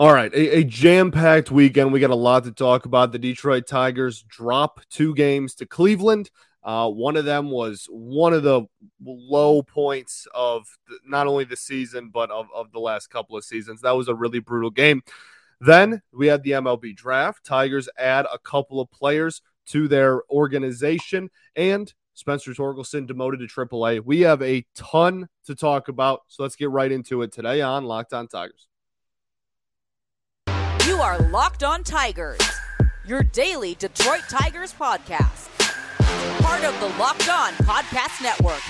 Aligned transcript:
All 0.00 0.12
right, 0.12 0.32
a, 0.32 0.58
a 0.58 0.64
jam 0.64 1.10
packed 1.10 1.50
weekend. 1.50 1.92
We 1.92 1.98
got 1.98 2.10
a 2.10 2.14
lot 2.14 2.44
to 2.44 2.52
talk 2.52 2.86
about. 2.86 3.10
The 3.10 3.18
Detroit 3.18 3.66
Tigers 3.66 4.22
drop 4.22 4.78
two 4.90 5.12
games 5.12 5.56
to 5.56 5.66
Cleveland. 5.66 6.30
Uh, 6.62 6.88
one 6.88 7.16
of 7.16 7.24
them 7.24 7.50
was 7.50 7.88
one 7.90 8.32
of 8.32 8.44
the 8.44 8.62
low 9.04 9.60
points 9.60 10.28
of 10.32 10.68
the, 10.86 11.00
not 11.04 11.26
only 11.26 11.42
the 11.42 11.56
season, 11.56 12.10
but 12.10 12.30
of, 12.30 12.46
of 12.54 12.70
the 12.70 12.78
last 12.78 13.08
couple 13.08 13.36
of 13.36 13.42
seasons. 13.42 13.80
That 13.80 13.96
was 13.96 14.06
a 14.06 14.14
really 14.14 14.38
brutal 14.38 14.70
game. 14.70 15.02
Then 15.60 16.00
we 16.12 16.28
had 16.28 16.44
the 16.44 16.52
MLB 16.52 16.94
draft. 16.94 17.44
Tigers 17.44 17.88
add 17.98 18.24
a 18.32 18.38
couple 18.38 18.80
of 18.80 18.88
players 18.92 19.42
to 19.66 19.88
their 19.88 20.22
organization, 20.30 21.28
and 21.56 21.92
Spencer 22.14 22.52
Torkelson 22.52 23.08
demoted 23.08 23.40
to 23.40 23.46
AAA. 23.48 24.04
We 24.04 24.20
have 24.20 24.42
a 24.42 24.64
ton 24.76 25.28
to 25.46 25.56
talk 25.56 25.88
about, 25.88 26.20
so 26.28 26.44
let's 26.44 26.54
get 26.54 26.70
right 26.70 26.92
into 26.92 27.22
it 27.22 27.32
today 27.32 27.62
on 27.62 27.84
Locked 27.84 28.12
On 28.12 28.28
Tigers. 28.28 28.68
You 30.88 31.02
are 31.02 31.18
Locked 31.18 31.64
On 31.64 31.84
Tigers, 31.84 32.40
your 33.04 33.22
daily 33.22 33.74
Detroit 33.74 34.22
Tigers 34.30 34.72
podcast. 34.72 35.50
Part 36.40 36.64
of 36.64 36.80
the 36.80 36.86
Locked 36.98 37.28
On 37.28 37.52
Podcast 37.66 38.22
Network. 38.22 38.62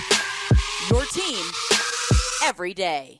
Your 0.89 1.05
team 1.13 1.45
every 2.43 2.73
day. 2.73 3.17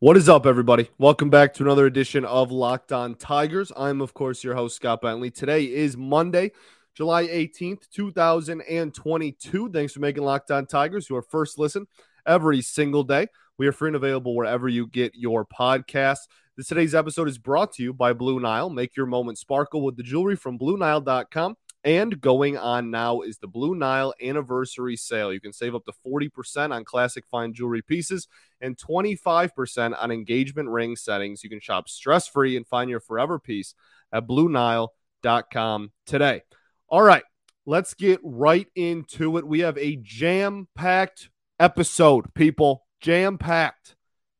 What 0.00 0.16
is 0.16 0.28
up, 0.28 0.44
everybody? 0.44 0.90
Welcome 0.98 1.30
back 1.30 1.54
to 1.54 1.62
another 1.62 1.86
edition 1.86 2.24
of 2.24 2.50
Locked 2.50 2.90
On 2.90 3.14
Tigers. 3.14 3.70
I'm, 3.76 4.00
of 4.00 4.12
course, 4.12 4.42
your 4.42 4.56
host, 4.56 4.74
Scott 4.74 5.02
Bentley. 5.02 5.30
Today 5.30 5.66
is 5.66 5.96
Monday, 5.96 6.50
July 7.00 7.28
18th, 7.28 7.88
2022. 7.88 9.70
Thanks 9.70 9.94
for 9.94 10.00
making 10.00 10.22
Locked 10.22 10.50
On 10.50 10.66
Tigers 10.66 11.08
your 11.08 11.22
first 11.22 11.58
listen 11.58 11.86
every 12.26 12.60
single 12.60 13.04
day. 13.04 13.28
We 13.56 13.66
are 13.66 13.72
free 13.72 13.88
and 13.88 13.96
available 13.96 14.36
wherever 14.36 14.68
you 14.68 14.86
get 14.86 15.14
your 15.14 15.46
podcasts. 15.46 16.28
This 16.58 16.66
today's 16.66 16.94
episode 16.94 17.26
is 17.26 17.38
brought 17.38 17.72
to 17.76 17.82
you 17.82 17.94
by 17.94 18.12
Blue 18.12 18.38
Nile. 18.38 18.68
Make 18.68 18.98
your 18.98 19.06
moment 19.06 19.38
sparkle 19.38 19.80
with 19.80 19.96
the 19.96 20.02
jewelry 20.02 20.36
from 20.36 20.58
BlueNile.com. 20.58 21.56
And 21.84 22.20
going 22.20 22.58
on 22.58 22.90
now 22.90 23.22
is 23.22 23.38
the 23.38 23.48
Blue 23.48 23.74
Nile 23.74 24.12
anniversary 24.22 24.96
sale. 24.96 25.32
You 25.32 25.40
can 25.40 25.54
save 25.54 25.74
up 25.74 25.86
to 25.86 25.94
40% 26.06 26.70
on 26.70 26.84
classic 26.84 27.24
fine 27.30 27.54
jewelry 27.54 27.80
pieces 27.80 28.28
and 28.60 28.76
25% 28.76 29.96
on 29.98 30.10
engagement 30.10 30.68
ring 30.68 30.96
settings. 30.96 31.42
You 31.42 31.48
can 31.48 31.60
shop 31.60 31.88
stress 31.88 32.28
free 32.28 32.58
and 32.58 32.66
find 32.66 32.90
your 32.90 33.00
forever 33.00 33.38
piece 33.38 33.74
at 34.12 34.26
BlueNile.com 34.26 35.92
today. 36.04 36.42
All 36.90 37.02
right, 37.02 37.22
let's 37.66 37.94
get 37.94 38.18
right 38.24 38.66
into 38.74 39.38
it. 39.38 39.46
We 39.46 39.60
have 39.60 39.78
a 39.78 39.96
jam 40.02 40.66
packed 40.74 41.30
episode, 41.60 42.34
people. 42.34 42.84
Jam 43.00 43.38
packed. 43.38 43.94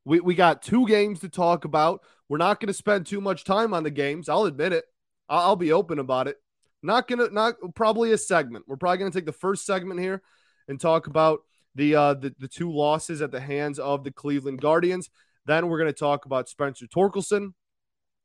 We, 0.04 0.18
we 0.18 0.34
got 0.34 0.60
two 0.60 0.84
games 0.88 1.20
to 1.20 1.28
talk 1.28 1.64
about. 1.64 2.00
We're 2.28 2.38
not 2.38 2.58
going 2.58 2.66
to 2.66 2.74
spend 2.74 3.06
too 3.06 3.20
much 3.20 3.44
time 3.44 3.72
on 3.72 3.84
the 3.84 3.90
games. 3.90 4.28
I'll 4.28 4.46
admit 4.46 4.72
it. 4.72 4.84
I'll, 5.28 5.50
I'll 5.50 5.56
be 5.56 5.70
open 5.70 6.00
about 6.00 6.26
it. 6.26 6.38
Not 6.82 7.06
gonna 7.06 7.28
not 7.30 7.54
probably 7.76 8.10
a 8.12 8.18
segment. 8.18 8.64
We're 8.66 8.76
probably 8.76 8.98
gonna 8.98 9.10
take 9.12 9.26
the 9.26 9.32
first 9.32 9.64
segment 9.64 10.00
here 10.00 10.20
and 10.66 10.80
talk 10.80 11.06
about 11.06 11.40
the 11.74 11.94
uh 11.94 12.14
the, 12.14 12.34
the 12.38 12.48
two 12.48 12.72
losses 12.72 13.20
at 13.20 13.30
the 13.30 13.40
hands 13.40 13.78
of 13.78 14.02
the 14.02 14.10
Cleveland 14.10 14.60
Guardians. 14.60 15.10
Then 15.44 15.68
we're 15.68 15.78
gonna 15.78 15.92
talk 15.92 16.24
about 16.24 16.48
Spencer 16.48 16.86
Torkelson 16.86 17.52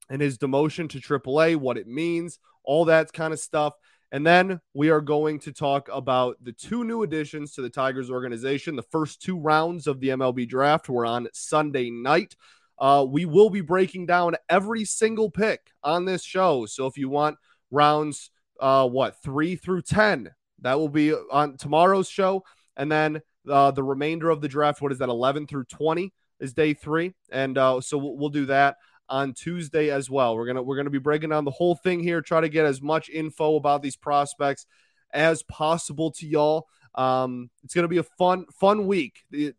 and 0.09 0.21
his 0.21 0.37
demotion 0.37 0.89
to 0.89 0.99
AAA, 0.99 1.57
what 1.57 1.77
it 1.77 1.85
means, 1.85 2.39
all 2.63 2.85
that 2.85 3.11
kind 3.11 3.33
of 3.33 3.39
stuff. 3.39 3.73
And 4.11 4.25
then 4.25 4.61
we 4.73 4.89
are 4.89 5.01
going 5.01 5.39
to 5.39 5.51
talk 5.51 5.89
about 5.91 6.37
the 6.41 6.51
two 6.51 6.83
new 6.83 7.03
additions 7.03 7.53
to 7.53 7.61
the 7.61 7.69
Tigers 7.69 8.09
organization. 8.09 8.75
The 8.75 8.83
first 8.83 9.21
two 9.21 9.37
rounds 9.37 9.87
of 9.87 9.99
the 9.99 10.09
MLB 10.09 10.47
draft 10.47 10.88
were 10.89 11.05
on 11.05 11.27
Sunday 11.33 11.89
night. 11.89 12.35
Uh, 12.77 13.05
we 13.07 13.25
will 13.25 13.49
be 13.49 13.61
breaking 13.61 14.05
down 14.05 14.35
every 14.49 14.85
single 14.85 15.29
pick 15.29 15.71
on 15.83 16.05
this 16.05 16.23
show. 16.23 16.65
So 16.65 16.88
if 16.88 16.97
you 16.97 17.09
want 17.09 17.38
rounds, 17.71 18.29
uh, 18.59 18.88
what, 18.88 19.21
three 19.23 19.55
through 19.55 19.81
10, 19.83 20.31
that 20.61 20.79
will 20.79 20.89
be 20.89 21.13
on 21.13 21.57
tomorrow's 21.57 22.09
show. 22.09 22.44
And 22.77 22.91
then 22.91 23.21
uh, 23.49 23.71
the 23.71 23.83
remainder 23.83 24.29
of 24.29 24.41
the 24.41 24.47
draft, 24.47 24.81
what 24.81 24.91
is 24.91 24.99
that, 24.99 25.09
11 25.09 25.47
through 25.47 25.65
20 25.65 26.13
is 26.39 26.53
day 26.53 26.73
three. 26.73 27.13
And 27.31 27.57
uh, 27.57 27.81
so 27.81 27.97
we'll, 27.97 28.17
we'll 28.17 28.29
do 28.29 28.45
that 28.47 28.77
on 29.09 29.33
Tuesday 29.33 29.89
as 29.89 30.09
well. 30.09 30.35
We're 30.35 30.47
gonna 30.47 30.63
we're 30.63 30.77
gonna 30.77 30.89
be 30.89 30.97
breaking 30.97 31.29
down 31.29 31.45
the 31.45 31.51
whole 31.51 31.75
thing 31.75 32.01
here, 32.01 32.21
try 32.21 32.41
to 32.41 32.49
get 32.49 32.66
as 32.66 32.81
much 32.81 33.09
info 33.09 33.55
about 33.55 33.81
these 33.81 33.95
prospects 33.95 34.66
as 35.11 35.43
possible 35.43 36.11
to 36.11 36.27
y'all. 36.27 36.67
Um, 36.95 37.49
it's 37.63 37.73
gonna 37.73 37.88
be 37.88 37.97
a 37.97 38.03
fun 38.03 38.45
fun 38.59 38.88
week. 38.88 39.23
It, 39.31 39.55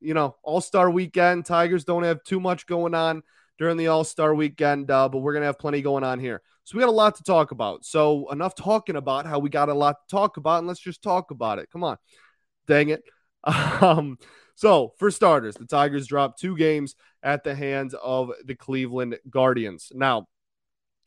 you 0.00 0.14
know, 0.14 0.36
All 0.42 0.60
Star 0.60 0.90
Weekend. 0.90 1.46
Tigers 1.46 1.84
don't 1.84 2.04
have 2.04 2.22
too 2.24 2.40
much 2.40 2.66
going 2.66 2.94
on 2.94 3.22
during 3.58 3.76
the 3.76 3.88
All 3.88 4.04
Star 4.04 4.34
Weekend, 4.34 4.90
uh, 4.90 5.08
but 5.08 5.18
we're 5.18 5.34
gonna 5.34 5.46
have 5.46 5.58
plenty 5.58 5.82
going 5.82 6.04
on 6.04 6.20
here. 6.20 6.42
So 6.64 6.76
we 6.76 6.80
got 6.80 6.88
a 6.88 6.92
lot 6.92 7.16
to 7.16 7.22
talk 7.22 7.52
about. 7.52 7.84
So 7.84 8.30
enough 8.30 8.54
talking 8.54 8.96
about 8.96 9.26
how 9.26 9.38
we 9.38 9.50
got 9.50 9.68
a 9.68 9.74
lot 9.74 9.96
to 10.00 10.14
talk 10.14 10.36
about, 10.36 10.58
and 10.58 10.66
let's 10.66 10.80
just 10.80 11.02
talk 11.02 11.30
about 11.30 11.58
it. 11.58 11.70
Come 11.70 11.84
on, 11.84 11.96
dang 12.66 12.90
it. 12.90 13.02
Um, 13.80 14.18
so, 14.56 14.94
for 14.98 15.10
starters, 15.10 15.54
the 15.54 15.66
Tigers 15.66 16.06
dropped 16.06 16.40
two 16.40 16.56
games 16.56 16.94
at 17.22 17.44
the 17.44 17.54
hands 17.54 17.94
of 18.02 18.32
the 18.42 18.54
Cleveland 18.54 19.18
Guardians. 19.28 19.92
Now, 19.94 20.28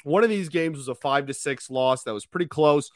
one 0.03 0.23
of 0.23 0.29
these 0.29 0.49
games 0.49 0.77
was 0.77 0.87
a 0.87 0.93
five 0.93 1.25
to 1.25 1.33
six 1.33 1.67
loss 1.69 2.03
that 2.03 2.13
was 2.13 2.27
pretty 2.27 2.45
close. 2.45 2.91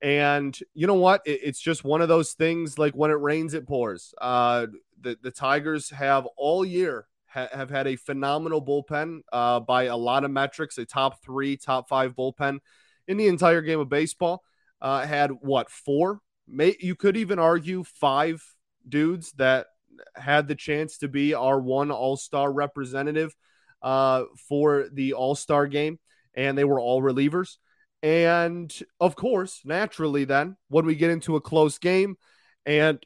And 0.00 0.58
you 0.72 0.86
know 0.86 0.94
what? 0.94 1.20
It, 1.26 1.40
it's 1.42 1.60
just 1.60 1.84
one 1.84 2.00
of 2.00 2.08
those 2.08 2.32
things 2.32 2.78
like 2.78 2.94
when 2.94 3.10
it 3.10 3.20
rains, 3.20 3.52
it 3.52 3.68
pours. 3.68 4.14
Uh, 4.18 4.68
the, 4.98 5.18
the 5.22 5.30
Tigers 5.30 5.90
have 5.90 6.26
all 6.38 6.64
year 6.64 7.06
ha- 7.28 7.48
have 7.52 7.68
had 7.68 7.86
a 7.86 7.96
phenomenal 7.96 8.64
bullpen 8.64 9.20
uh, 9.32 9.60
by 9.60 9.84
a 9.84 9.96
lot 9.96 10.24
of 10.24 10.30
metrics, 10.30 10.78
a 10.78 10.86
top 10.86 11.22
three, 11.22 11.58
top 11.58 11.90
five 11.90 12.16
bullpen 12.16 12.60
in 13.06 13.18
the 13.18 13.28
entire 13.28 13.60
game 13.60 13.80
of 13.80 13.90
baseball. 13.90 14.42
Uh, 14.80 15.06
had 15.06 15.30
what, 15.30 15.70
four? 15.70 16.20
May, 16.48 16.74
you 16.80 16.94
could 16.94 17.18
even 17.18 17.38
argue 17.38 17.84
five 17.84 18.42
dudes 18.88 19.32
that 19.32 19.66
had 20.14 20.48
the 20.48 20.54
chance 20.54 20.98
to 20.98 21.08
be 21.08 21.34
our 21.34 21.60
one 21.60 21.90
All 21.90 22.16
Star 22.16 22.52
representative 22.52 23.34
uh, 23.82 24.24
for 24.48 24.86
the 24.92 25.14
All 25.14 25.34
Star 25.34 25.66
game, 25.66 25.98
and 26.34 26.56
they 26.56 26.64
were 26.64 26.80
all 26.80 27.02
relievers. 27.02 27.56
And 28.02 28.74
of 28.98 29.14
course, 29.16 29.60
naturally, 29.64 30.24
then 30.24 30.56
when 30.68 30.86
we 30.86 30.94
get 30.94 31.10
into 31.10 31.36
a 31.36 31.40
close 31.40 31.78
game 31.78 32.16
and 32.64 33.04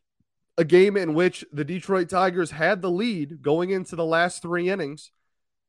a 0.56 0.64
game 0.64 0.96
in 0.96 1.14
which 1.14 1.44
the 1.52 1.64
Detroit 1.64 2.08
Tigers 2.08 2.52
had 2.52 2.80
the 2.80 2.90
lead 2.90 3.42
going 3.42 3.70
into 3.70 3.96
the 3.96 4.04
last 4.04 4.40
three 4.40 4.68
innings, 4.68 5.10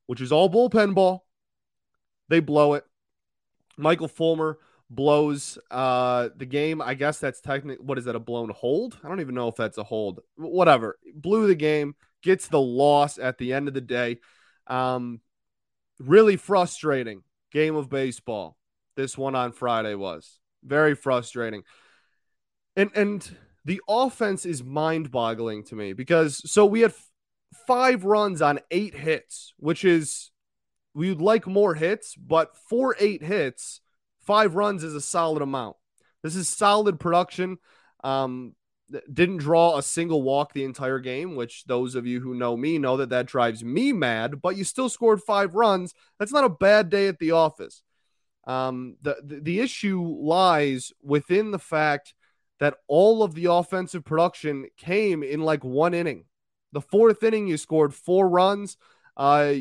which 0.06 0.22
is 0.22 0.32
all 0.32 0.50
bullpen 0.50 0.94
ball, 0.94 1.26
they 2.30 2.40
blow 2.40 2.76
it. 2.76 2.84
Michael 3.78 4.08
Fulmer 4.08 4.60
blows 4.90 5.58
uh 5.72 6.30
the 6.38 6.46
game. 6.46 6.82
I 6.82 6.94
guess 6.94 7.20
that's 7.20 7.42
technically 7.42 7.84
what 7.84 7.98
is 7.98 8.06
that 8.06 8.16
a 8.16 8.20
blown 8.20 8.50
hold? 8.50 8.98
I 9.04 9.08
don't 9.08 9.20
even 9.20 9.36
know 9.36 9.48
if 9.48 9.56
that's 9.56 9.78
a 9.78 9.84
hold. 9.84 10.20
Whatever. 10.36 10.98
Blew 11.16 11.48
the 11.48 11.56
game, 11.56 11.96
gets 12.22 12.48
the 12.48 12.62
loss 12.62 13.18
at 13.18 13.38
the 13.38 13.54
end 13.54 13.68
of 13.68 13.74
the 13.74 13.82
day. 13.82 14.20
Um 14.68 15.22
really 16.00 16.36
frustrating 16.38 17.24
game 17.52 17.76
of 17.76 17.90
baseball. 17.90 18.58
This 18.96 19.18
one 19.18 19.36
on 19.36 19.54
Friday 19.54 19.96
was 19.96 20.40
very 20.64 20.96
frustrating. 20.96 21.64
And 22.76 22.92
and 22.94 23.38
the 23.64 23.82
offense 23.90 24.46
is 24.46 24.64
mind-boggling 24.64 25.64
to 25.66 25.76
me 25.76 25.94
because 25.94 26.50
so 26.50 26.66
we 26.66 26.82
had 26.82 26.92
f- 26.92 27.10
five 27.66 28.06
runs 28.06 28.42
on 28.42 28.60
eight 28.70 28.94
hits, 28.94 29.54
which 29.58 29.84
is 29.84 30.30
we'd 30.94 31.22
like 31.22 31.48
more 31.48 31.74
hits, 31.74 32.16
but 32.16 32.56
for 32.70 32.96
eight 33.00 33.24
hits, 33.24 33.82
Five 34.26 34.56
runs 34.56 34.84
is 34.84 34.96
a 34.96 35.02
solid 35.02 35.42
amount. 35.42 35.78
This 36.24 36.36
is 36.36 36.50
solid 36.50 37.00
production. 37.00 37.58
Um, 38.04 38.56
didn't 39.12 39.38
draw 39.38 39.78
a 39.78 39.84
single 39.84 40.22
walk 40.22 40.54
the 40.54 40.64
entire 40.64 41.00
game, 41.00 41.36
which 41.36 41.66
those 41.66 41.96
of 41.96 42.06
you 42.06 42.20
who 42.20 42.36
know 42.36 42.56
me 42.56 42.78
know 42.78 42.98
that 42.98 43.10
that 43.10 43.26
drives 43.26 43.64
me 43.64 43.92
mad. 43.92 44.42
But 44.42 44.58
you 44.58 44.64
still 44.64 44.90
scored 44.90 45.22
five 45.22 45.56
runs. 45.56 45.94
That's 46.20 46.34
not 46.34 46.44
a 46.44 46.50
bad 46.50 46.90
day 46.90 47.08
at 47.08 47.20
the 47.20 47.32
office. 47.32 47.84
Um, 48.48 48.98
the, 49.02 49.18
the 49.24 49.40
the 49.40 49.60
issue 49.60 50.02
lies 50.02 50.92
within 51.02 51.52
the 51.52 51.60
fact 51.60 52.14
that 52.60 52.76
all 52.88 53.24
of 53.24 53.34
the 53.34 53.52
offensive 53.52 54.06
production 54.06 54.68
came 54.78 55.24
in 55.24 55.42
like 55.42 55.64
one 55.64 55.94
inning. 55.94 56.26
The 56.72 56.82
fourth 56.82 57.24
inning, 57.24 57.48
you 57.48 57.58
scored 57.58 57.94
four 57.94 58.30
runs. 58.30 58.78
Uh, 59.18 59.56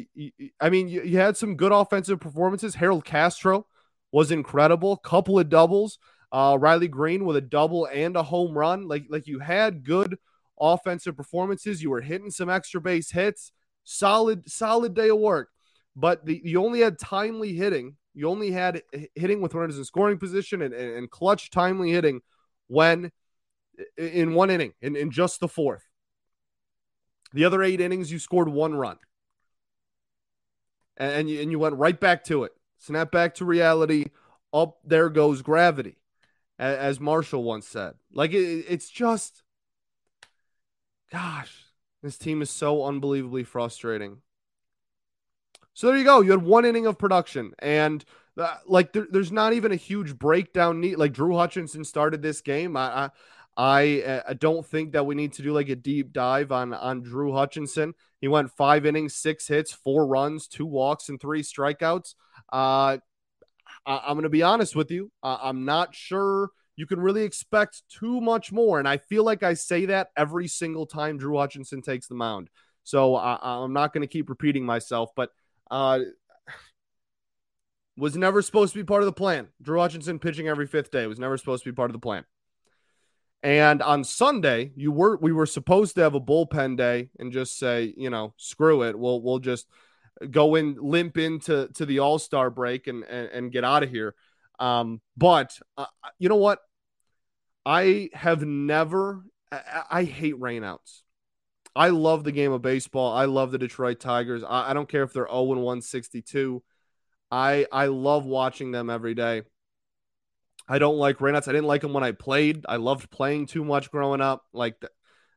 I 0.61 0.71
mean, 0.71 0.89
you, 0.89 1.03
you 1.03 1.19
had 1.19 1.37
some 1.37 1.57
good 1.57 1.73
offensive 1.73 2.21
performances. 2.21 2.75
Harold 2.75 3.05
Castro 3.05 3.67
was 4.15 4.31
incredible. 4.31 4.97
Couple 4.97 5.41
of 5.41 5.49
doubles. 5.49 5.99
Uh, 6.31 6.57
Riley 6.61 6.87
Greene 6.87 7.25
with 7.25 7.37
a 7.37 7.41
double 7.41 7.87
and 7.87 8.17
a 8.17 8.23
home 8.23 8.57
run. 8.57 8.87
Like 8.87 9.07
like 9.09 9.27
you 9.27 9.41
had 9.41 9.83
good 9.83 10.17
offensive 10.59 11.17
performances. 11.17 11.83
You 11.83 11.91
were 11.91 12.01
hitting 12.01 12.31
some 12.31 12.49
extra 12.49 12.81
base 12.81 13.11
hits. 13.11 13.51
Solid 13.83 14.49
solid 14.49 14.95
day 14.95 15.11
of 15.11 15.19
work. 15.19 15.49
But 15.97 16.25
the, 16.25 16.41
you 16.45 16.65
only 16.65 16.79
had 16.79 16.97
timely 16.97 17.55
hitting. 17.55 17.97
You 18.15 18.29
only 18.29 18.53
had 18.53 18.83
hitting 19.17 19.41
with 19.41 19.53
runners 19.53 19.79
in 19.79 19.85
scoring 19.85 20.19
position 20.19 20.63
and, 20.63 20.73
and, 20.73 20.97
and 20.97 21.11
clutch 21.11 21.51
timely 21.51 21.91
hitting 21.91 22.21
when 22.69 23.11
in 23.99 24.35
one 24.35 24.49
inning, 24.49 24.75
in, 24.81 24.95
in 24.95 25.11
just 25.11 25.41
the 25.41 25.49
fourth. 25.49 25.83
The 27.33 27.45
other 27.45 27.65
eight 27.65 27.81
innings, 27.81 28.13
you 28.13 28.21
scored 28.21 28.49
one 28.49 28.77
run. 28.77 28.99
And, 30.97 31.13
and, 31.13 31.31
you, 31.31 31.41
and 31.43 31.51
you 31.51 31.59
went 31.59 31.75
right 31.75 31.99
back 31.99 32.23
to 32.27 32.45
it. 32.45 32.53
Snap 32.79 33.11
back 33.11 33.35
to 33.37 33.45
reality. 33.45 34.07
Up 34.53 34.79
there 34.85 35.09
goes 35.09 35.43
gravity, 35.43 35.97
as 36.59 37.01
Marshall 37.01 37.43
once 37.43 37.67
said. 37.67 37.95
Like, 38.13 38.33
it, 38.33 38.65
it's 38.69 38.89
just, 38.89 39.43
gosh, 41.11 41.65
this 42.03 42.17
team 42.17 42.41
is 42.41 42.51
so 42.51 42.85
unbelievably 42.85 43.45
frustrating. 43.45 44.19
So 45.73 45.89
there 45.89 45.97
you 45.97 46.05
go. 46.05 46.21
You 46.21 46.31
had 46.31 46.43
one 46.43 46.65
inning 46.65 46.87
of 46.87 46.99
production, 46.99 47.53
and 47.59 48.05
uh, 48.39 48.59
like 48.67 48.93
there, 48.93 49.09
there's 49.11 49.33
not 49.33 49.55
even 49.55 49.73
a 49.73 49.77
huge 49.77 50.17
breakdown 50.17 50.81
need. 50.81 50.99
Like 50.99 51.13
Drew 51.13 51.37
Hutchison 51.37 51.85
started 51.85 52.23
this 52.23 52.41
game. 52.41 52.77
I, 52.77 53.07
I 53.07 53.11
I, 53.57 54.03
uh, 54.03 54.23
I 54.31 54.35
don't 54.35 54.67
think 54.67 54.93
that 54.93 55.07
we 55.07 55.15
need 55.15 55.33
to 55.35 55.43
do 55.43 55.53
like 55.53 55.69
a 55.69 55.77
deep 55.77 56.13
dive 56.13 56.51
on 56.51 56.75
on 56.75 57.03
Drew 57.03 57.33
Hutchison. 57.33 57.95
He 58.21 58.29
went 58.29 58.51
five 58.51 58.85
innings, 58.85 59.15
six 59.15 59.47
hits, 59.47 59.73
four 59.73 60.07
runs, 60.07 60.49
two 60.49 60.67
walks, 60.67 61.09
and 61.09 61.21
three 61.21 61.43
strikeouts. 61.43 62.15
Uh, 62.53 62.99
I, 63.87 64.11
am 64.11 64.15
going 64.15 64.23
to 64.23 64.29
be 64.29 64.43
honest 64.43 64.77
with 64.77 64.91
you. 64.91 65.11
I'm 65.23 65.65
not 65.65 65.95
sure 65.95 66.51
you 66.77 66.87
can 66.87 67.01
really 67.01 67.23
expect 67.23 67.83
too 67.89 68.21
much 68.21 68.53
more. 68.53 68.79
And 68.79 68.89
I 68.89 68.97
feel 68.97 69.25
like 69.25 69.43
I 69.43 69.55
say 69.55 69.87
that 69.87 70.09
every 70.17 70.49
single 70.49 70.87
time 70.87 71.19
Drew 71.19 71.37
Hutchison 71.37 71.83
takes 71.83 72.07
the 72.07 72.15
mound. 72.15 72.49
So 72.83 73.15
I, 73.15 73.63
am 73.63 73.73
not 73.73 73.93
going 73.93 74.03
to 74.03 74.13
keep 74.13 74.29
repeating 74.29 74.67
myself, 74.67 75.11
but 75.17 75.31
uh, 75.71 76.01
was 77.97 78.17
never 78.17 78.43
supposed 78.43 78.73
to 78.73 78.79
be 78.79 78.85
part 78.85 79.03
of 79.03 79.07
the 79.07 79.13
plan. 79.13 79.49
Drew 79.63 79.79
Hutchison 79.79 80.19
pitching 80.19 80.49
every 80.49 80.67
fifth 80.67 80.91
day 80.91 81.07
was 81.07 81.19
never 81.19 81.37
supposed 81.37 81.65
to 81.65 81.71
be 81.71 81.75
part 81.75 81.91
of 81.91 81.95
the 81.95 82.01
plan. 82.01 82.25
And 83.43 83.83
on 83.83 84.05
Sunday, 84.05 84.73
you 84.75 84.91
were 84.91 85.19
we 85.19 85.31
were 85.31 85.47
supposed 85.47 85.95
to 85.97 86.01
have 86.01 86.15
a 86.15 86.21
bullpen 86.21 86.79
day 86.79 87.11
and 87.19 87.31
just 87.31 87.59
say, 87.59 87.93
you 87.97 88.09
know, 88.09 88.33
screw 88.39 88.83
it. 88.83 88.99
We'll 88.99 89.21
we'll 89.21 89.39
just 89.39 89.67
go 90.31 90.55
in 90.55 90.77
limp 90.81 91.19
into 91.19 91.69
to 91.75 91.87
the 91.87 92.01
All 92.01 92.19
Star 92.19 92.51
break 92.51 92.87
and, 92.87 93.05
and, 93.05 93.29
and 93.29 93.53
get 93.53 93.65
out 93.65 93.83
of 93.83 93.91
here. 93.91 94.15
Um, 94.59 95.01
but 95.17 95.59
uh, 95.77 95.87
you 96.19 96.29
know 96.29 96.37
what? 96.37 96.61
I 97.67 98.11
have 98.13 98.45
never. 98.45 99.25
I, 99.51 99.83
I, 99.91 100.05
hate 100.05 100.39
rainouts. 100.39 101.03
I 101.75 101.89
love 101.89 102.25
the 102.25 102.33
game 102.33 102.53
of 102.53 102.63
baseball. 102.63 103.13
I 103.13 103.25
love 103.25 103.51
the 103.51 103.59
Detroit 103.59 104.01
Tigers. 104.01 104.45
I, 104.45 104.71
I 104.71 104.75
don't 104.75 104.89
care 104.89 105.03
if 105.03 105.13
they're 105.13 105.27
0 105.27 105.43
162. 105.43 106.63
I 107.31 107.67
I 107.73 107.87
love 107.87 108.27
watching 108.27 108.71
them 108.71 108.91
every 108.91 109.15
day. 109.15 109.43
I 110.69 110.79
don't 110.79 110.97
like 110.97 111.19
rainouts. 111.19 111.49
I 111.49 111.53
didn't 111.53 111.67
like 111.67 111.83
them 111.83 111.93
when 111.93 112.05
I 112.05 112.13
played. 112.13 112.65
I 112.69 112.77
loved 112.77 113.11
playing 113.11 113.47
too 113.47 113.65
much 113.65 113.91
growing 113.91 114.21
up. 114.21 114.45
Like 114.53 114.77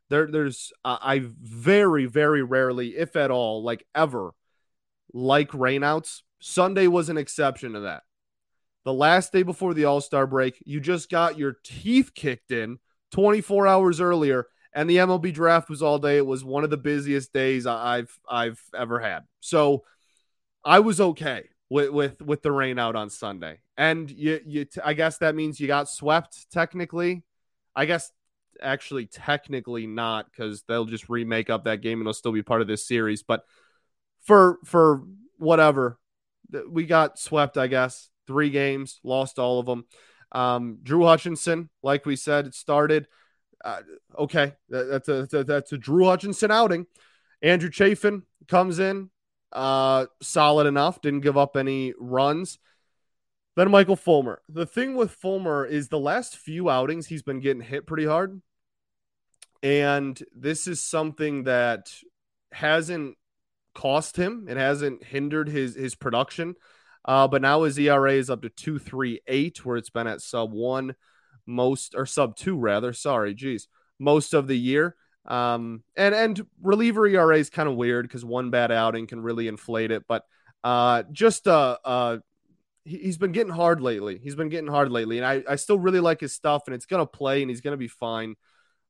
there, 0.09 0.29
there's 0.31 0.71
uh, 0.85 0.97
I 1.01 1.21
very, 1.23 2.05
very 2.05 2.43
rarely, 2.43 2.95
if 2.95 3.15
at 3.15 3.31
all, 3.31 3.63
like 3.63 3.85
ever, 3.93 4.31
like 5.13 5.49
rainouts. 5.51 6.21
Sunday 6.39 6.87
was 6.87 7.09
an 7.09 7.17
exception 7.17 7.73
to 7.73 7.81
that. 7.81 8.03
The 8.85 8.93
last 8.93 9.33
day 9.33 9.43
before 9.43 9.73
the 9.73 9.85
All 9.85 10.01
Star 10.01 10.25
break, 10.25 10.61
you 10.65 10.79
just 10.79 11.09
got 11.09 11.37
your 11.37 11.57
teeth 11.63 12.13
kicked 12.13 12.51
in 12.51 12.79
24 13.11 13.67
hours 13.67 13.99
earlier, 13.99 14.47
and 14.73 14.89
the 14.89 14.97
MLB 14.97 15.33
draft 15.33 15.69
was 15.69 15.81
all 15.81 15.99
day. 15.99 16.17
It 16.17 16.25
was 16.25 16.43
one 16.43 16.63
of 16.63 16.69
the 16.69 16.77
busiest 16.77 17.33
days 17.33 17.67
I've 17.67 18.17
I've 18.29 18.61
ever 18.73 18.99
had. 18.99 19.23
So 19.39 19.83
I 20.63 20.79
was 20.79 21.01
okay 21.01 21.49
with 21.69 21.89
with 21.89 22.21
with 22.21 22.41
the 22.41 22.51
rain 22.51 22.79
out 22.79 22.95
on 22.95 23.09
Sunday. 23.09 23.59
And 23.77 24.09
you 24.09 24.39
you 24.45 24.65
t- 24.65 24.81
I 24.83 24.93
guess 24.93 25.17
that 25.19 25.35
means 25.35 25.59
you 25.59 25.67
got 25.67 25.89
swept 25.89 26.49
technically. 26.51 27.23
I 27.75 27.85
guess 27.85 28.11
actually 28.61 29.05
technically 29.05 29.85
not 29.85 30.33
cuz 30.33 30.63
they'll 30.67 30.85
just 30.85 31.09
remake 31.09 31.49
up 31.49 31.65
that 31.65 31.81
game 31.81 31.99
and 31.99 32.03
it'll 32.03 32.13
still 32.13 32.31
be 32.31 32.41
part 32.41 32.61
of 32.61 32.67
this 32.67 32.87
series, 32.87 33.21
but 33.21 33.43
for 34.27 34.59
for 34.63 35.03
whatever 35.37 35.97
we 36.69 36.85
got 36.85 37.17
swept, 37.17 37.57
I 37.57 37.67
guess. 37.67 38.09
3 38.27 38.49
games, 38.49 38.99
lost 39.03 39.39
all 39.39 39.59
of 39.59 39.65
them. 39.65 39.85
Um, 40.33 40.79
Drew 40.83 41.05
Hutchison, 41.05 41.69
like 41.81 42.05
we 42.05 42.17
said, 42.17 42.45
it 42.45 42.53
started 42.53 43.07
uh, 43.63 43.81
okay, 44.17 44.53
that, 44.69 44.83
that's 44.83 45.09
a, 45.09 45.13
that's 45.13 45.33
a 45.33 45.43
that's 45.43 45.71
a 45.71 45.77
Drew 45.77 46.05
Hutchison 46.05 46.51
outing. 46.51 46.85
Andrew 47.41 47.69
Chafin 47.69 48.23
comes 48.47 48.79
in, 48.79 49.09
uh, 49.51 50.05
solid 50.21 50.67
enough. 50.67 51.01
Didn't 51.01 51.21
give 51.21 51.37
up 51.37 51.55
any 51.55 51.93
runs. 51.99 52.59
Then 53.55 53.71
Michael 53.71 53.95
Fulmer. 53.95 54.41
The 54.49 54.65
thing 54.65 54.95
with 54.95 55.11
Fulmer 55.11 55.65
is 55.65 55.89
the 55.89 55.99
last 55.99 56.37
few 56.37 56.69
outings 56.69 57.07
he's 57.07 57.23
been 57.23 57.39
getting 57.39 57.61
hit 57.61 57.87
pretty 57.87 58.05
hard. 58.05 58.41
And 59.63 60.21
this 60.35 60.67
is 60.67 60.83
something 60.83 61.45
that 61.45 61.91
hasn't 62.51 63.17
cost 63.77 64.17
him. 64.17 64.47
It 64.49 64.57
hasn't 64.57 65.03
hindered 65.03 65.47
his 65.47 65.75
his 65.75 65.95
production. 65.95 66.55
Uh, 67.05 67.27
but 67.27 67.41
now 67.41 67.63
his 67.63 67.77
ERA 67.77 68.13
is 68.13 68.29
up 68.29 68.41
to 68.41 68.49
two 68.49 68.79
three 68.79 69.21
eight, 69.27 69.63
where 69.63 69.77
it's 69.77 69.91
been 69.91 70.07
at 70.07 70.21
sub 70.21 70.51
one 70.51 70.95
most 71.45 71.95
or 71.95 72.05
sub 72.05 72.35
two 72.35 72.57
rather. 72.57 72.91
Sorry, 72.91 73.33
geez, 73.33 73.67
most 73.99 74.33
of 74.33 74.47
the 74.47 74.57
year. 74.57 74.95
Um, 75.25 75.83
and 75.95 76.15
and 76.15 76.45
reliever 76.61 77.05
ERA 77.05 77.37
is 77.37 77.49
kind 77.49 77.69
of 77.69 77.75
weird 77.75 78.05
because 78.05 78.25
one 78.25 78.49
bad 78.49 78.71
outing 78.71 79.07
can 79.07 79.21
really 79.21 79.47
inflate 79.47 79.91
it. 79.91 80.05
But 80.07 80.23
uh, 80.63 81.03
just 81.11 81.47
uh, 81.47 81.77
uh, 81.85 82.17
he, 82.83 83.05
has 83.05 83.17
been 83.17 83.31
getting 83.31 83.53
hard 83.53 83.79
lately. 83.79 84.19
He's 84.21 84.35
been 84.35 84.49
getting 84.49 84.69
hard 84.69 84.91
lately, 84.91 85.17
and 85.17 85.25
I, 85.25 85.43
I 85.47 85.55
still 85.55 85.79
really 85.79 85.99
like 85.99 86.19
his 86.19 86.33
stuff, 86.33 86.63
and 86.65 86.73
it's 86.73 86.87
gonna 86.87 87.05
play, 87.05 87.41
and 87.41 87.49
he's 87.49 87.61
gonna 87.61 87.77
be 87.77 87.87
fine. 87.87 88.35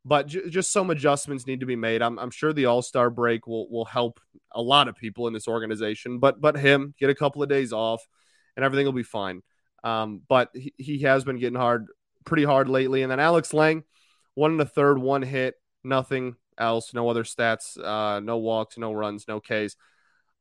But 0.07 0.27
j- 0.27 0.49
just 0.49 0.71
some 0.71 0.89
adjustments 0.89 1.45
need 1.45 1.59
to 1.59 1.65
be 1.65 1.75
made. 1.75 2.01
I'm, 2.01 2.17
I'm 2.17 2.31
sure 2.31 2.53
the 2.53 2.67
All 2.67 2.81
Star 2.81 3.09
break 3.09 3.45
will 3.45 3.69
will 3.69 3.85
help 3.85 4.21
a 4.53 4.61
lot 4.61 4.87
of 4.87 4.95
people 4.95 5.27
in 5.27 5.33
this 5.33 5.47
organization, 5.47 6.19
but 6.19 6.39
but 6.39 6.57
him 6.57 6.93
get 6.97 7.09
a 7.09 7.15
couple 7.15 7.43
of 7.43 7.49
days 7.49 7.73
off, 7.73 8.07
and 8.55 8.63
everything 8.63 8.85
will 8.85 8.93
be 8.93 9.03
fine. 9.03 9.41
Um, 9.83 10.21
but 10.27 10.49
he, 10.53 10.73
he 10.77 10.99
has 10.99 11.25
been 11.25 11.39
getting 11.39 11.59
hard, 11.59 11.87
pretty 12.25 12.45
hard 12.45 12.69
lately. 12.69 13.03
And 13.03 13.11
then 13.11 13.19
Alex 13.19 13.53
Lange, 13.53 13.83
one 14.33 14.51
in 14.51 14.57
the 14.57 14.65
third, 14.65 14.97
one 14.97 15.21
hit 15.21 15.55
nothing 15.83 16.35
else, 16.57 16.93
no 16.93 17.09
other 17.09 17.23
stats, 17.23 17.77
uh, 17.77 18.19
no 18.19 18.37
walks, 18.37 18.77
no 18.77 18.93
runs, 18.93 19.27
no 19.27 19.39
Ks. 19.39 19.75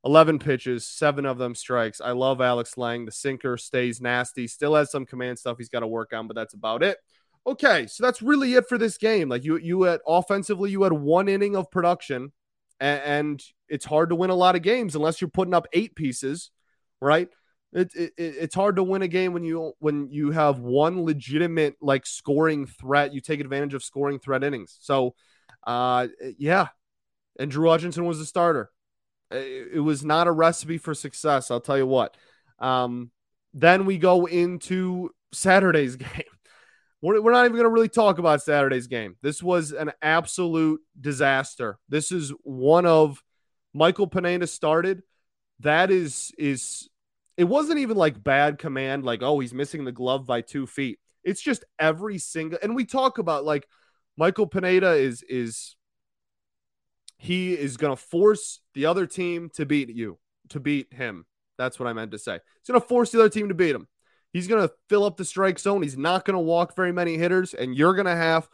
11 0.05 0.39
pitches, 0.39 0.87
seven 0.87 1.27
of 1.27 1.37
them 1.37 1.55
strikes. 1.55 2.01
I 2.01 2.13
love 2.13 2.41
Alex 2.41 2.79
Lange. 2.79 3.07
The 3.07 3.13
sinker 3.13 3.57
stays 3.57 4.01
nasty, 4.01 4.47
still 4.47 4.77
has 4.77 4.93
some 4.93 5.05
command 5.05 5.39
stuff 5.39 5.59
he's 5.59 5.69
got 5.69 5.81
to 5.81 5.87
work 5.89 6.13
on, 6.13 6.29
but 6.29 6.37
that's 6.37 6.55
about 6.55 6.85
it. 6.85 6.99
Okay, 7.47 7.87
so 7.87 8.03
that's 8.05 8.23
really 8.23 8.55
it 8.55 8.69
for 8.69 8.77
this 8.77 8.99
game. 8.99 9.29
Like 9.29 9.45
you, 9.45 9.57
you 9.57 9.83
had 9.83 10.01
offensively, 10.07 10.71
you 10.71 10.83
had 10.83 10.93
one 10.93 11.29
inning 11.29 11.55
of 11.55 11.71
production, 11.71 12.33
and, 12.81 13.03
and 13.03 13.43
it's 13.69 13.85
hard 13.85 14.09
to 14.09 14.17
win 14.17 14.31
a 14.31 14.35
lot 14.35 14.57
of 14.57 14.63
games 14.63 14.97
unless 14.97 15.21
you're 15.21 15.31
putting 15.31 15.55
up 15.55 15.69
eight 15.73 15.95
pieces, 15.95 16.51
right? 17.01 17.29
It, 17.73 17.93
it, 17.95 18.13
it's 18.17 18.55
hard 18.55 18.77
to 18.77 18.83
win 18.83 19.03
a 19.03 19.09
game 19.09 19.33
when 19.33 19.45
you 19.45 19.75
when 19.79 20.09
you 20.11 20.33
have 20.33 20.59
one 20.59 21.03
legitimate 21.05 21.77
like 21.81 22.07
scoring 22.07 22.67
threat. 22.67 23.13
You 23.15 23.21
take 23.21 23.41
advantage 23.41 23.75
of 23.75 23.85
scoring 23.85 24.19
threat 24.19 24.43
innings. 24.43 24.77
So 24.81 25.15
uh, 25.65 26.09
yeah, 26.39 26.69
and 27.39 27.51
Drew 27.51 27.69
Hutchison 27.69 28.07
was 28.07 28.19
the 28.19 28.27
starter. 28.27 28.71
It, 29.31 29.69
it 29.75 29.81
was 29.81 30.05
not 30.05 30.27
a 30.27 30.33
recipe 30.33 30.79
for 30.79 30.95
success. 30.95 31.51
I'll 31.51 31.61
tell 31.61 31.79
you 31.79 31.87
what. 31.87 32.17
Um, 32.59 33.11
then 33.53 33.85
we 33.85 33.99
go 33.99 34.27
into 34.27 35.11
Saturday's 35.33 35.97
game. 35.97 36.23
We're, 37.03 37.21
we're 37.21 37.33
not 37.33 37.45
even 37.45 37.57
going 37.57 37.65
to 37.65 37.71
really 37.71 37.89
talk 37.89 38.19
about 38.19 38.43
Saturday's 38.43 38.87
game. 38.87 39.17
This 39.23 39.43
was 39.43 39.73
an 39.73 39.93
absolute 40.03 40.81
disaster. 41.01 41.79
This 41.89 42.11
is 42.11 42.33
one 42.43 42.87
of 42.87 43.23
Michael 43.75 44.07
Pineda 44.07 44.47
started. 44.47 45.03
That 45.61 45.91
is 45.91 46.33
is 46.39 46.89
it 47.37 47.45
wasn't 47.45 47.79
even 47.79 47.97
like 47.97 48.23
bad 48.23 48.59
command, 48.59 49.05
like 49.05 49.23
oh 49.23 49.39
he's 49.39 49.55
missing 49.55 49.85
the 49.85 49.93
glove 49.93 50.27
by 50.27 50.41
two 50.41 50.67
feet. 50.67 50.99
It's 51.25 51.43
just 51.43 51.65
every 51.79 52.19
single, 52.19 52.59
and 52.63 52.75
we 52.75 52.85
talk 52.85 53.19
about 53.19 53.45
like 53.45 53.67
Michael 54.17 54.47
Pineda 54.47 54.93
is 54.93 55.23
is 55.23 55.77
he 57.19 57.53
is 57.53 57.77
going 57.77 57.95
to 57.95 58.01
force 58.01 58.61
the 58.75 58.87
other 58.87 59.07
team 59.07 59.51
to 59.55 59.67
beat 59.67 59.89
you, 59.91 60.19
to 60.51 60.61
beat 60.61 60.93
him. 60.93 61.27
That's 61.59 61.79
what 61.79 61.89
I 61.89 61.93
meant 61.93 62.11
to 62.11 62.19
say. 62.19 62.35
He's 62.35 62.69
going 62.69 62.81
to 62.81 62.87
force 62.87 63.11
the 63.11 63.21
other 63.21 63.31
team 63.31 63.49
to 63.49 63.55
beat 63.55 63.75
him. 63.75 63.89
He's 64.37 64.49
going 64.49 64.69
to 64.69 64.75
fill 64.91 65.05
up 65.05 65.17
the 65.17 65.25
strike 65.25 65.59
zone. 65.59 65.81
He's 65.81 65.97
not 65.97 66.27
going 66.27 66.35
to 66.35 66.41
walk 66.41 66.77
very 66.77 66.93
many 66.93 67.17
hitters, 67.17 67.55
and 67.55 67.75
you're 67.75 67.95
going 67.95 68.05
to 68.05 68.15
have 68.15 68.51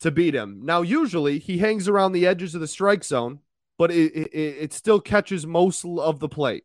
to 0.00 0.10
beat 0.10 0.34
him. 0.34 0.60
Now, 0.64 0.80
usually 0.80 1.38
he 1.38 1.58
hangs 1.58 1.88
around 1.88 2.12
the 2.12 2.26
edges 2.26 2.54
of 2.54 2.62
the 2.62 2.66
strike 2.66 3.04
zone, 3.04 3.40
but 3.76 3.90
it, 3.90 4.14
it, 4.14 4.34
it 4.34 4.72
still 4.72 5.00
catches 5.00 5.46
most 5.46 5.84
of 5.84 6.20
the 6.20 6.28
plate. 6.30 6.64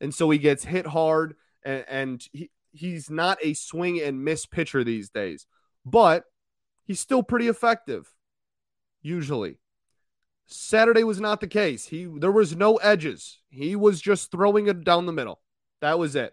And 0.00 0.14
so 0.14 0.30
he 0.30 0.38
gets 0.38 0.64
hit 0.64 0.86
hard, 0.86 1.34
and, 1.62 1.84
and 1.86 2.24
he, 2.32 2.50
he's 2.72 3.10
not 3.10 3.36
a 3.42 3.52
swing 3.52 4.00
and 4.00 4.24
miss 4.24 4.46
pitcher 4.46 4.82
these 4.82 5.10
days. 5.10 5.46
But 5.84 6.24
he's 6.86 7.00
still 7.00 7.22
pretty 7.22 7.48
effective, 7.48 8.10
usually. 9.02 9.58
Saturday 10.46 11.04
was 11.04 11.20
not 11.20 11.42
the 11.42 11.46
case. 11.46 11.84
He 11.84 12.06
there 12.06 12.32
was 12.32 12.56
no 12.56 12.76
edges. 12.76 13.38
He 13.50 13.76
was 13.76 14.00
just 14.00 14.30
throwing 14.30 14.66
it 14.66 14.82
down 14.82 15.04
the 15.04 15.12
middle. 15.12 15.42
That 15.82 15.98
was 15.98 16.16
it. 16.16 16.32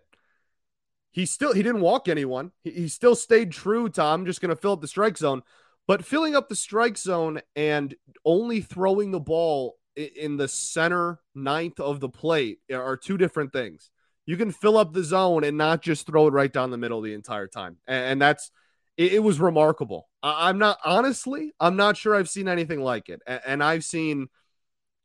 He 1.17 1.25
still 1.25 1.51
he 1.51 1.63
didn't 1.63 1.81
walk 1.81 2.07
anyone. 2.07 2.51
He, 2.63 2.69
he 2.69 2.87
still 2.87 3.15
stayed 3.15 3.51
true 3.51 3.89
to 3.89 4.03
I'm 4.03 4.27
just 4.27 4.39
going 4.39 4.55
to 4.55 4.55
fill 4.55 4.73
up 4.73 4.81
the 4.81 4.87
strike 4.87 5.17
zone. 5.17 5.41
But 5.87 6.05
filling 6.05 6.35
up 6.35 6.47
the 6.47 6.55
strike 6.55 6.95
zone 6.95 7.41
and 7.55 7.95
only 8.23 8.61
throwing 8.61 9.09
the 9.09 9.19
ball 9.19 9.77
in 9.95 10.37
the 10.37 10.47
center 10.47 11.19
ninth 11.33 11.79
of 11.79 12.01
the 12.01 12.09
plate 12.09 12.59
are 12.71 12.95
two 12.95 13.17
different 13.17 13.51
things. 13.51 13.89
You 14.27 14.37
can 14.37 14.51
fill 14.51 14.77
up 14.77 14.93
the 14.93 15.03
zone 15.03 15.43
and 15.43 15.57
not 15.57 15.81
just 15.81 16.05
throw 16.05 16.27
it 16.27 16.33
right 16.33 16.53
down 16.53 16.69
the 16.69 16.77
middle 16.77 17.01
the 17.01 17.15
entire 17.15 17.47
time. 17.47 17.77
And 17.87 18.21
that's 18.21 18.51
it, 18.95 19.13
it 19.13 19.23
was 19.23 19.39
remarkable. 19.39 20.07
I'm 20.21 20.59
not 20.59 20.77
honestly, 20.85 21.51
I'm 21.59 21.77
not 21.77 21.97
sure 21.97 22.13
I've 22.13 22.29
seen 22.29 22.47
anything 22.47 22.81
like 22.81 23.09
it. 23.09 23.23
And 23.25 23.63
I've 23.63 23.83
seen 23.83 24.27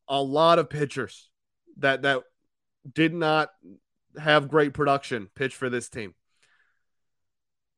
a 0.09 0.21
lot 0.21 0.59
of 0.59 0.69
pitchers 0.69 1.31
that 1.79 2.03
that 2.03 2.23
did 2.93 3.15
not 3.15 3.49
have 4.19 4.49
great 4.49 4.75
production 4.75 5.29
pitch 5.35 5.55
for 5.55 5.69
this 5.69 5.89
team. 5.89 6.15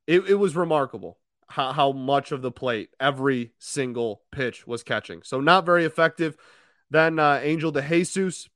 It, 0.07 0.29
it 0.29 0.35
was 0.35 0.55
remarkable 0.55 1.19
how, 1.49 1.73
how 1.73 1.93
much 1.93 2.33
of 2.33 2.43
the 2.43 2.51
plate 2.51 2.91
every 3.01 3.53
single 3.59 4.23
pitch 4.31 4.67
was 4.67 4.83
catching. 4.83 5.23
So 5.23 5.41
not 5.41 5.67
very 5.67 5.85
effective. 5.85 6.37
Then 6.91 7.19
uh, 7.19 7.41
Angel 7.43 7.73
DeJesus 7.73 8.49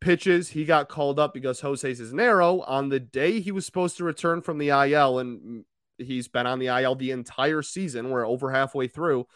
pitches. 0.00 0.50
He 0.50 0.64
got 0.64 0.88
called 0.88 1.18
up 1.18 1.32
because 1.32 1.60
Jose 1.60 1.90
Cisnero 1.90 2.62
on 2.66 2.88
the 2.88 3.00
day 3.00 3.40
he 3.40 3.52
was 3.52 3.64
supposed 3.64 3.96
to 3.96 4.04
return 4.04 4.42
from 4.42 4.58
the 4.58 4.68
IL, 4.68 5.18
and 5.18 5.64
he's 5.98 6.28
been 6.28 6.46
on 6.46 6.58
the 6.58 6.66
IL 6.66 6.96
the 6.96 7.12
entire 7.12 7.62
season. 7.62 8.10
We're 8.10 8.26
over 8.26 8.50
halfway 8.50 8.88
through. 8.88 9.26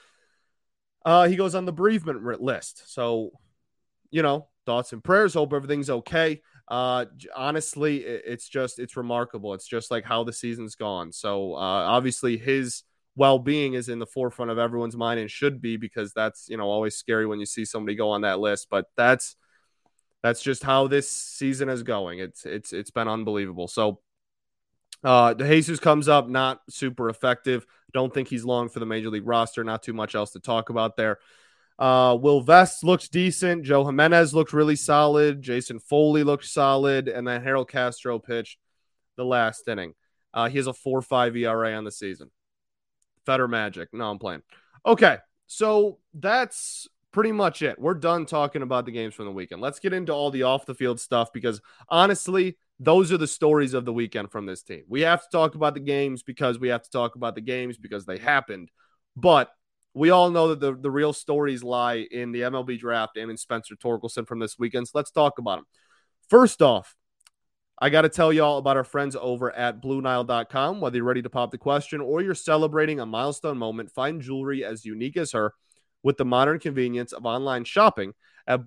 Uh, 1.05 1.28
he 1.28 1.37
goes 1.37 1.55
on 1.55 1.64
the 1.64 1.73
bereavement 1.73 2.43
list. 2.43 2.93
So, 2.93 3.31
you 4.11 4.23
know, 4.23 4.49
thoughts 4.66 4.93
and 4.93 5.02
prayers. 5.02 5.35
Hope 5.35 5.52
everything's 5.52 5.88
okay. 5.88 6.43
Uh, 6.68 7.06
honestly, 7.35 7.99
it's 7.99 8.49
just 8.49 8.78
it's 8.78 8.96
remarkable. 8.96 9.54
It's 9.54 9.68
just 9.68 9.90
like 9.90 10.04
how 10.04 10.25
the 10.25 10.32
season's 10.32 10.75
gone. 10.75 11.12
So, 11.12 11.54
uh, 11.54 11.58
obviously, 11.58 12.37
his 12.37 12.82
well-being 13.14 13.75
is 13.75 13.88
in 13.88 13.99
the 13.99 14.06
forefront 14.06 14.50
of 14.50 14.58
everyone's 14.58 14.96
mind 14.96 15.18
and 15.18 15.30
should 15.30 15.62
be 15.62 15.76
because 15.76 16.12
that's 16.12 16.49
you 16.49 16.56
know 16.56 16.68
always 16.68 16.96
scary 16.96 17.26
when 17.26 17.40
you 17.40 17.46
see 17.46 17.64
somebody 17.64 17.94
go 17.96 18.11
on 18.11 18.20
that 18.20 18.38
list 18.38 18.66
but 18.70 18.85
that's 18.94 19.37
that's 20.23 20.42
just 20.42 20.64
how 20.64 20.88
this 20.88 21.11
season 21.11 21.68
is 21.68 21.82
going. 21.85 22.18
It's 22.18 22.44
it's 22.44 22.73
it's 22.73 22.90
been 22.90 23.08
unbelievable. 23.08 23.68
So 23.68 24.00
uh 25.04 25.35
jesus 25.35 25.78
comes 25.78 26.08
up 26.08 26.28
not 26.28 26.62
super 26.68 27.08
effective. 27.08 27.64
Don't 27.92 28.12
think 28.12 28.28
he's 28.28 28.44
long 28.44 28.68
for 28.68 28.80
the 28.80 28.87
major 28.87 29.08
league 29.08 29.26
roster. 29.26 29.62
Not 29.62 29.82
too 29.82 29.92
much 29.92 30.14
else 30.14 30.32
to 30.32 30.40
talk 30.40 30.68
about 30.68 30.96
there 30.96 31.18
uh 31.78 32.16
will 32.18 32.40
vest 32.40 32.83
looks 32.83 33.09
decent 33.09 33.62
joe 33.62 33.85
jimenez 33.85 34.33
looked 34.33 34.54
really 34.54 34.76
solid 34.76 35.42
jason 35.42 35.78
foley 35.78 36.25
looked 36.25 36.47
solid 36.47 37.06
and 37.06 37.28
then 37.28 37.42
harold 37.42 37.68
castro 37.68 38.18
pitched 38.18 38.59
the 39.16 39.25
last 39.25 39.68
inning 39.68 39.92
uh, 40.37 40.50
he 40.50 40.59
has 40.59 40.66
a 40.66 40.73
4-5 40.73 41.35
ERA 41.38 41.73
on 41.73 41.85
the 41.85 41.90
season. 41.90 42.30
Fetter 43.25 43.49
Magic. 43.49 43.88
No, 43.95 44.11
I'm 44.11 44.18
playing. 44.18 44.42
Okay, 44.85 45.16
so 45.47 45.99
that's 46.12 46.87
pretty 47.11 47.33
much 47.33 47.62
it. 47.62 47.78
We're 47.78 47.95
done 47.95 48.26
talking 48.26 48.61
about 48.61 48.85
the 48.85 48.92
games 48.92 49.14
from 49.14 49.25
the 49.25 49.33
weekend. 49.33 49.62
Let's 49.62 49.78
get 49.78 49.95
into 49.95 50.12
all 50.12 50.30
the 50.30 50.42
off 50.42 50.66
the 50.66 50.75
field 50.75 51.00
stuff 51.00 51.33
because 51.33 51.62
honestly, 51.88 52.59
those 52.78 53.11
are 53.12 53.16
the 53.16 53.26
stories 53.26 53.73
of 53.73 53.87
the 53.87 53.95
weekend 53.95 54.30
from 54.30 54.45
this 54.45 54.62
team. 54.62 54.83
We 54.88 55.00
have 55.00 55.23
to 55.23 55.28
talk 55.33 55.54
about 55.54 55.73
the 55.73 55.80
games 55.80 56.23
because 56.23 56.59
we 56.59 56.68
have 56.68 56.83
to 56.83 56.90
talk 56.90 57.16
about 57.16 57.35
the 57.35 57.40
games 57.40 57.78
because 57.78 58.04
they 58.04 58.18
happened. 58.18 58.71
But 59.16 59.50
we 59.97 60.11
all 60.11 60.31
know 60.31 60.49
that 60.49 60.61
the, 60.61 60.76
the 60.76 60.91
real 60.91 61.15
stories 61.15 61.65
lie 61.65 62.07
in 62.11 62.31
the 62.31 62.43
MLB 62.43 62.79
draft 62.79 63.17
and 63.17 63.31
in 63.31 63.38
Spencer 63.38 63.75
Torkelson 63.76 64.29
from 64.29 64.38
this 64.38 64.59
weekend. 64.59 64.87
So 64.87 64.93
let's 64.95 65.11
talk 65.11 65.38
about 65.38 65.57
them. 65.57 65.65
First 66.29 66.61
off, 66.61 66.95
I 67.79 67.88
got 67.88 68.03
to 68.03 68.11
tell 68.11 68.31
y'all 68.31 68.59
about 68.59 68.76
our 68.76 68.85
friends 68.85 69.17
over 69.19 69.50
at 69.57 69.81
BlueNile.com. 69.81 70.83
Whether 70.83 70.99
you're 70.99 71.07
ready 71.07 71.23
to 71.23 71.31
pop 71.31 71.50
the 71.50 71.57
question 71.57 72.03
or 72.03 72.21
you're 72.21 72.35
celebrating 72.35 73.00
a 73.00 73.07
milestone 73.07 73.57
moment, 73.57 73.91
find 73.91 74.21
jewelry 74.21 74.62
as 74.67 74.85
unique 74.85 75.17
as 75.17 75.33
her 75.33 75.55
with 76.03 76.19
the 76.19 76.26
modern 76.26 76.59
convenience 76.59 77.15
of 77.15 77.25
online 77.25 77.65
shopping 77.65 78.12
at 78.47 78.67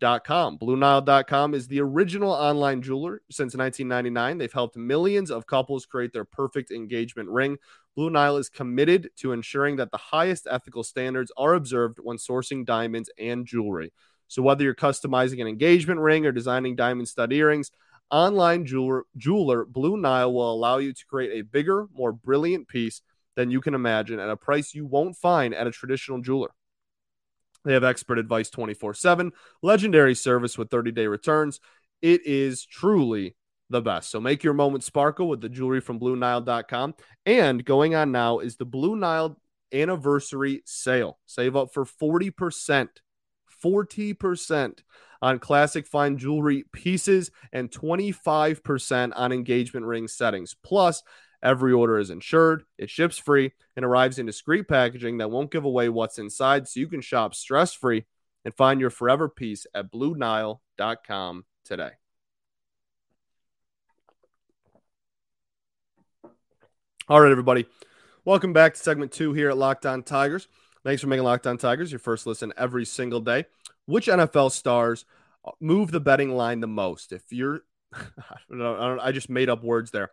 BlueNile.com. 0.00 0.58
BlueNile.com 0.58 1.54
is 1.54 1.68
the 1.68 1.80
original 1.80 2.30
online 2.30 2.82
jeweler 2.82 3.22
since 3.30 3.54
1999. 3.54 4.38
They've 4.38 4.52
helped 4.52 4.76
millions 4.76 5.30
of 5.30 5.46
couples 5.46 5.86
create 5.86 6.12
their 6.12 6.24
perfect 6.24 6.70
engagement 6.70 7.28
ring. 7.30 7.58
Blue 7.96 8.10
Nile 8.10 8.36
is 8.36 8.48
committed 8.48 9.10
to 9.18 9.32
ensuring 9.32 9.76
that 9.76 9.90
the 9.90 9.98
highest 9.98 10.48
ethical 10.50 10.82
standards 10.82 11.30
are 11.36 11.54
observed 11.54 11.98
when 12.02 12.16
sourcing 12.16 12.64
diamonds 12.64 13.10
and 13.18 13.46
jewelry. 13.46 13.92
So, 14.26 14.42
whether 14.42 14.64
you're 14.64 14.74
customizing 14.74 15.40
an 15.40 15.46
engagement 15.46 16.00
ring 16.00 16.26
or 16.26 16.32
designing 16.32 16.74
diamond 16.74 17.08
stud 17.08 17.32
earrings, 17.32 17.70
online 18.10 18.66
jeweler, 18.66 19.04
jeweler 19.16 19.64
Blue 19.64 19.96
Nile 19.96 20.32
will 20.32 20.52
allow 20.52 20.78
you 20.78 20.92
to 20.92 21.06
create 21.06 21.38
a 21.38 21.42
bigger, 21.42 21.86
more 21.94 22.12
brilliant 22.12 22.66
piece 22.66 23.02
than 23.36 23.50
you 23.50 23.60
can 23.60 23.74
imagine 23.74 24.18
at 24.18 24.30
a 24.30 24.36
price 24.36 24.74
you 24.74 24.86
won't 24.86 25.16
find 25.16 25.54
at 25.54 25.66
a 25.66 25.70
traditional 25.70 26.20
jeweler. 26.20 26.50
They 27.64 27.72
have 27.72 27.84
expert 27.84 28.18
advice 28.18 28.50
24 28.50 28.94
7, 28.94 29.32
legendary 29.62 30.14
service 30.14 30.58
with 30.58 30.70
30 30.70 30.92
day 30.92 31.06
returns. 31.06 31.60
It 32.02 32.26
is 32.26 32.64
truly 32.64 33.36
the 33.70 33.80
best. 33.80 34.10
So 34.10 34.20
make 34.20 34.44
your 34.44 34.54
moment 34.54 34.84
sparkle 34.84 35.28
with 35.28 35.40
the 35.40 35.48
jewelry 35.48 35.80
from 35.80 35.98
BlueNile.com. 35.98 36.94
And 37.24 37.64
going 37.64 37.94
on 37.94 38.12
now 38.12 38.40
is 38.40 38.56
the 38.56 38.66
Blue 38.66 38.96
Nile 38.96 39.40
anniversary 39.72 40.62
sale. 40.66 41.18
Save 41.26 41.56
up 41.56 41.72
for 41.72 41.84
40%. 41.84 42.88
40% 43.64 44.80
on 45.22 45.38
classic 45.38 45.86
fine 45.86 46.18
jewelry 46.18 46.64
pieces 46.72 47.30
and 47.50 47.70
25% 47.70 49.12
on 49.16 49.32
engagement 49.32 49.86
ring 49.86 50.06
settings. 50.06 50.54
Plus, 50.62 51.02
every 51.44 51.72
order 51.72 51.98
is 51.98 52.10
insured, 52.10 52.64
it 52.78 52.90
ships 52.90 53.18
free, 53.18 53.52
and 53.76 53.84
arrives 53.84 54.18
in 54.18 54.26
discreet 54.26 54.66
packaging 54.66 55.18
that 55.18 55.30
won't 55.30 55.52
give 55.52 55.64
away 55.64 55.88
what's 55.88 56.18
inside 56.18 56.66
so 56.66 56.80
you 56.80 56.88
can 56.88 57.00
shop 57.00 57.34
stress 57.34 57.72
free 57.72 58.06
and 58.44 58.54
find 58.54 58.80
your 58.80 58.90
forever 58.90 59.28
piece 59.28 59.66
at 59.74 59.92
BlueNile.com 59.92 61.44
today. 61.64 61.90
All 67.08 67.20
right, 67.20 67.30
everybody. 67.30 67.66
Welcome 68.24 68.54
back 68.54 68.74
to 68.74 68.80
segment 68.80 69.12
two 69.12 69.34
here 69.34 69.50
at 69.50 69.58
Locked 69.58 69.84
On 69.84 70.02
Tigers. 70.02 70.48
Thanks 70.82 71.02
for 71.02 71.08
making 71.08 71.24
Locked 71.24 71.46
On 71.46 71.58
Tigers 71.58 71.92
your 71.92 71.98
first 71.98 72.26
listen 72.26 72.52
every 72.56 72.86
single 72.86 73.20
day 73.20 73.44
which 73.86 74.06
NFL 74.06 74.52
stars 74.52 75.04
move 75.60 75.90
the 75.90 76.00
betting 76.00 76.34
line 76.34 76.60
the 76.60 76.66
most? 76.66 77.12
If 77.12 77.22
you're, 77.30 77.60
I, 77.92 78.36
know, 78.48 78.98
I 79.00 79.12
just 79.12 79.30
made 79.30 79.48
up 79.48 79.62
words 79.62 79.90
there. 79.90 80.10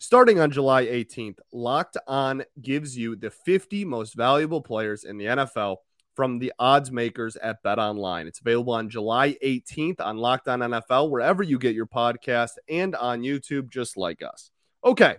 Starting 0.00 0.38
on 0.38 0.52
July 0.52 0.86
18th, 0.86 1.40
Locked 1.52 1.96
On 2.06 2.44
gives 2.62 2.96
you 2.96 3.16
the 3.16 3.30
50 3.30 3.84
most 3.84 4.14
valuable 4.14 4.62
players 4.62 5.02
in 5.02 5.18
the 5.18 5.24
NFL 5.24 5.78
from 6.14 6.38
the 6.38 6.52
odds 6.60 6.92
makers 6.92 7.34
at 7.34 7.62
Bet 7.64 7.80
Online. 7.80 8.28
It's 8.28 8.40
available 8.40 8.74
on 8.74 8.88
July 8.88 9.36
18th 9.44 10.00
on 10.00 10.16
Locked 10.16 10.46
On 10.46 10.60
NFL, 10.60 11.10
wherever 11.10 11.42
you 11.42 11.58
get 11.58 11.74
your 11.74 11.86
podcast, 11.86 12.52
and 12.68 12.94
on 12.94 13.22
YouTube, 13.22 13.70
just 13.70 13.96
like 13.96 14.22
us. 14.22 14.52
Okay. 14.84 15.16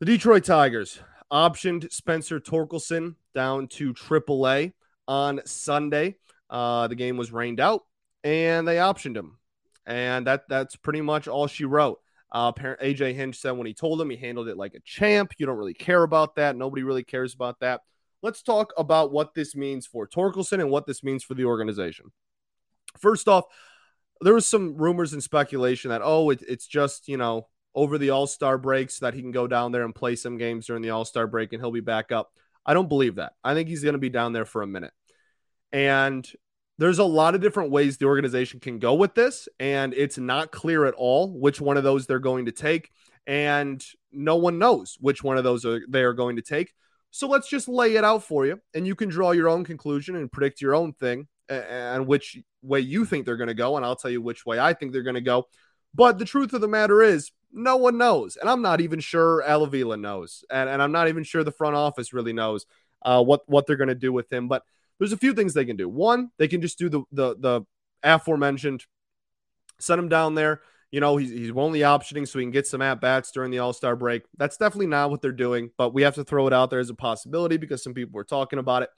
The 0.00 0.06
Detroit 0.06 0.44
Tigers 0.44 1.00
optioned 1.32 1.90
Spencer 1.90 2.40
Torkelson 2.40 3.14
down 3.34 3.68
to 3.68 3.94
AAA 3.94 4.74
on 5.08 5.40
Sunday. 5.46 6.16
Uh, 6.50 6.88
the 6.88 6.94
game 6.94 7.16
was 7.16 7.32
rained 7.32 7.60
out, 7.60 7.86
and 8.22 8.68
they 8.68 8.76
optioned 8.76 9.16
him, 9.16 9.38
and 9.86 10.26
that 10.26 10.42
that's 10.46 10.76
pretty 10.76 11.00
much 11.00 11.26
all 11.26 11.46
she 11.46 11.64
wrote. 11.64 12.00
Uh, 12.32 12.52
AJ 12.52 13.14
Hinch 13.14 13.36
said 13.36 13.52
when 13.52 13.66
he 13.66 13.74
told 13.74 14.00
him 14.00 14.10
he 14.10 14.16
handled 14.16 14.48
it 14.48 14.56
like 14.56 14.74
a 14.74 14.80
champ. 14.80 15.32
You 15.38 15.46
don't 15.46 15.58
really 15.58 15.74
care 15.74 16.02
about 16.02 16.36
that. 16.36 16.56
Nobody 16.56 16.82
really 16.82 17.02
cares 17.02 17.34
about 17.34 17.60
that. 17.60 17.80
Let's 18.22 18.42
talk 18.42 18.72
about 18.76 19.12
what 19.12 19.34
this 19.34 19.56
means 19.56 19.86
for 19.86 20.06
Torkelson 20.06 20.60
and 20.60 20.70
what 20.70 20.86
this 20.86 21.02
means 21.02 21.24
for 21.24 21.34
the 21.34 21.46
organization. 21.46 22.06
First 22.98 23.28
off, 23.28 23.44
there 24.20 24.34
was 24.34 24.46
some 24.46 24.76
rumors 24.76 25.12
and 25.12 25.22
speculation 25.22 25.90
that 25.90 26.02
oh, 26.04 26.30
it, 26.30 26.42
it's 26.46 26.66
just 26.66 27.08
you 27.08 27.16
know 27.16 27.48
over 27.74 27.98
the 27.98 28.10
All 28.10 28.26
Star 28.26 28.58
breaks 28.58 28.98
so 28.98 29.06
that 29.06 29.14
he 29.14 29.22
can 29.22 29.30
go 29.32 29.46
down 29.46 29.72
there 29.72 29.84
and 29.84 29.94
play 29.94 30.16
some 30.16 30.36
games 30.36 30.66
during 30.66 30.82
the 30.82 30.90
All 30.90 31.04
Star 31.04 31.26
break 31.26 31.52
and 31.52 31.62
he'll 31.62 31.70
be 31.70 31.80
back 31.80 32.12
up. 32.12 32.32
I 32.66 32.74
don't 32.74 32.88
believe 32.88 33.16
that. 33.16 33.32
I 33.42 33.54
think 33.54 33.68
he's 33.68 33.82
going 33.82 33.94
to 33.94 33.98
be 33.98 34.10
down 34.10 34.32
there 34.32 34.44
for 34.44 34.62
a 34.62 34.66
minute. 34.66 34.92
And 35.72 36.30
there's 36.80 36.98
a 36.98 37.04
lot 37.04 37.34
of 37.34 37.42
different 37.42 37.70
ways 37.70 37.98
the 37.98 38.06
organization 38.06 38.58
can 38.58 38.78
go 38.78 38.94
with 38.94 39.14
this. 39.14 39.50
And 39.60 39.92
it's 39.92 40.16
not 40.16 40.50
clear 40.50 40.86
at 40.86 40.94
all 40.94 41.38
which 41.38 41.60
one 41.60 41.76
of 41.76 41.84
those 41.84 42.06
they're 42.06 42.18
going 42.18 42.46
to 42.46 42.52
take. 42.52 42.90
And 43.26 43.84
no 44.12 44.36
one 44.36 44.58
knows 44.58 44.96
which 44.98 45.22
one 45.22 45.36
of 45.36 45.44
those 45.44 45.66
are, 45.66 45.82
they 45.90 46.02
are 46.02 46.14
going 46.14 46.36
to 46.36 46.42
take. 46.42 46.72
So 47.10 47.28
let's 47.28 47.50
just 47.50 47.68
lay 47.68 47.96
it 47.96 48.04
out 48.04 48.24
for 48.24 48.46
you. 48.46 48.62
And 48.72 48.86
you 48.86 48.94
can 48.94 49.10
draw 49.10 49.32
your 49.32 49.50
own 49.50 49.62
conclusion 49.62 50.16
and 50.16 50.32
predict 50.32 50.62
your 50.62 50.74
own 50.74 50.94
thing 50.94 51.28
and 51.50 52.06
which 52.06 52.38
way 52.62 52.80
you 52.80 53.04
think 53.04 53.26
they're 53.26 53.36
going 53.36 53.48
to 53.48 53.54
go. 53.54 53.76
And 53.76 53.84
I'll 53.84 53.94
tell 53.94 54.10
you 54.10 54.22
which 54.22 54.46
way 54.46 54.58
I 54.58 54.72
think 54.72 54.92
they're 54.92 55.02
going 55.02 55.14
to 55.16 55.20
go. 55.20 55.48
But 55.94 56.18
the 56.18 56.24
truth 56.24 56.54
of 56.54 56.62
the 56.62 56.68
matter 56.68 57.02
is, 57.02 57.30
no 57.52 57.76
one 57.76 57.98
knows. 57.98 58.36
And 58.36 58.48
I'm 58.48 58.62
not 58.62 58.80
even 58.80 59.00
sure 59.00 59.42
Al 59.42 59.64
Avila 59.64 59.98
knows. 59.98 60.44
And, 60.50 60.70
and 60.70 60.80
I'm 60.80 60.92
not 60.92 61.08
even 61.08 61.24
sure 61.24 61.44
the 61.44 61.50
front 61.50 61.76
office 61.76 62.14
really 62.14 62.32
knows 62.32 62.64
uh, 63.02 63.22
what, 63.22 63.42
what 63.46 63.66
they're 63.66 63.76
going 63.76 63.88
to 63.88 63.94
do 63.94 64.12
with 64.12 64.32
him. 64.32 64.48
But 64.48 64.62
there's 65.00 65.12
a 65.12 65.16
few 65.16 65.34
things 65.34 65.52
they 65.52 65.64
can 65.64 65.76
do. 65.76 65.88
One, 65.88 66.30
they 66.38 66.46
can 66.46 66.62
just 66.62 66.78
do 66.78 66.88
the 66.88 67.02
the 67.10 67.36
the 67.36 67.62
aforementioned, 68.04 68.84
send 69.80 69.98
him 69.98 70.08
down 70.08 70.36
there, 70.36 70.60
you 70.90 71.00
know, 71.00 71.16
he's, 71.16 71.30
he's 71.30 71.50
only 71.54 71.80
optioning 71.80 72.26
so 72.26 72.38
he 72.38 72.44
can 72.44 72.50
get 72.50 72.66
some 72.66 72.82
at 72.82 73.00
bats 73.00 73.30
during 73.30 73.50
the 73.50 73.60
All 73.60 73.72
Star 73.72 73.94
break. 73.94 74.22
That's 74.36 74.56
definitely 74.56 74.88
not 74.88 75.10
what 75.10 75.22
they're 75.22 75.32
doing, 75.32 75.70
but 75.76 75.94
we 75.94 76.02
have 76.02 76.16
to 76.16 76.24
throw 76.24 76.46
it 76.46 76.52
out 76.52 76.70
there 76.70 76.80
as 76.80 76.90
a 76.90 76.94
possibility 76.94 77.56
because 77.56 77.82
some 77.82 77.94
people 77.94 78.12
were 78.12 78.24
talking 78.24 78.58
about 78.58 78.82
it. 78.82 78.90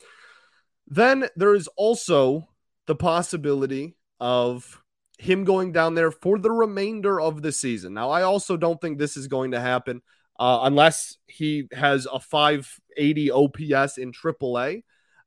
Then 0.89 1.29
there 1.37 1.55
is 1.55 1.69
also 1.77 2.49
the 2.87 2.95
possibility 2.95 3.97
of 4.21 4.83
him 5.19 5.45
going 5.45 5.73
down 5.73 5.95
there 5.95 6.11
for 6.11 6.39
the 6.39 6.51
remainder 6.51 7.21
of 7.21 7.43
the 7.43 7.53
season. 7.53 7.95
Now, 7.95 8.11
I 8.11 8.23
also 8.23 8.57
don't 8.57 8.81
think 8.81 8.99
this 8.99 9.17
is 9.17 9.29
going 9.29 9.53
to 9.53 9.61
happen 9.61 10.01
uh, 10.41 10.61
unless 10.63 11.19
he 11.27 11.69
has 11.73 12.07
a 12.11 12.19
580 12.19 13.31
OPS 13.31 13.99
in 13.99 14.13
AAA. 14.13 14.83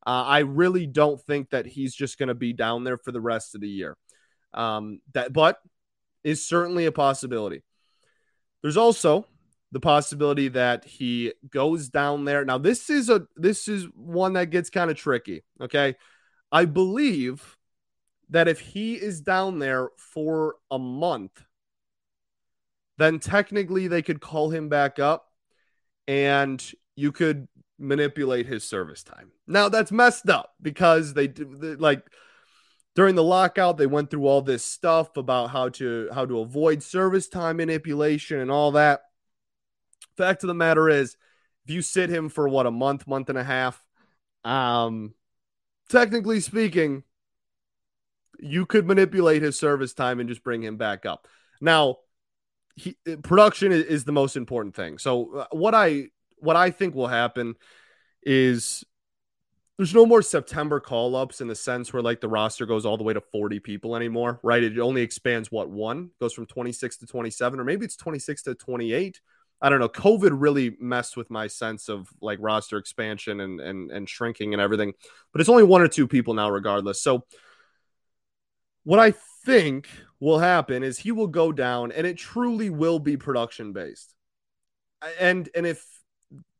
Uh, 0.05 0.23
I 0.23 0.39
really 0.39 0.85
don't 0.85 1.19
think 1.21 1.49
that 1.49 1.65
he's 1.65 1.95
just 1.95 2.17
going 2.19 2.27
to 2.27 2.35
be 2.35 2.53
down 2.53 2.83
there 2.83 2.97
for 2.97 3.11
the 3.11 3.21
rest 3.21 3.55
of 3.55 3.61
the 3.61 3.69
year. 3.69 3.97
Um, 4.53 4.99
that, 5.13 5.33
but 5.33 5.57
is 6.23 6.47
certainly 6.47 6.85
a 6.85 6.91
possibility. 6.91 7.63
There's 8.61 8.77
also 8.77 9.27
the 9.71 9.79
possibility 9.79 10.47
that 10.49 10.85
he 10.85 11.33
goes 11.49 11.89
down 11.89 12.25
there. 12.25 12.45
Now, 12.45 12.57
this 12.57 12.89
is 12.89 13.09
a 13.09 13.27
this 13.35 13.67
is 13.67 13.85
one 13.93 14.33
that 14.33 14.49
gets 14.49 14.69
kind 14.69 14.89
of 14.89 14.97
tricky. 14.97 15.43
Okay, 15.59 15.95
I 16.51 16.65
believe 16.65 17.57
that 18.29 18.47
if 18.47 18.59
he 18.59 18.95
is 18.95 19.21
down 19.21 19.59
there 19.59 19.89
for 19.97 20.55
a 20.71 20.79
month, 20.79 21.43
then 22.97 23.19
technically 23.19 23.87
they 23.87 24.01
could 24.01 24.21
call 24.21 24.49
him 24.49 24.69
back 24.69 24.97
up, 24.97 25.27
and 26.07 26.63
you 26.95 27.11
could 27.11 27.47
manipulate 27.77 28.45
his 28.45 28.63
service 28.63 29.03
time. 29.03 29.31
Now 29.47 29.69
that's 29.69 29.91
messed 29.91 30.29
up 30.29 30.53
because 30.61 31.13
they, 31.13 31.27
they 31.27 31.75
like 31.75 32.05
during 32.95 33.15
the 33.15 33.23
lockout 33.23 33.77
they 33.77 33.85
went 33.85 34.09
through 34.09 34.27
all 34.27 34.41
this 34.41 34.63
stuff 34.63 35.17
about 35.17 35.49
how 35.49 35.69
to 35.69 36.09
how 36.13 36.25
to 36.25 36.39
avoid 36.39 36.81
service 36.81 37.27
time 37.27 37.57
manipulation 37.57 38.39
and 38.39 38.51
all 38.51 38.71
that. 38.71 39.01
Fact 40.17 40.43
of 40.43 40.47
the 40.47 40.53
matter 40.53 40.89
is 40.89 41.17
if 41.65 41.73
you 41.73 41.81
sit 41.81 42.09
him 42.09 42.29
for 42.29 42.47
what 42.47 42.65
a 42.65 42.71
month 42.71 43.07
month 43.07 43.29
and 43.29 43.37
a 43.37 43.43
half 43.43 43.83
um 44.43 45.13
technically 45.89 46.39
speaking 46.39 47.03
you 48.39 48.65
could 48.65 48.85
manipulate 48.85 49.41
his 49.41 49.57
service 49.57 49.93
time 49.93 50.19
and 50.19 50.29
just 50.29 50.43
bring 50.43 50.61
him 50.61 50.77
back 50.77 51.05
up. 51.05 51.27
Now 51.61 51.97
he, 52.75 52.95
production 53.23 53.71
is, 53.71 54.03
the 54.03 54.11
most 54.11 54.35
important 54.35 54.75
thing. 54.75 54.97
So 54.97 55.37
uh, 55.37 55.45
what 55.51 55.73
i 55.73 56.09
what 56.45 56.55
i 56.55 56.69
think 56.69 56.95
will 56.95 57.07
happen 57.07 57.55
is 58.23 58.83
there's 59.77 59.93
no 59.93 60.05
more 60.05 60.21
September 60.21 60.79
call 60.79 61.15
ups 61.15 61.41
in 61.41 61.47
the 61.47 61.55
sense 61.55 61.91
where 61.91 62.01
like 62.01 62.21
the 62.21 62.29
roster 62.29 62.65
goes 62.65 62.85
all 62.85 62.97
the 62.97 63.03
way 63.03 63.13
to 63.13 63.19
40 63.19 63.59
people 63.59 63.95
anymore, 63.95 64.39
right? 64.41 64.63
It 64.63 64.79
only 64.79 65.01
expands 65.01 65.51
what 65.51 65.69
one 65.69 66.11
goes 66.19 66.33
from 66.33 66.45
26 66.45 66.97
to 66.97 67.05
27, 67.05 67.59
or 67.59 67.63
maybe 67.65 67.85
it's 67.85 67.97
26 67.97 68.43
to 68.43 68.55
28. 68.55 69.19
I 69.61 69.69
don't 69.69 69.79
know. 69.79 69.89
COVID 69.89 70.31
really 70.33 70.77
messed 70.79 71.17
with 71.17 71.29
my 71.29 71.47
sense 71.47 71.89
of 71.89 72.07
like 72.21 72.39
roster 72.41 72.77
expansion 72.77 73.39
and 73.41 73.59
and 73.59 73.91
and 73.91 74.07
shrinking 74.07 74.53
and 74.53 74.61
everything. 74.61 74.93
But 75.31 75.41
it's 75.41 75.49
only 75.49 75.63
one 75.63 75.81
or 75.81 75.87
two 75.87 76.07
people 76.07 76.33
now, 76.33 76.49
regardless. 76.49 77.01
So 77.01 77.25
what 78.83 78.99
I 78.99 79.13
think 79.45 79.89
will 80.19 80.39
happen 80.39 80.83
is 80.83 80.99
he 80.99 81.11
will 81.11 81.27
go 81.27 81.51
down 81.51 81.91
and 81.91 82.05
it 82.07 82.17
truly 82.17 82.69
will 82.69 82.99
be 82.99 83.17
production 83.17 83.73
based. 83.73 84.13
And 85.19 85.49
and 85.55 85.65
if 85.65 85.85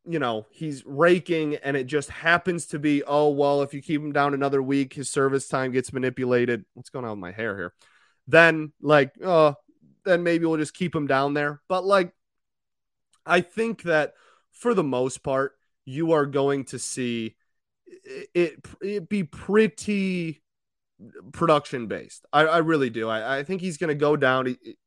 you 0.07 0.19
know, 0.19 0.45
he's 0.51 0.83
raking 0.85 1.55
and 1.55 1.75
it 1.75 1.87
just 1.87 2.09
happens 2.09 2.67
to 2.67 2.79
be, 2.79 3.03
oh, 3.03 3.29
well, 3.29 3.61
if 3.61 3.73
you 3.73 3.81
keep 3.81 4.01
him 4.01 4.11
down 4.11 4.33
another 4.33 4.61
week, 4.61 4.93
his 4.93 5.09
service 5.09 5.47
time 5.47 5.71
gets 5.71 5.91
manipulated. 5.91 6.65
What's 6.73 6.89
going 6.89 7.05
on 7.05 7.11
with 7.11 7.19
my 7.19 7.31
hair 7.31 7.57
here? 7.57 7.73
Then, 8.27 8.71
like, 8.81 9.13
uh, 9.23 9.53
then 10.03 10.23
maybe 10.23 10.45
we'll 10.45 10.57
just 10.57 10.73
keep 10.73 10.95
him 10.95 11.07
down 11.07 11.33
there. 11.33 11.61
But, 11.67 11.85
like, 11.85 12.13
I 13.25 13.41
think 13.41 13.83
that 13.83 14.13
for 14.51 14.73
the 14.73 14.83
most 14.83 15.23
part, 15.23 15.53
you 15.85 16.13
are 16.13 16.25
going 16.25 16.65
to 16.65 16.79
see 16.79 17.35
it, 18.33 18.59
it 18.81 19.09
be 19.09 19.23
pretty 19.23 20.41
production 21.31 21.87
based. 21.87 22.25
I, 22.31 22.41
I 22.41 22.57
really 22.59 22.89
do. 22.89 23.09
I, 23.09 23.39
I 23.39 23.43
think 23.43 23.61
he's 23.61 23.77
going 23.77 23.89
to 23.89 23.95
go 23.95 24.15
down. 24.15 24.45
He, 24.45 24.77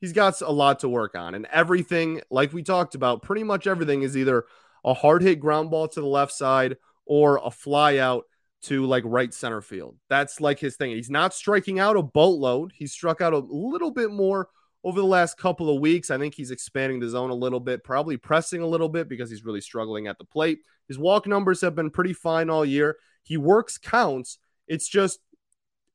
he's 0.00 0.12
got 0.12 0.40
a 0.40 0.50
lot 0.50 0.80
to 0.80 0.88
work 0.88 1.14
on. 1.14 1.34
And 1.34 1.46
everything, 1.52 2.20
like 2.30 2.52
we 2.52 2.62
talked 2.62 2.94
about, 2.94 3.22
pretty 3.22 3.42
much 3.42 3.66
everything 3.66 4.02
is 4.02 4.16
either 4.16 4.44
a 4.84 4.94
hard 4.94 5.22
hit 5.22 5.40
ground 5.40 5.70
ball 5.70 5.88
to 5.88 6.00
the 6.00 6.06
left 6.06 6.32
side 6.32 6.76
or 7.06 7.40
a 7.42 7.50
fly 7.50 7.98
out 7.98 8.24
to 8.62 8.86
like 8.86 9.04
right 9.06 9.32
center 9.32 9.60
field. 9.60 9.96
That's 10.08 10.40
like 10.40 10.58
his 10.58 10.76
thing. 10.76 10.90
He's 10.90 11.10
not 11.10 11.34
striking 11.34 11.78
out 11.78 11.96
a 11.96 12.02
boatload. 12.02 12.72
He 12.74 12.86
struck 12.86 13.20
out 13.20 13.32
a 13.32 13.38
little 13.38 13.90
bit 13.90 14.10
more 14.10 14.48
over 14.82 15.00
the 15.00 15.06
last 15.06 15.36
couple 15.38 15.70
of 15.70 15.80
weeks. 15.80 16.10
I 16.10 16.18
think 16.18 16.34
he's 16.34 16.50
expanding 16.50 17.00
the 17.00 17.08
zone 17.08 17.30
a 17.30 17.34
little 17.34 17.60
bit, 17.60 17.84
probably 17.84 18.16
pressing 18.16 18.60
a 18.60 18.66
little 18.66 18.88
bit 18.88 19.08
because 19.08 19.30
he's 19.30 19.44
really 19.44 19.60
struggling 19.60 20.06
at 20.06 20.18
the 20.18 20.24
plate. 20.24 20.60
His 20.88 20.98
walk 20.98 21.26
numbers 21.26 21.60
have 21.60 21.74
been 21.74 21.90
pretty 21.90 22.12
fine 22.12 22.50
all 22.50 22.64
year. 22.64 22.96
He 23.22 23.36
works 23.36 23.78
counts. 23.78 24.38
It's 24.66 24.88
just, 24.88 25.20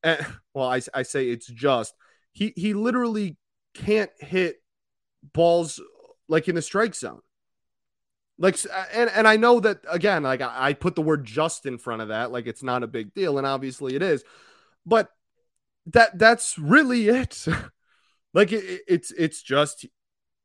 eh, 0.04 0.22
well, 0.54 0.68
I, 0.68 0.80
I 0.94 1.02
say 1.02 1.28
it's 1.28 1.46
just, 1.46 1.94
he, 2.32 2.52
he 2.56 2.74
literally 2.74 3.36
can't 3.74 4.10
hit 4.18 4.62
balls 5.32 5.80
like 6.28 6.48
in 6.48 6.54
the 6.54 6.62
strike 6.62 6.94
zone. 6.94 7.20
Like 8.38 8.56
and 8.94 9.10
and 9.10 9.28
I 9.28 9.36
know 9.36 9.60
that 9.60 9.80
again, 9.88 10.22
like 10.22 10.40
I, 10.40 10.68
I 10.68 10.72
put 10.72 10.94
the 10.94 11.02
word 11.02 11.24
just 11.26 11.66
in 11.66 11.76
front 11.76 12.00
of 12.00 12.08
that, 12.08 12.32
like 12.32 12.46
it's 12.46 12.62
not 12.62 12.82
a 12.82 12.86
big 12.86 13.12
deal, 13.12 13.36
and 13.36 13.46
obviously 13.46 13.94
it 13.94 14.02
is, 14.02 14.24
but 14.86 15.10
that 15.86 16.18
that's 16.18 16.58
really 16.58 17.08
it. 17.08 17.44
like 18.34 18.50
it, 18.50 18.80
it's 18.88 19.10
it's 19.12 19.42
just 19.42 19.84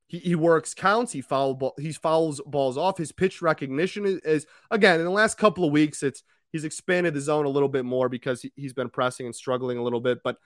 he, 0.07 0.19
he 0.19 0.35
works 0.35 0.73
counts, 0.73 1.13
he 1.13 1.21
foul 1.21 1.53
ball, 1.53 1.73
he 1.79 1.93
fouls 1.93 2.41
balls 2.45 2.77
off. 2.77 2.97
His 2.97 3.13
pitch 3.13 3.41
recognition 3.41 4.05
is, 4.05 4.19
is 4.19 4.47
again 4.69 4.99
in 4.99 5.05
the 5.05 5.11
last 5.11 5.37
couple 5.37 5.63
of 5.63 5.71
weeks, 5.71 6.03
it's 6.03 6.21
he's 6.51 6.65
expanded 6.65 7.13
the 7.13 7.21
zone 7.21 7.45
a 7.45 7.49
little 7.49 7.69
bit 7.69 7.85
more 7.85 8.09
because 8.09 8.41
he, 8.41 8.51
he's 8.57 8.73
been 8.73 8.89
pressing 8.89 9.25
and 9.25 9.35
struggling 9.35 9.77
a 9.77 9.83
little 9.83 10.01
bit, 10.01 10.19
but 10.21 10.37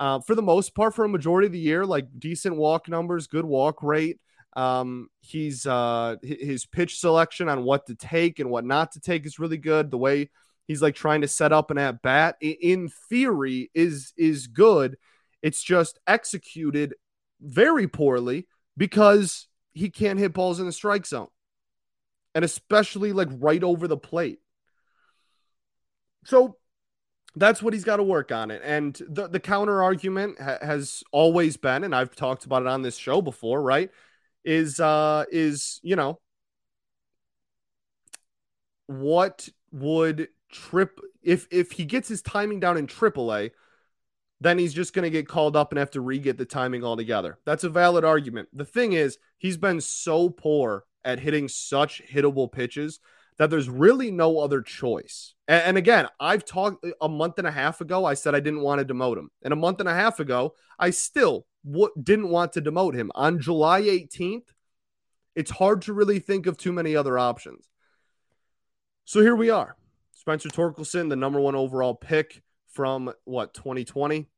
uh, 0.00 0.18
for 0.18 0.34
the 0.34 0.42
most 0.42 0.74
part, 0.74 0.94
for 0.94 1.04
a 1.04 1.08
majority 1.08 1.44
of 1.44 1.52
the 1.52 1.58
year, 1.58 1.84
like 1.84 2.06
decent 2.18 2.56
walk 2.56 2.88
numbers, 2.88 3.26
good 3.26 3.44
walk 3.44 3.82
rate. 3.82 4.18
Um, 4.56 5.08
he's 5.20 5.66
uh, 5.66 6.16
his 6.22 6.64
pitch 6.64 6.98
selection 6.98 7.50
on 7.50 7.62
what 7.64 7.86
to 7.86 7.94
take 7.94 8.40
and 8.40 8.50
what 8.50 8.64
not 8.64 8.92
to 8.92 9.00
take 9.00 9.26
is 9.26 9.38
really 9.38 9.58
good. 9.58 9.90
The 9.90 9.98
way 9.98 10.30
he's 10.66 10.80
like 10.80 10.94
trying 10.94 11.20
to 11.20 11.28
set 11.28 11.52
up 11.52 11.70
an 11.70 11.76
at 11.76 12.00
bat, 12.00 12.36
in 12.40 12.88
theory, 13.10 13.70
is 13.74 14.14
is 14.16 14.46
good. 14.46 14.96
It's 15.42 15.62
just 15.62 15.98
executed 16.06 16.94
very 17.40 17.86
poorly 17.86 18.48
because 18.78 19.48
he 19.74 19.90
can't 19.90 20.18
hit 20.18 20.32
balls 20.32 20.60
in 20.60 20.66
the 20.66 20.72
strike 20.72 21.06
zone, 21.06 21.28
and 22.34 22.42
especially 22.42 23.12
like 23.12 23.28
right 23.30 23.62
over 23.62 23.86
the 23.86 23.98
plate. 23.98 24.40
So 26.24 26.56
that's 27.36 27.62
what 27.62 27.72
he's 27.72 27.84
got 27.84 27.96
to 27.96 28.02
work 28.02 28.32
on 28.32 28.50
it. 28.50 28.60
And 28.64 29.00
the, 29.08 29.28
the 29.28 29.40
counter 29.40 29.82
argument 29.82 30.40
ha- 30.40 30.58
has 30.60 31.04
always 31.12 31.56
been, 31.56 31.84
and 31.84 31.94
I've 31.94 32.16
talked 32.16 32.44
about 32.44 32.62
it 32.62 32.68
on 32.68 32.82
this 32.82 32.96
show 32.96 33.22
before, 33.22 33.62
right? 33.62 33.90
Is, 34.44 34.80
uh, 34.80 35.24
is, 35.30 35.80
you 35.82 35.96
know, 35.96 36.18
what 38.86 39.48
would 39.70 40.28
trip 40.50 40.98
if, 41.22 41.46
if 41.50 41.72
he 41.72 41.84
gets 41.84 42.08
his 42.08 42.22
timing 42.22 42.58
down 42.58 42.76
in 42.76 42.86
AAA, 42.86 43.50
then 44.40 44.58
he's 44.58 44.72
just 44.72 44.94
going 44.94 45.04
to 45.04 45.10
get 45.10 45.28
called 45.28 45.54
up 45.54 45.70
and 45.70 45.78
have 45.78 45.90
to 45.90 46.00
re 46.00 46.18
get 46.18 46.38
the 46.38 46.46
timing 46.46 46.82
altogether. 46.82 47.38
That's 47.44 47.62
a 47.62 47.68
valid 47.68 48.04
argument. 48.04 48.48
The 48.52 48.64
thing 48.64 48.94
is, 48.94 49.18
he's 49.38 49.58
been 49.58 49.80
so 49.80 50.30
poor 50.30 50.84
at 51.04 51.20
hitting 51.20 51.48
such 51.48 52.02
hittable 52.10 52.50
pitches 52.50 53.00
that 53.40 53.48
there's 53.48 53.70
really 53.70 54.10
no 54.10 54.38
other 54.38 54.60
choice. 54.60 55.34
And, 55.48 55.62
and, 55.64 55.78
again, 55.78 56.06
I've 56.20 56.44
talked 56.44 56.84
uh, 56.84 56.90
a 57.00 57.08
month 57.08 57.38
and 57.38 57.46
a 57.46 57.50
half 57.50 57.80
ago, 57.80 58.04
I 58.04 58.12
said 58.12 58.34
I 58.34 58.40
didn't 58.40 58.60
want 58.60 58.86
to 58.86 58.94
demote 58.94 59.16
him. 59.16 59.30
And 59.42 59.54
a 59.54 59.56
month 59.56 59.80
and 59.80 59.88
a 59.88 59.94
half 59.94 60.20
ago, 60.20 60.52
I 60.78 60.90
still 60.90 61.46
w- 61.64 61.88
didn't 62.00 62.28
want 62.28 62.52
to 62.52 62.60
demote 62.60 62.94
him. 62.94 63.10
On 63.14 63.40
July 63.40 63.80
18th, 63.80 64.48
it's 65.34 65.52
hard 65.52 65.80
to 65.82 65.94
really 65.94 66.18
think 66.18 66.46
of 66.46 66.58
too 66.58 66.70
many 66.70 66.94
other 66.94 67.18
options. 67.18 67.66
So 69.06 69.22
here 69.22 69.34
we 69.34 69.48
are. 69.48 69.74
Spencer 70.12 70.50
Torkelson, 70.50 71.08
the 71.08 71.16
number 71.16 71.40
one 71.40 71.54
overall 71.54 71.94
pick 71.94 72.42
from 72.68 73.10
what 73.24 73.54
2020, 73.54 74.28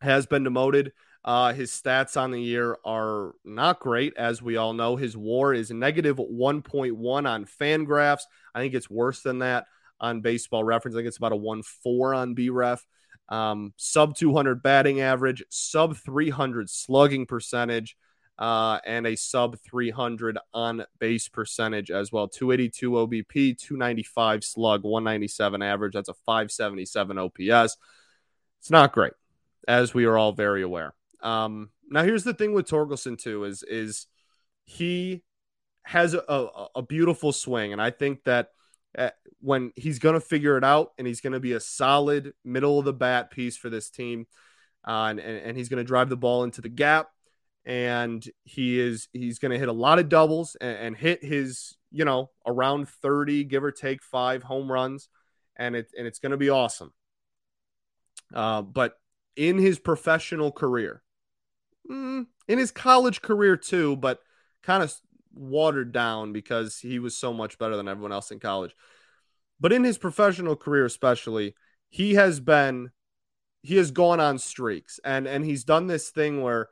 has 0.00 0.26
been 0.26 0.42
demoted. 0.42 0.90
Uh, 1.28 1.52
his 1.52 1.70
stats 1.70 2.18
on 2.18 2.30
the 2.30 2.40
year 2.40 2.78
are 2.86 3.34
not 3.44 3.80
great, 3.80 4.16
as 4.16 4.40
we 4.40 4.56
all 4.56 4.72
know. 4.72 4.96
His 4.96 5.14
WAR 5.14 5.52
is 5.52 5.70
negative 5.70 6.16
1.1 6.16 7.28
on 7.28 7.44
Fangraphs. 7.44 8.22
I 8.54 8.60
think 8.60 8.72
it's 8.72 8.88
worse 8.88 9.20
than 9.20 9.40
that 9.40 9.66
on 10.00 10.22
Baseball 10.22 10.64
Reference. 10.64 10.94
I 10.94 11.00
think 11.00 11.08
it's 11.08 11.18
about 11.18 11.32
a 11.32 11.36
1 11.36 11.62
4 11.64 12.14
on 12.14 12.34
BREF. 12.34 12.80
Um, 13.28 13.74
sub 13.76 14.16
200 14.16 14.62
batting 14.62 15.02
average, 15.02 15.44
sub 15.50 15.98
300 15.98 16.70
slugging 16.70 17.26
percentage, 17.26 17.94
uh, 18.38 18.78
and 18.86 19.06
a 19.06 19.14
sub 19.14 19.58
300 19.58 20.38
on 20.54 20.86
base 20.98 21.28
percentage 21.28 21.90
as 21.90 22.10
well. 22.10 22.28
282 22.28 22.90
OBP, 22.90 23.58
295 23.58 24.44
slug, 24.44 24.82
197 24.82 25.60
average. 25.60 25.92
That's 25.92 26.08
a 26.08 26.14
577 26.24 27.18
OPS. 27.18 27.76
It's 28.60 28.70
not 28.70 28.92
great, 28.94 29.12
as 29.68 29.92
we 29.92 30.06
are 30.06 30.16
all 30.16 30.32
very 30.32 30.62
aware. 30.62 30.94
Um, 31.22 31.70
now 31.90 32.04
here's 32.04 32.24
the 32.24 32.34
thing 32.34 32.52
with 32.52 32.68
Torkelson 32.68 33.18
too 33.18 33.44
is 33.44 33.62
is 33.62 34.06
he 34.64 35.24
has 35.84 36.14
a, 36.14 36.68
a, 36.74 36.82
beautiful 36.82 37.32
swing, 37.32 37.72
and 37.72 37.80
I 37.80 37.90
think 37.90 38.24
that 38.24 38.50
uh, 38.96 39.10
when 39.40 39.72
he's 39.74 39.98
going 39.98 40.14
to 40.14 40.20
figure 40.20 40.58
it 40.58 40.64
out 40.64 40.92
and 40.98 41.06
he's 41.06 41.22
going 41.22 41.32
to 41.32 41.40
be 41.40 41.52
a 41.52 41.60
solid 41.60 42.34
middle 42.44 42.78
of 42.78 42.84
the 42.84 42.92
bat 42.92 43.30
piece 43.30 43.56
for 43.56 43.70
this 43.70 43.88
team, 43.88 44.26
uh, 44.86 45.06
and, 45.10 45.20
and 45.20 45.56
he's 45.56 45.70
going 45.70 45.78
to 45.78 45.88
drive 45.88 46.10
the 46.10 46.16
ball 46.16 46.44
into 46.44 46.60
the 46.60 46.68
gap, 46.68 47.08
and 47.64 48.22
he 48.44 48.78
is 48.78 49.08
he's 49.12 49.38
going 49.38 49.52
to 49.52 49.58
hit 49.58 49.68
a 49.68 49.72
lot 49.72 49.98
of 49.98 50.08
doubles 50.08 50.56
and, 50.60 50.76
and 50.76 50.96
hit 50.96 51.24
his 51.24 51.76
you 51.90 52.04
know 52.04 52.30
around 52.46 52.88
30 52.88 53.44
give 53.44 53.64
or 53.64 53.72
take 53.72 54.02
five 54.02 54.42
home 54.42 54.70
runs 54.70 55.08
and 55.56 55.74
it 55.74 55.88
and 55.96 56.06
it's 56.06 56.18
going 56.18 56.32
to 56.32 56.36
be 56.36 56.50
awesome. 56.50 56.92
Uh, 58.34 58.60
but 58.62 58.94
in 59.36 59.56
his 59.56 59.78
professional 59.78 60.52
career 60.52 61.02
mm, 61.90 62.26
in 62.46 62.58
his 62.58 62.70
college 62.70 63.22
career 63.22 63.56
too 63.56 63.96
but 63.96 64.20
kind 64.62 64.82
of 64.82 64.92
watered 65.34 65.92
down 65.92 66.32
because 66.32 66.78
he 66.78 66.98
was 66.98 67.16
so 67.16 67.32
much 67.32 67.58
better 67.58 67.76
than 67.76 67.88
everyone 67.88 68.12
else 68.12 68.30
in 68.30 68.40
college. 68.40 68.74
But 69.60 69.72
in 69.72 69.84
his 69.84 69.98
professional 69.98 70.56
career, 70.56 70.84
especially, 70.84 71.54
he 71.88 72.14
has 72.14 72.40
been 72.40 72.90
he 73.62 73.76
has 73.76 73.90
gone 73.90 74.20
on 74.20 74.38
streaks 74.38 75.00
and 75.04 75.26
and 75.26 75.44
he's 75.44 75.64
done 75.64 75.88
this 75.88 76.10
thing 76.10 76.42
where 76.42 76.68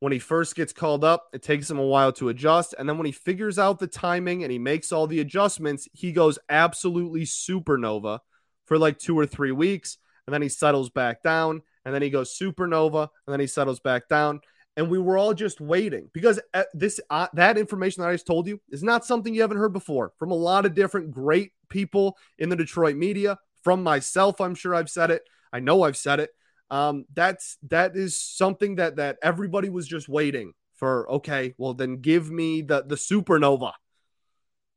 when 0.00 0.12
he 0.12 0.18
first 0.18 0.54
gets 0.54 0.72
called 0.72 1.02
up, 1.02 1.26
it 1.32 1.42
takes 1.42 1.68
him 1.68 1.78
a 1.78 1.84
while 1.84 2.12
to 2.12 2.28
adjust. 2.28 2.74
And 2.78 2.88
then 2.88 2.98
when 2.98 3.06
he 3.06 3.12
figures 3.12 3.58
out 3.58 3.80
the 3.80 3.88
timing 3.88 4.44
and 4.44 4.52
he 4.52 4.58
makes 4.58 4.92
all 4.92 5.08
the 5.08 5.20
adjustments, 5.20 5.88
he 5.92 6.12
goes 6.12 6.38
absolutely 6.48 7.22
supernova 7.22 8.20
for 8.64 8.78
like 8.78 8.98
two 8.98 9.18
or 9.18 9.26
three 9.26 9.50
weeks. 9.50 9.98
And 10.26 10.34
then 10.34 10.42
he 10.42 10.48
settles 10.48 10.90
back 10.90 11.22
down. 11.22 11.62
And 11.88 11.94
then 11.94 12.02
he 12.02 12.10
goes 12.10 12.36
supernova. 12.38 13.08
And 13.26 13.32
then 13.32 13.40
he 13.40 13.46
settles 13.46 13.80
back 13.80 14.08
down 14.08 14.42
and 14.78 14.88
we 14.88 15.00
were 15.00 15.18
all 15.18 15.34
just 15.34 15.60
waiting 15.60 16.08
because 16.12 16.40
uh, 16.54 16.62
this 16.72 17.00
uh, 17.10 17.26
that 17.32 17.58
information 17.58 18.00
that 18.00 18.10
I 18.10 18.14
just 18.14 18.28
told 18.28 18.46
you 18.46 18.60
is 18.70 18.84
not 18.84 19.04
something 19.04 19.34
you 19.34 19.40
haven't 19.40 19.56
heard 19.56 19.72
before 19.72 20.12
from 20.20 20.30
a 20.30 20.36
lot 20.36 20.64
of 20.66 20.74
different 20.74 21.10
great 21.10 21.50
people 21.68 22.16
in 22.38 22.48
the 22.48 22.54
Detroit 22.54 22.94
media. 22.94 23.38
From 23.64 23.82
myself, 23.82 24.40
I'm 24.40 24.54
sure 24.54 24.76
I've 24.76 24.88
said 24.88 25.10
it. 25.10 25.22
I 25.52 25.58
know 25.58 25.82
I've 25.82 25.96
said 25.96 26.20
it. 26.20 26.30
Um, 26.70 27.06
that's 27.12 27.58
that 27.70 27.96
is 27.96 28.20
something 28.22 28.76
that 28.76 28.96
that 28.96 29.18
everybody 29.20 29.68
was 29.68 29.88
just 29.88 30.08
waiting 30.08 30.52
for. 30.76 31.10
Okay, 31.10 31.56
well 31.58 31.74
then 31.74 31.96
give 31.96 32.30
me 32.30 32.62
the 32.62 32.84
the 32.86 32.94
supernova, 32.94 33.72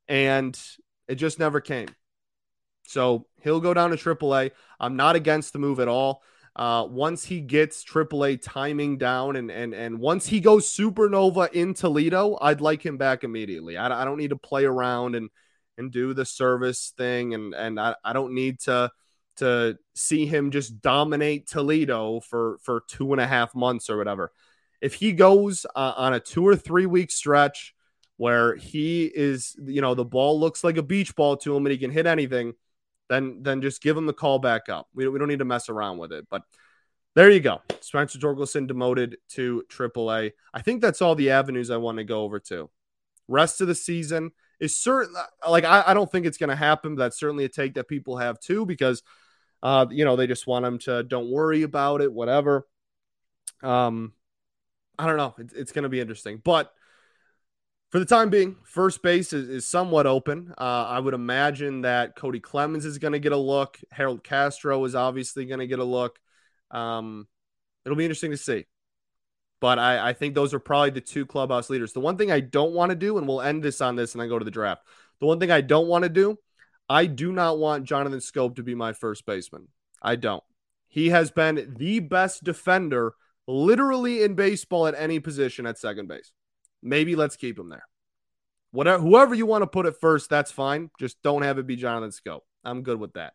and 0.08 0.60
it 1.08 1.16
just 1.16 1.38
never 1.38 1.62
came. 1.62 1.90
So 2.88 3.28
he'll 3.44 3.62
go 3.62 3.76
down 3.76 3.92
to 3.92 3.98
AAA. 3.98 4.50
I'm 4.80 4.96
not 4.96 5.16
against 5.16 5.54
the 5.54 5.60
move 5.60 5.80
at 5.80 5.88
all. 5.88 6.24
Uh, 6.54 6.86
once 6.90 7.24
he 7.24 7.40
gets 7.40 7.84
AAA 7.84 8.42
timing 8.42 8.98
down 8.98 9.38
and 9.38 9.50
and 9.50 9.74
and 9.74 10.00
once 10.00 10.28
he 10.28 10.42
goes 10.42 10.68
supernova 10.70 11.52
in 11.54 11.74
Toledo, 11.74 12.38
I'd 12.42 12.60
like 12.60 12.86
him 12.86 12.98
back 12.98 13.24
immediately. 13.24 13.78
I, 13.78 14.02
I 14.02 14.06
don't 14.06 14.18
need 14.18 14.32
to 14.32 14.38
play 14.38 14.66
around 14.66 15.16
and 15.16 15.30
and 15.78 15.92
do 15.92 16.14
the 16.14 16.26
service 16.26 16.94
thing, 16.98 17.34
and 17.34 17.54
and 17.54 17.80
I, 17.80 17.96
I 18.04 18.12
don't 18.14 18.34
need 18.34 18.60
to 18.62 18.92
to 19.38 19.78
see 19.96 20.26
him 20.26 20.52
just 20.52 20.82
dominate 20.82 21.48
Toledo 21.48 22.20
for 22.20 22.58
for 22.64 22.84
two 22.88 23.14
and 23.14 23.22
a 23.22 23.28
half 23.28 23.56
months 23.56 23.90
or 23.90 23.98
whatever. 23.98 24.32
If 24.82 24.96
he 24.96 25.14
goes 25.14 25.66
uh, 25.76 25.94
on 25.96 26.14
a 26.14 26.20
two 26.20 26.46
or 26.46 26.56
three 26.56 26.86
week 26.86 27.12
stretch 27.12 27.74
where 28.18 28.56
he 28.56 29.06
is, 29.06 29.56
you 29.64 29.82
know, 29.82 29.96
the 29.96 30.06
ball 30.06 30.40
looks 30.40 30.64
like 30.64 30.78
a 30.78 30.84
beach 30.84 31.16
ball 31.16 31.38
to 31.38 31.56
him 31.56 31.66
and 31.66 31.72
he 31.72 31.78
can 31.78 31.92
hit 31.92 32.06
anything 32.06 32.54
then 33.12 33.44
then 33.44 33.62
just 33.62 33.84
give 33.84 33.98
him 33.98 34.06
the 34.06 34.14
call 34.14 34.40
back 34.40 34.70
up. 34.70 34.88
We, 34.94 35.08
we 35.08 35.20
don't 35.20 35.28
need 35.28 35.40
to 35.40 35.46
mess 35.46 35.68
around 35.68 35.98
with 35.98 36.14
it. 36.14 36.28
But 36.30 36.44
there 37.14 37.30
you 37.30 37.42
go. 37.42 37.62
Spencer 37.82 38.18
Torkelson 38.18 38.68
demoted 38.68 39.18
to 39.32 39.64
AAA. 39.70 40.32
I 40.54 40.62
think 40.62 40.82
that's 40.82 41.02
all 41.02 41.14
the 41.14 41.32
avenues 41.32 41.70
I 41.70 41.78
want 41.78 41.98
to 41.98 42.06
go 42.06 42.22
over 42.24 42.40
to. 42.40 42.70
Rest 43.28 43.60
of 43.60 43.68
the 43.68 43.76
season 43.76 44.32
is 44.62 44.78
certain. 44.78 45.14
Like 45.48 45.66
I, 45.66 45.84
I 45.88 45.94
don't 45.94 46.10
think 46.10 46.26
it's 46.26 46.38
going 46.38 46.52
to 46.52 46.56
happen. 46.56 46.96
But 46.96 47.04
that's 47.04 47.20
certainly 47.20 47.44
a 47.44 47.50
take 47.50 47.74
that 47.74 47.90
people 47.90 48.18
have 48.18 48.40
too 48.40 48.66
because, 48.66 49.04
uh, 49.62 49.88
you 49.90 50.06
know, 50.06 50.16
they 50.16 50.28
just 50.28 50.48
want 50.48 50.66
him 50.66 50.80
to 50.80 51.04
don't 51.04 51.30
worry 51.30 51.64
about 51.64 52.00
it, 52.00 52.14
whatever. 52.14 52.66
Um, 53.62 54.14
I 54.98 55.06
don't 55.06 55.18
know. 55.18 55.36
It's, 55.38 55.54
it's 55.54 55.72
going 55.74 55.84
to 55.84 55.90
be 55.90 56.00
interesting, 56.00 56.40
but 56.42 56.72
for 57.92 58.00
the 58.00 58.06
time 58.06 58.30
being, 58.30 58.56
first 58.64 59.04
base 59.04 59.34
is, 59.34 59.50
is 59.50 59.66
somewhat 59.66 60.08
open. 60.08 60.54
Uh, 60.58 60.86
I 60.88 61.00
would 61.00 61.14
imagine 61.14 61.82
that 61.82 62.16
Cody 62.16 62.40
Clemens 62.40 62.86
is 62.86 62.98
going 63.00 63.12
to 63.12 63.20
get 63.20 63.34
a 63.34 63.38
look. 63.38 63.78
Harold 63.92 64.24
Castro 64.24 64.84
is 64.86 64.96
obviously 64.96 65.46
going 65.46 65.60
to 65.60 65.68
get 65.68 65.80
a 65.80 65.84
look. 65.84 66.18
Um, 66.72 67.28
it'll 67.86 67.98
be 67.98 68.06
interesting 68.06 68.32
to 68.32 68.38
see. 68.38 68.66
But 69.60 69.78
I, 69.78 70.10
I 70.10 70.14
think 70.14 70.34
those 70.34 70.54
are 70.54 70.60
probably 70.60 70.92
the 70.92 71.02
two 71.02 71.26
clubhouse 71.26 71.70
leaders. 71.70 71.92
The 71.92 72.00
one 72.00 72.18
thing 72.18 72.32
I 72.32 72.40
don't 72.40 72.74
want 72.74 72.92
to 72.92 72.96
do, 72.96 73.18
and 73.18 73.28
we'll 73.28 73.42
end 73.42 73.62
this 73.62 73.82
on 73.82 73.98
this 73.98 74.14
and 74.14 74.22
then 74.22 74.30
go 74.30 74.40
to 74.40 74.46
the 74.46 74.52
draft. 74.52 74.84
The 75.20 75.28
one 75.28 75.42
thing 75.42 75.52
I 75.52 75.62
don't 75.62 75.88
want 75.88 76.04
to 76.04 76.10
do, 76.10 76.38
I 76.88 77.08
do 77.08 77.34
not 77.34 77.60
want 77.60 77.84
Jonathan 77.84 78.20
Schoop 78.20 78.56
to 78.56 78.64
be 78.64 78.74
my 78.74 78.94
first 78.94 79.26
baseman. 79.26 79.68
I 80.02 80.16
don't. 80.16 80.44
He 80.88 81.10
has 81.10 81.30
been 81.30 81.76
the 81.78 82.00
best 82.00 82.46
defender 82.46 83.16
literally 83.48 84.24
in 84.24 84.36
baseball 84.36 84.88
at 84.88 84.96
any 84.98 85.20
position 85.20 85.66
at 85.66 85.78
second 85.78 86.08
base 86.08 86.32
maybe 86.82 87.16
let's 87.16 87.36
keep 87.36 87.58
him 87.58 87.70
there. 87.70 87.86
Whatever, 88.72 89.04
whoever 89.04 89.36
you 89.36 89.46
want 89.46 89.64
to 89.64 89.68
put 89.68 89.86
it 89.86 89.96
first, 90.00 90.30
that's 90.30 90.52
fine. 90.52 90.90
Just 91.00 91.22
don't 91.22 91.42
have 91.42 91.58
it 91.58 91.68
be 91.68 91.76
Jonathan 91.76 92.12
Schoop. 92.12 92.40
I'm 92.64 92.84
good 92.84 93.00
with 93.00 93.14
that. 93.14 93.34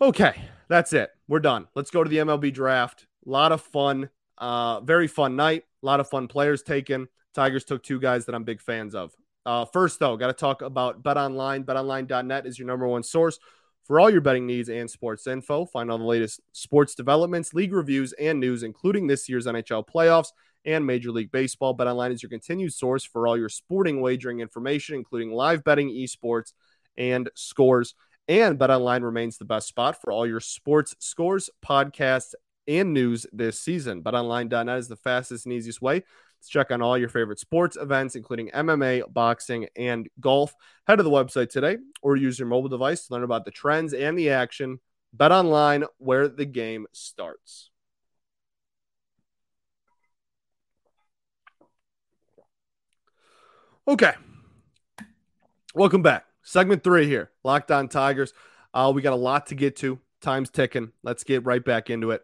Okay, 0.00 0.34
that's 0.68 0.92
it. 0.92 1.10
We're 1.28 1.40
done. 1.40 1.68
Let's 1.74 1.90
go 1.90 2.02
to 2.02 2.10
the 2.10 2.18
MLB 2.18 2.52
draft. 2.52 3.06
A 3.26 3.30
lot 3.30 3.52
of 3.52 3.60
fun, 3.60 4.10
uh, 4.36 4.80
very 4.80 5.06
fun 5.06 5.36
night. 5.36 5.64
A 5.82 5.86
lot 5.86 6.00
of 6.00 6.08
fun 6.08 6.28
players 6.28 6.62
taken. 6.62 7.08
Tigers 7.34 7.64
took 7.64 7.82
two 7.82 8.00
guys 8.00 8.26
that 8.26 8.34
I'm 8.34 8.44
big 8.44 8.60
fans 8.60 8.94
of. 8.94 9.12
Uh, 9.46 9.64
first, 9.64 9.98
though, 9.98 10.16
got 10.16 10.26
to 10.26 10.32
talk 10.32 10.60
about 10.60 11.02
BetOnline. 11.02 11.64
BetOnline.net 11.64 12.46
is 12.46 12.58
your 12.58 12.66
number 12.66 12.86
one 12.86 13.02
source 13.02 13.38
for 13.84 13.98
all 13.98 14.10
your 14.10 14.20
betting 14.20 14.46
needs 14.46 14.68
and 14.68 14.90
sports 14.90 15.26
info. 15.26 15.64
Find 15.66 15.90
all 15.90 15.98
the 15.98 16.04
latest 16.04 16.40
sports 16.52 16.94
developments, 16.94 17.54
league 17.54 17.72
reviews, 17.72 18.12
and 18.14 18.38
news, 18.38 18.62
including 18.62 19.06
this 19.06 19.28
year's 19.28 19.46
NHL 19.46 19.86
playoffs 19.86 20.28
and 20.64 20.86
Major 20.86 21.10
League 21.10 21.32
Baseball. 21.32 21.76
BetOnline 21.76 22.12
is 22.12 22.22
your 22.22 22.30
continued 22.30 22.72
source 22.72 23.04
for 23.04 23.26
all 23.26 23.36
your 23.36 23.48
sporting 23.48 24.00
wagering 24.00 24.40
information, 24.40 24.94
including 24.96 25.32
live 25.32 25.64
betting, 25.64 25.88
esports, 25.90 26.52
and 26.96 27.30
scores. 27.34 27.94
And 28.28 28.58
BetOnline 28.58 29.02
remains 29.02 29.38
the 29.38 29.44
best 29.44 29.68
spot 29.68 30.00
for 30.00 30.12
all 30.12 30.26
your 30.26 30.40
sports 30.40 30.94
scores, 30.98 31.50
podcasts, 31.64 32.34
and 32.68 32.94
news 32.94 33.26
this 33.32 33.60
season. 33.60 34.02
BetOnline.net 34.02 34.78
is 34.78 34.88
the 34.88 34.96
fastest 34.96 35.46
and 35.46 35.52
easiest 35.52 35.82
way 35.82 36.00
to 36.00 36.48
check 36.48 36.70
on 36.70 36.82
all 36.82 36.96
your 36.96 37.08
favorite 37.08 37.38
sports 37.38 37.76
events, 37.76 38.14
including 38.14 38.50
MMA, 38.50 39.12
boxing, 39.12 39.66
and 39.76 40.08
golf. 40.20 40.54
Head 40.86 40.96
to 40.96 41.02
the 41.02 41.10
website 41.10 41.50
today 41.50 41.78
or 42.02 42.16
use 42.16 42.38
your 42.38 42.48
mobile 42.48 42.68
device 42.68 43.06
to 43.06 43.14
learn 43.14 43.24
about 43.24 43.44
the 43.44 43.50
trends 43.50 43.92
and 43.92 44.16
the 44.16 44.30
action. 44.30 44.78
BetOnline, 45.16 45.86
where 45.98 46.28
the 46.28 46.46
game 46.46 46.86
starts. 46.92 47.71
Okay. 53.88 54.12
Welcome 55.74 56.02
back. 56.02 56.24
Segment 56.44 56.84
three 56.84 57.06
here. 57.06 57.32
Locked 57.42 57.72
on 57.72 57.88
Tigers. 57.88 58.32
Uh, 58.72 58.92
we 58.94 59.02
got 59.02 59.12
a 59.12 59.16
lot 59.16 59.46
to 59.46 59.56
get 59.56 59.74
to. 59.76 59.98
Time's 60.20 60.50
ticking. 60.50 60.92
Let's 61.02 61.24
get 61.24 61.44
right 61.44 61.64
back 61.64 61.90
into 61.90 62.12
it. 62.12 62.22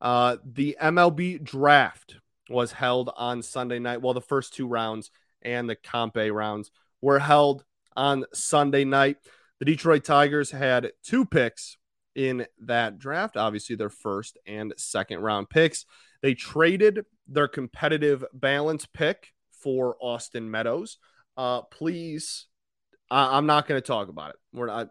Uh, 0.00 0.38
the 0.42 0.78
MLB 0.80 1.44
draft 1.44 2.16
was 2.48 2.72
held 2.72 3.10
on 3.18 3.42
Sunday 3.42 3.78
night. 3.78 4.00
Well, 4.00 4.14
the 4.14 4.22
first 4.22 4.54
two 4.54 4.66
rounds 4.66 5.10
and 5.42 5.68
the 5.68 5.76
Comp 5.76 6.16
rounds 6.16 6.70
were 7.02 7.18
held 7.18 7.64
on 7.94 8.24
Sunday 8.32 8.86
night. 8.86 9.18
The 9.58 9.66
Detroit 9.66 10.04
Tigers 10.04 10.52
had 10.52 10.92
two 11.02 11.26
picks 11.26 11.76
in 12.14 12.46
that 12.60 12.98
draft, 12.98 13.36
obviously 13.36 13.76
their 13.76 13.90
first 13.90 14.38
and 14.46 14.72
second 14.78 15.20
round 15.20 15.50
picks. 15.50 15.84
They 16.22 16.32
traded 16.32 17.04
their 17.28 17.48
competitive 17.48 18.24
balance 18.32 18.86
pick 18.86 19.33
for 19.64 19.96
Austin 20.00 20.48
Meadows. 20.50 20.98
Uh, 21.36 21.62
please, 21.62 22.46
I, 23.10 23.36
am 23.36 23.46
not 23.46 23.66
going 23.66 23.80
to 23.80 23.86
talk 23.86 24.08
about 24.08 24.30
it. 24.30 24.36
We're 24.52 24.66
not. 24.66 24.90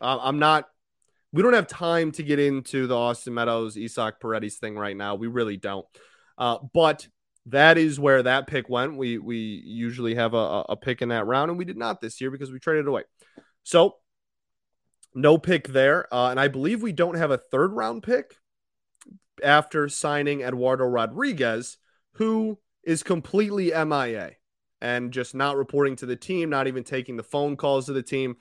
I, 0.00 0.16
I'm 0.16 0.40
not. 0.40 0.66
We 1.32 1.42
don't 1.42 1.52
have 1.52 1.68
time 1.68 2.12
to 2.12 2.22
get 2.22 2.38
into 2.38 2.86
the 2.86 2.96
Austin 2.96 3.34
Meadows, 3.34 3.76
Isaac 3.76 4.18
Paredes 4.18 4.56
thing 4.56 4.76
right 4.76 4.96
now. 4.96 5.14
We 5.14 5.26
really 5.26 5.56
don't. 5.56 5.86
Uh, 6.38 6.58
but 6.72 7.06
that 7.46 7.78
is 7.78 8.00
where 8.00 8.22
that 8.22 8.46
pick 8.46 8.68
went. 8.68 8.96
We 8.96 9.18
we 9.18 9.36
usually 9.64 10.16
have 10.16 10.34
a, 10.34 10.64
a 10.70 10.76
pick 10.76 11.02
in 11.02 11.10
that 11.10 11.26
round, 11.26 11.50
and 11.50 11.58
we 11.58 11.64
did 11.64 11.76
not 11.76 12.00
this 12.00 12.20
year 12.20 12.30
because 12.30 12.50
we 12.50 12.58
traded 12.58 12.88
away. 12.88 13.02
So 13.62 13.96
no 15.14 15.38
pick 15.38 15.68
there, 15.68 16.12
uh, 16.12 16.30
and 16.30 16.40
I 16.40 16.48
believe 16.48 16.82
we 16.82 16.92
don't 16.92 17.16
have 17.16 17.30
a 17.30 17.38
third 17.38 17.72
round 17.72 18.02
pick 18.02 18.36
after 19.42 19.88
signing 19.88 20.40
Eduardo 20.40 20.84
Rodriguez, 20.84 21.76
who 22.14 22.58
is 22.86 23.02
completely 23.02 23.72
MIA 23.72 24.30
and 24.80 25.12
just 25.12 25.34
not 25.34 25.56
reporting 25.56 25.96
to 25.96 26.06
the 26.06 26.16
team, 26.16 26.48
not 26.48 26.68
even 26.68 26.84
taking 26.84 27.16
the 27.16 27.22
phone 27.22 27.56
calls 27.56 27.86
to 27.86 27.92
the 27.92 28.02
team. 28.02 28.36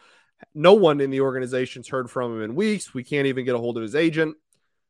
No 0.54 0.74
one 0.74 1.02
in 1.02 1.10
the 1.10 1.22
organization's 1.22 1.88
heard 1.88 2.10
from 2.10 2.34
him 2.34 2.44
in 2.44 2.56
weeks. 2.56 2.94
We 2.94 3.04
can't 3.04 3.28
even 3.28 3.44
get 3.44 3.56
a 3.56 3.60
hold 3.60 3.78
of 3.78 3.84
his 3.84 3.96
agent. 3.96 4.38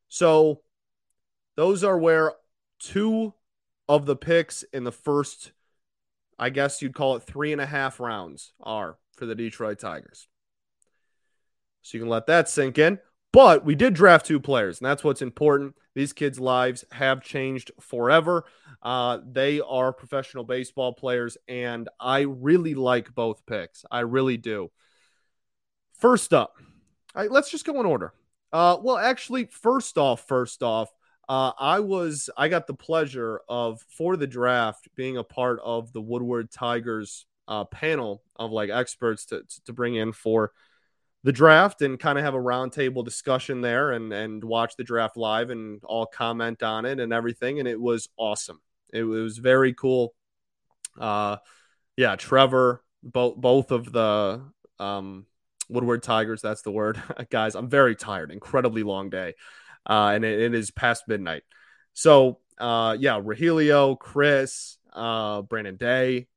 So 0.09 0.61
those 1.55 1.83
are 1.83 1.97
where 1.97 2.33
two 2.79 3.33
of 3.87 4.05
the 4.05 4.15
picks 4.15 4.63
in 4.63 4.83
the 4.83 4.91
first, 4.91 5.53
I 6.37 6.49
guess 6.49 6.81
you'd 6.81 6.95
call 6.95 7.15
it 7.15 7.23
three 7.23 7.51
and 7.51 7.61
a 7.61 7.65
half 7.65 7.99
rounds, 7.99 8.51
are 8.59 8.97
for 9.15 9.25
the 9.25 9.35
Detroit 9.35 9.79
Tigers. 9.79 10.27
So 11.81 11.97
you 11.97 12.03
can 12.03 12.09
let 12.09 12.27
that 12.27 12.49
sink 12.49 12.77
in. 12.77 12.99
But 13.35 13.65
we 13.65 13.75
did 13.75 13.93
draft 13.93 14.25
two 14.25 14.39
players, 14.39 14.79
and 14.79 14.85
that's 14.85 15.03
what's 15.03 15.21
important. 15.21 15.75
These 15.93 16.13
kids' 16.13 16.39
lives 16.39 16.85
have 16.93 17.21
changed 17.21 17.69
forever. 17.81 18.45
Uh, 18.81 19.19
they 19.29 19.59
are 19.59 19.91
professional 19.91 20.45
baseball 20.45 20.93
players, 20.93 21.37
and 21.49 21.89
I 21.99 22.21
really 22.21 22.75
like 22.75 23.13
both 23.13 23.45
picks. 23.45 23.83
I 23.91 23.99
really 23.99 24.37
do. 24.37 24.71
First 25.99 26.33
up, 26.33 26.55
right, 27.13 27.29
let's 27.29 27.51
just 27.51 27.65
go 27.65 27.77
in 27.81 27.85
order. 27.85 28.13
Uh, 28.53 28.77
well, 28.81 28.97
actually, 28.97 29.47
first 29.47 29.97
off, 29.97 30.25
first 30.25 30.63
off, 30.63 30.87
uh, 31.27 31.51
I 31.59 31.81
was 31.81 32.29
I 32.37 32.47
got 32.47 32.67
the 32.67 32.73
pleasure 32.73 33.41
of 33.49 33.81
for 33.97 34.15
the 34.15 34.27
draft 34.27 34.87
being 34.95 35.17
a 35.17 35.25
part 35.25 35.59
of 35.61 35.91
the 35.91 36.01
Woodward 36.01 36.51
Tigers 36.51 37.25
uh, 37.49 37.65
panel 37.65 38.23
of 38.37 38.53
like 38.53 38.69
experts 38.69 39.25
to 39.25 39.43
to 39.65 39.73
bring 39.73 39.95
in 39.95 40.13
for 40.13 40.53
the 41.25 41.31
draft 41.31 41.81
and 41.81 41.99
kind 41.99 42.19
of 42.19 42.23
have 42.23 42.35
a 42.35 42.37
roundtable 42.37 43.03
discussion 43.03 43.59
there 43.59 43.91
and 43.91 44.13
and 44.13 44.43
watch 44.43 44.75
the 44.77 44.83
draft 44.83 45.17
live 45.17 45.49
and 45.49 45.83
all 45.83 46.05
comment 46.05 46.61
on 46.61 46.85
it 46.85 46.99
and 46.99 47.11
everything 47.11 47.57
and 47.59 47.67
it 47.67 47.81
was 47.81 48.07
awesome. 48.15 48.61
It 48.93 49.03
was 49.03 49.39
very 49.39 49.73
cool. 49.73 50.13
Uh, 50.97 51.37
yeah, 51.97 52.15
Trevor, 52.15 52.83
both 53.01 53.37
both 53.37 53.71
of 53.71 53.91
the 53.91 54.43
um 54.77 55.25
Woodward 55.67 56.03
Tigers. 56.03 56.43
That's 56.43 56.61
the 56.61 56.71
word, 56.71 57.01
guys. 57.31 57.55
I'm 57.55 57.69
very 57.69 57.95
tired. 57.95 58.29
Incredibly 58.29 58.83
long 58.83 59.09
day, 59.09 59.33
uh, 59.89 60.11
and 60.13 60.23
it, 60.23 60.39
it 60.39 60.53
is 60.53 60.69
past 60.69 61.05
midnight. 61.07 61.41
So, 61.93 62.37
uh, 62.59 62.97
yeah, 62.99 63.19
Rogelio, 63.19 63.97
Chris, 63.97 64.77
uh, 64.93 65.41
Brandon 65.41 65.75
Day, 65.75 66.27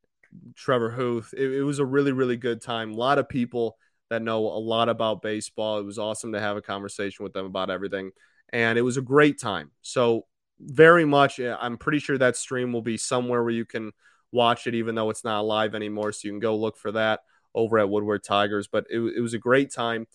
Trevor 0.54 0.90
Huth. 0.90 1.34
It, 1.36 1.52
it, 1.56 1.62
was 1.62 1.78
a 1.78 1.84
really, 1.84 2.12
really 2.12 2.38
good 2.38 2.62
time. 2.62 2.92
A 2.92 2.96
lot 2.96 3.18
of 3.18 3.28
people 3.28 3.76
that 4.10 4.22
know 4.22 4.46
a 4.46 4.58
lot 4.58 4.88
about 4.88 5.22
baseball. 5.22 5.78
It 5.78 5.84
was 5.84 5.98
awesome 5.98 6.32
to 6.32 6.40
have 6.40 6.56
a 6.56 6.62
conversation 6.62 7.24
with 7.24 7.32
them 7.32 7.46
about 7.46 7.70
everything, 7.70 8.10
and 8.52 8.78
it 8.78 8.82
was 8.82 8.96
a 8.96 9.02
great 9.02 9.40
time. 9.40 9.70
So, 9.82 10.26
very 10.60 11.04
much, 11.04 11.38
I'm 11.40 11.78
pretty 11.78 12.00
sure 12.00 12.18
that 12.18 12.36
stream 12.36 12.72
will 12.72 12.82
be 12.82 12.96
somewhere 12.96 13.42
where 13.42 13.52
you 13.52 13.64
can 13.64 13.92
watch 14.32 14.66
it, 14.66 14.74
even 14.74 14.94
though 14.94 15.10
it's 15.10 15.24
not 15.24 15.46
live 15.46 15.74
anymore. 15.74 16.12
So 16.12 16.26
you 16.26 16.32
can 16.32 16.40
go 16.40 16.56
look 16.56 16.76
for 16.76 16.92
that 16.92 17.20
over 17.54 17.78
at 17.78 17.88
Woodward 17.88 18.24
Tigers. 18.24 18.68
But 18.68 18.86
it, 18.90 18.98
it 18.98 19.20
was 19.20 19.34
a 19.34 19.38
great 19.38 19.72
time. 19.72 20.06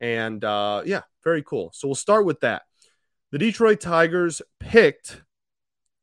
And 0.00 0.44
uh, 0.44 0.82
yeah, 0.84 1.02
very 1.24 1.42
cool. 1.42 1.70
So 1.74 1.88
we'll 1.88 1.94
start 1.94 2.24
with 2.24 2.40
that. 2.40 2.62
The 3.30 3.38
Detroit 3.38 3.80
Tigers 3.80 4.40
picked 4.58 5.22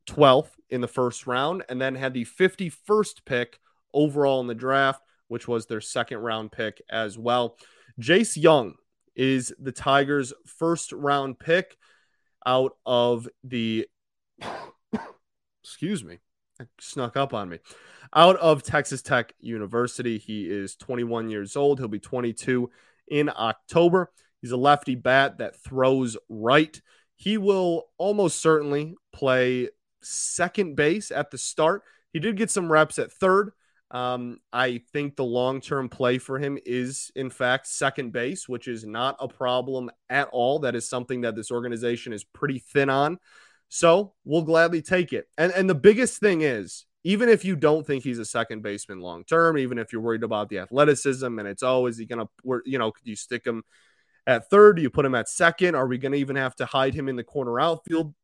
12th 0.07 0.51
in 0.69 0.81
the 0.81 0.87
first 0.87 1.25
round 1.25 1.63
and 1.69 1.81
then 1.81 1.95
had 1.95 2.13
the 2.13 2.25
51st 2.25 3.25
pick 3.25 3.59
overall 3.93 4.41
in 4.41 4.47
the 4.47 4.53
draft, 4.53 5.01
which 5.27 5.47
was 5.47 5.65
their 5.65 5.81
second 5.81 6.19
round 6.19 6.51
pick 6.51 6.81
as 6.89 7.17
well. 7.17 7.57
Jace 7.99 8.35
Jung 8.35 8.75
is 9.15 9.53
the 9.59 9.71
Tigers' 9.71 10.33
first 10.45 10.91
round 10.91 11.39
pick 11.39 11.77
out 12.45 12.73
of 12.85 13.27
the. 13.43 13.87
Excuse 15.63 16.03
me. 16.03 16.19
snuck 16.79 17.17
up 17.17 17.33
on 17.33 17.49
me 17.49 17.59
out 18.13 18.37
of 18.37 18.63
Texas 18.63 19.01
Tech 19.01 19.33
University. 19.39 20.17
He 20.17 20.45
is 20.45 20.75
21 20.75 21.29
years 21.29 21.55
old. 21.55 21.79
He'll 21.79 21.87
be 21.87 21.99
22 21.99 22.69
in 23.07 23.29
October. 23.29 24.11
He's 24.41 24.51
a 24.51 24.57
lefty 24.57 24.95
bat 24.95 25.39
that 25.39 25.61
throws 25.61 26.17
right. 26.29 26.79
He 27.15 27.37
will 27.37 27.85
almost 27.97 28.41
certainly 28.41 28.95
play 29.13 29.69
second 30.01 30.75
base 30.75 31.11
at 31.11 31.31
the 31.31 31.37
start. 31.37 31.83
He 32.13 32.19
did 32.19 32.37
get 32.37 32.51
some 32.51 32.71
reps 32.71 32.99
at 32.99 33.11
third. 33.11 33.51
Um, 33.91 34.39
I 34.51 34.81
think 34.93 35.15
the 35.15 35.25
long 35.25 35.61
term 35.61 35.89
play 35.89 36.17
for 36.17 36.39
him 36.39 36.57
is, 36.65 37.11
in 37.15 37.29
fact, 37.29 37.67
second 37.67 38.11
base, 38.11 38.49
which 38.49 38.67
is 38.67 38.85
not 38.85 39.15
a 39.19 39.27
problem 39.27 39.91
at 40.09 40.27
all. 40.31 40.59
That 40.59 40.75
is 40.75 40.89
something 40.89 41.21
that 41.21 41.35
this 41.35 41.51
organization 41.51 42.11
is 42.11 42.23
pretty 42.23 42.59
thin 42.59 42.89
on. 42.89 43.19
So 43.69 44.13
we'll 44.23 44.43
gladly 44.43 44.81
take 44.81 45.13
it. 45.13 45.27
And, 45.37 45.51
and 45.51 45.69
the 45.69 45.75
biggest 45.75 46.19
thing 46.19 46.41
is 46.41 46.85
even 47.03 47.29
if 47.29 47.45
you 47.45 47.55
don't 47.55 47.85
think 47.85 48.03
he's 48.03 48.19
a 48.19 48.25
second 48.25 48.63
baseman 48.63 48.99
long 48.99 49.23
term, 49.23 49.57
even 49.57 49.77
if 49.77 49.93
you're 49.93 50.01
worried 50.01 50.23
about 50.23 50.49
the 50.49 50.59
athleticism 50.59 51.37
and 51.39 51.47
it's 51.47 51.63
oh, 51.63 51.85
is 51.85 51.97
he 51.97 52.05
going 52.05 52.25
to, 52.25 52.61
you 52.65 52.79
know, 52.79 52.91
you 53.03 53.15
stick 53.15 53.45
him 53.45 53.63
at 54.25 54.49
third? 54.49 54.77
Do 54.77 54.81
you 54.81 54.89
put 54.89 55.05
him 55.05 55.15
at 55.15 55.29
second? 55.29 55.75
Are 55.75 55.87
we 55.87 55.99
going 55.99 56.13
to 56.13 56.17
even 56.17 56.35
have 56.35 56.55
to 56.55 56.65
hide 56.65 56.95
him 56.95 57.07
in 57.07 57.15
the 57.15 57.23
corner 57.23 57.59
outfield 57.59 58.15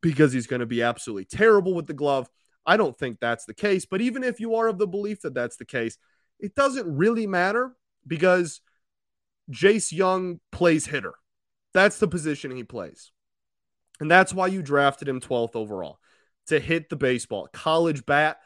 because 0.00 0.32
he's 0.32 0.46
going 0.46 0.60
to 0.60 0.66
be 0.66 0.82
absolutely 0.82 1.26
terrible 1.26 1.74
with 1.74 1.86
the 1.86 1.94
glove? 1.94 2.28
I 2.64 2.76
don't 2.76 2.96
think 2.98 3.18
that's 3.20 3.44
the 3.44 3.54
case. 3.54 3.86
But 3.86 4.00
even 4.00 4.22
if 4.22 4.40
you 4.40 4.54
are 4.56 4.68
of 4.68 4.78
the 4.78 4.86
belief 4.86 5.22
that 5.22 5.34
that's 5.34 5.56
the 5.56 5.64
case, 5.64 5.98
it 6.38 6.54
doesn't 6.54 6.96
really 6.96 7.26
matter 7.26 7.72
because 8.06 8.60
Jace 9.50 9.92
Jung 9.92 10.40
plays 10.50 10.86
hitter. 10.86 11.14
That's 11.74 11.98
the 11.98 12.08
position 12.08 12.54
he 12.54 12.64
plays. 12.64 13.10
And 14.00 14.10
that's 14.10 14.34
why 14.34 14.48
you 14.48 14.62
drafted 14.62 15.08
him 15.08 15.20
12th 15.20 15.56
overall 15.56 15.98
to 16.46 16.58
hit 16.58 16.88
the 16.88 16.96
baseball. 16.96 17.48
College 17.52 18.04
bat, 18.04 18.38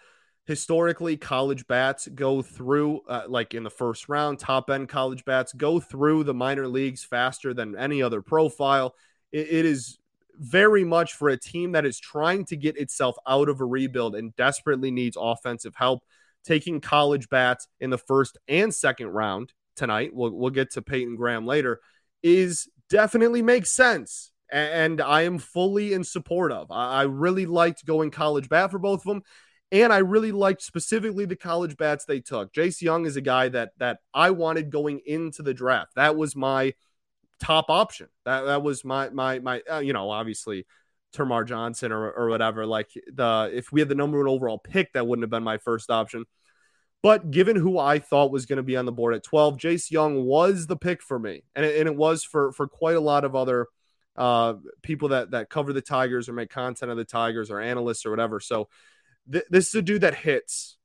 historically, 0.44 1.16
college 1.16 1.66
bats 1.66 2.08
go 2.08 2.42
through, 2.42 3.00
uh, 3.08 3.24
like 3.28 3.54
in 3.54 3.62
the 3.62 3.70
first 3.70 4.08
round, 4.08 4.38
top 4.38 4.70
end 4.70 4.88
college 4.88 5.24
bats 5.24 5.52
go 5.52 5.80
through 5.80 6.24
the 6.24 6.34
minor 6.34 6.68
leagues 6.68 7.04
faster 7.04 7.54
than 7.54 7.76
any 7.76 8.02
other 8.02 8.22
profile. 8.22 8.94
it, 9.32 9.48
it 9.48 9.64
is 9.64 9.98
very 10.38 10.84
much 10.84 11.14
for 11.14 11.28
a 11.28 11.36
team 11.36 11.72
that 11.72 11.86
is 11.86 11.98
trying 11.98 12.44
to 12.46 12.56
get 12.56 12.76
itself 12.76 13.16
out 13.26 13.48
of 13.48 13.60
a 13.60 13.64
rebuild 13.64 14.14
and 14.14 14.34
desperately 14.36 14.90
needs 14.90 15.16
offensive 15.20 15.74
help. 15.76 16.04
Taking 16.44 16.80
college 16.80 17.28
bats 17.28 17.66
in 17.80 17.90
the 17.90 17.98
first 17.98 18.38
and 18.46 18.72
second 18.72 19.08
round 19.08 19.52
tonight, 19.74 20.10
we'll, 20.14 20.30
we'll 20.30 20.50
get 20.50 20.70
to 20.72 20.82
Peyton 20.82 21.16
Graham 21.16 21.46
later, 21.46 21.80
is 22.22 22.68
definitely 22.88 23.42
makes 23.42 23.70
sense 23.70 24.32
and 24.50 25.00
I 25.00 25.22
am 25.22 25.38
fully 25.38 25.92
in 25.92 26.04
support 26.04 26.52
of. 26.52 26.70
I 26.70 27.02
really 27.02 27.46
liked 27.46 27.84
going 27.84 28.10
college 28.10 28.48
bat 28.48 28.70
for 28.70 28.78
both 28.78 29.00
of 29.00 29.06
them. 29.06 29.22
And 29.72 29.92
I 29.92 29.98
really 29.98 30.30
liked 30.30 30.62
specifically 30.62 31.24
the 31.24 31.34
college 31.34 31.76
bats 31.76 32.04
they 32.04 32.20
took. 32.20 32.52
Jace 32.52 32.80
Jung 32.80 33.04
is 33.04 33.16
a 33.16 33.20
guy 33.20 33.48
that 33.48 33.70
that 33.78 33.98
I 34.14 34.30
wanted 34.30 34.70
going 34.70 35.00
into 35.04 35.42
the 35.42 35.54
draft. 35.54 35.96
That 35.96 36.16
was 36.16 36.36
my 36.36 36.74
top 37.40 37.70
option. 37.70 38.08
That 38.24 38.42
that 38.42 38.62
was 38.62 38.84
my 38.84 39.10
my 39.10 39.38
my 39.38 39.62
uh, 39.70 39.78
you 39.78 39.92
know 39.92 40.10
obviously 40.10 40.66
Termarr 41.14 41.46
Johnson 41.46 41.92
or 41.92 42.10
or 42.10 42.28
whatever. 42.28 42.66
Like 42.66 42.90
the 43.12 43.50
if 43.52 43.72
we 43.72 43.80
had 43.80 43.88
the 43.88 43.94
number 43.94 44.18
one 44.18 44.28
overall 44.28 44.58
pick, 44.58 44.92
that 44.92 45.06
wouldn't 45.06 45.24
have 45.24 45.30
been 45.30 45.42
my 45.42 45.58
first 45.58 45.90
option. 45.90 46.24
But 47.02 47.30
given 47.30 47.56
who 47.56 47.78
I 47.78 47.98
thought 47.98 48.32
was 48.32 48.46
going 48.46 48.56
to 48.56 48.62
be 48.62 48.76
on 48.76 48.86
the 48.86 48.92
board 48.92 49.14
at 49.14 49.22
12, 49.22 49.58
Jace 49.58 49.90
Jung 49.90 50.24
was 50.24 50.66
the 50.66 50.76
pick 50.76 51.02
for 51.02 51.18
me. 51.18 51.44
And 51.54 51.64
it, 51.64 51.78
and 51.78 51.88
it 51.88 51.94
was 51.94 52.24
for 52.24 52.52
for 52.52 52.66
quite 52.66 52.96
a 52.96 53.00
lot 53.00 53.24
of 53.24 53.36
other 53.36 53.66
uh, 54.16 54.54
people 54.82 55.10
that 55.10 55.30
that 55.32 55.50
cover 55.50 55.72
the 55.72 55.82
Tigers 55.82 56.28
or 56.28 56.32
make 56.32 56.50
content 56.50 56.90
of 56.90 56.96
the 56.96 57.04
Tigers 57.04 57.50
or 57.50 57.60
analysts 57.60 58.06
or 58.06 58.10
whatever. 58.10 58.40
So 58.40 58.68
th- 59.30 59.44
this 59.50 59.68
is 59.68 59.74
a 59.74 59.82
dude 59.82 60.00
that 60.00 60.14
hits. 60.14 60.78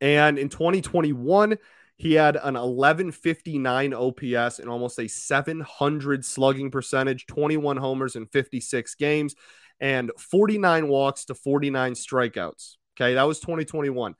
And 0.00 0.38
in 0.38 0.48
2021, 0.48 1.58
he 1.96 2.14
had 2.14 2.36
an 2.36 2.54
1159 2.54 3.94
OPS 3.94 4.58
and 4.58 4.68
almost 4.68 4.98
a 4.98 5.08
700 5.08 6.24
slugging 6.24 6.70
percentage, 6.70 7.26
21 7.26 7.78
homers 7.78 8.16
in 8.16 8.26
56 8.26 8.94
games, 8.96 9.34
and 9.80 10.10
49 10.18 10.88
walks 10.88 11.24
to 11.26 11.34
49 11.34 11.94
strikeouts. 11.94 12.76
Okay, 12.96 13.14
that 13.14 13.24
was 13.24 13.40
2021. 13.40 14.14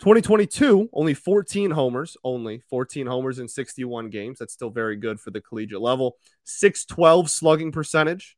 2022, 0.00 0.88
only 0.92 1.14
14 1.14 1.72
homers, 1.72 2.16
only 2.22 2.62
14 2.70 3.06
homers 3.06 3.40
in 3.40 3.48
61 3.48 4.10
games. 4.10 4.38
That's 4.38 4.52
still 4.52 4.70
very 4.70 4.96
good 4.96 5.18
for 5.18 5.32
the 5.32 5.40
collegiate 5.40 5.80
level. 5.80 6.16
612 6.44 7.28
slugging 7.28 7.72
percentage, 7.72 8.36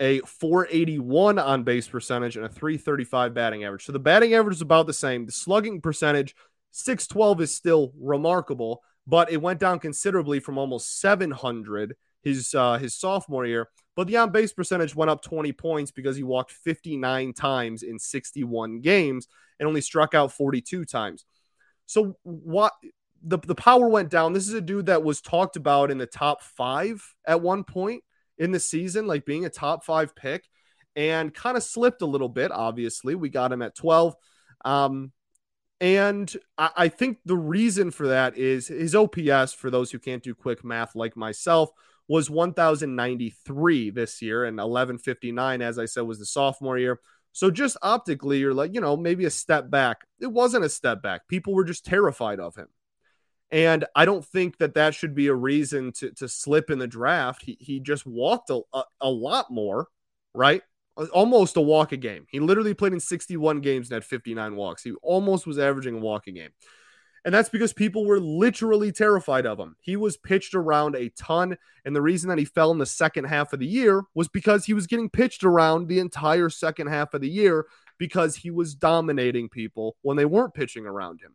a 0.00 0.20
481 0.20 1.38
on 1.38 1.62
base 1.62 1.88
percentage, 1.88 2.36
and 2.36 2.44
a 2.44 2.50
335 2.50 3.32
batting 3.32 3.64
average. 3.64 3.86
So 3.86 3.92
the 3.92 3.98
batting 3.98 4.34
average 4.34 4.56
is 4.56 4.62
about 4.62 4.86
the 4.86 4.92
same. 4.92 5.24
The 5.24 5.32
slugging 5.32 5.80
percentage, 5.80 6.34
612 6.76 7.40
is 7.40 7.54
still 7.54 7.92
remarkable, 7.98 8.82
but 9.06 9.30
it 9.30 9.40
went 9.40 9.58
down 9.58 9.78
considerably 9.78 10.40
from 10.40 10.58
almost 10.58 11.00
700 11.00 11.96
his 12.22 12.54
uh, 12.54 12.76
his 12.76 12.94
sophomore 12.94 13.46
year. 13.46 13.68
But 13.94 14.08
the 14.08 14.18
on 14.18 14.30
base 14.30 14.52
percentage 14.52 14.94
went 14.94 15.10
up 15.10 15.22
20 15.22 15.52
points 15.52 15.90
because 15.90 16.16
he 16.16 16.22
walked 16.22 16.52
59 16.52 17.32
times 17.32 17.82
in 17.82 17.98
61 17.98 18.80
games 18.80 19.26
and 19.58 19.66
only 19.66 19.80
struck 19.80 20.14
out 20.14 20.32
42 20.32 20.84
times. 20.84 21.24
So 21.86 22.18
what 22.24 22.74
the, 23.22 23.38
the 23.38 23.54
power 23.54 23.88
went 23.88 24.10
down. 24.10 24.34
This 24.34 24.46
is 24.46 24.52
a 24.52 24.60
dude 24.60 24.86
that 24.86 25.02
was 25.02 25.22
talked 25.22 25.56
about 25.56 25.90
in 25.90 25.96
the 25.96 26.06
top 26.06 26.42
five 26.42 27.02
at 27.26 27.40
one 27.40 27.64
point 27.64 28.04
in 28.36 28.52
the 28.52 28.60
season, 28.60 29.06
like 29.06 29.24
being 29.24 29.46
a 29.46 29.50
top 29.50 29.82
five 29.82 30.14
pick, 30.14 30.46
and 30.94 31.32
kind 31.32 31.56
of 31.56 31.62
slipped 31.62 32.02
a 32.02 32.06
little 32.06 32.28
bit. 32.28 32.52
Obviously, 32.52 33.14
we 33.14 33.30
got 33.30 33.50
him 33.50 33.62
at 33.62 33.74
12. 33.74 34.14
Um, 34.64 35.12
and 35.80 36.34
I, 36.56 36.88
think 36.88 37.18
the 37.26 37.36
reason 37.36 37.90
for 37.90 38.08
that 38.08 38.38
is 38.38 38.68
his 38.68 38.94
OPS, 38.94 39.52
for 39.52 39.70
those 39.70 39.90
who 39.90 39.98
can't 39.98 40.22
do 40.22 40.34
quick 40.34 40.64
math 40.64 40.94
like 40.94 41.16
myself, 41.16 41.70
was 42.08 42.30
1093 42.30 43.90
this 43.90 44.22
year 44.22 44.44
and 44.44 44.56
1159 44.56 45.60
as 45.60 45.78
I 45.78 45.84
said 45.84 46.02
was 46.02 46.18
the 46.18 46.26
sophomore 46.26 46.78
year. 46.78 47.00
So 47.32 47.50
just 47.50 47.76
optically 47.82 48.38
you're 48.38 48.54
like, 48.54 48.74
you 48.74 48.80
know, 48.80 48.96
maybe 48.96 49.26
a 49.26 49.30
step 49.30 49.68
back. 49.68 50.06
It 50.20 50.28
wasn't 50.28 50.64
a 50.64 50.70
step 50.70 51.02
back. 51.02 51.28
People 51.28 51.52
were 51.52 51.64
just 51.64 51.84
terrified 51.84 52.40
of 52.40 52.56
him. 52.56 52.68
And 53.50 53.84
I 53.94 54.06
don't 54.06 54.24
think 54.24 54.58
that 54.58 54.74
that 54.74 54.94
should 54.94 55.14
be 55.14 55.26
a 55.26 55.34
reason 55.34 55.92
to, 55.92 56.10
to 56.12 56.28
slip 56.28 56.70
in 56.70 56.78
the 56.78 56.86
draft. 56.86 57.42
He, 57.42 57.56
he 57.60 57.80
just 57.80 58.06
walked 58.06 58.50
a, 58.50 58.62
a, 58.72 58.84
a 59.02 59.10
lot 59.10 59.50
more, 59.50 59.88
right? 60.34 60.62
Almost 61.12 61.56
a 61.56 61.60
walk 61.60 61.92
a 61.92 61.96
game. 61.96 62.26
He 62.30 62.40
literally 62.40 62.74
played 62.74 62.92
in 62.92 63.00
61 63.00 63.60
games 63.60 63.88
and 63.88 63.94
had 63.94 64.04
59 64.04 64.56
walks. 64.56 64.82
He 64.82 64.92
almost 65.02 65.46
was 65.46 65.58
averaging 65.58 65.96
a 65.96 66.00
walk 66.00 66.26
a 66.26 66.32
game. 66.32 66.50
And 67.26 67.34
that's 67.34 67.48
because 67.48 67.72
people 67.72 68.06
were 68.06 68.20
literally 68.20 68.92
terrified 68.92 69.46
of 69.46 69.58
him. 69.58 69.74
He 69.80 69.96
was 69.96 70.16
pitched 70.16 70.54
around 70.54 70.94
a 70.94 71.08
ton. 71.10 71.58
And 71.84 71.94
the 71.94 72.00
reason 72.00 72.28
that 72.28 72.38
he 72.38 72.44
fell 72.44 72.70
in 72.70 72.78
the 72.78 72.86
second 72.86 73.24
half 73.24 73.52
of 73.52 73.58
the 73.58 73.66
year 73.66 74.04
was 74.14 74.28
because 74.28 74.64
he 74.64 74.74
was 74.74 74.86
getting 74.86 75.10
pitched 75.10 75.42
around 75.42 75.88
the 75.88 75.98
entire 75.98 76.48
second 76.48 76.86
half 76.86 77.14
of 77.14 77.20
the 77.20 77.28
year 77.28 77.66
because 77.98 78.36
he 78.36 78.52
was 78.52 78.76
dominating 78.76 79.48
people 79.48 79.96
when 80.02 80.16
they 80.16 80.24
weren't 80.24 80.54
pitching 80.54 80.86
around 80.86 81.20
him. 81.20 81.34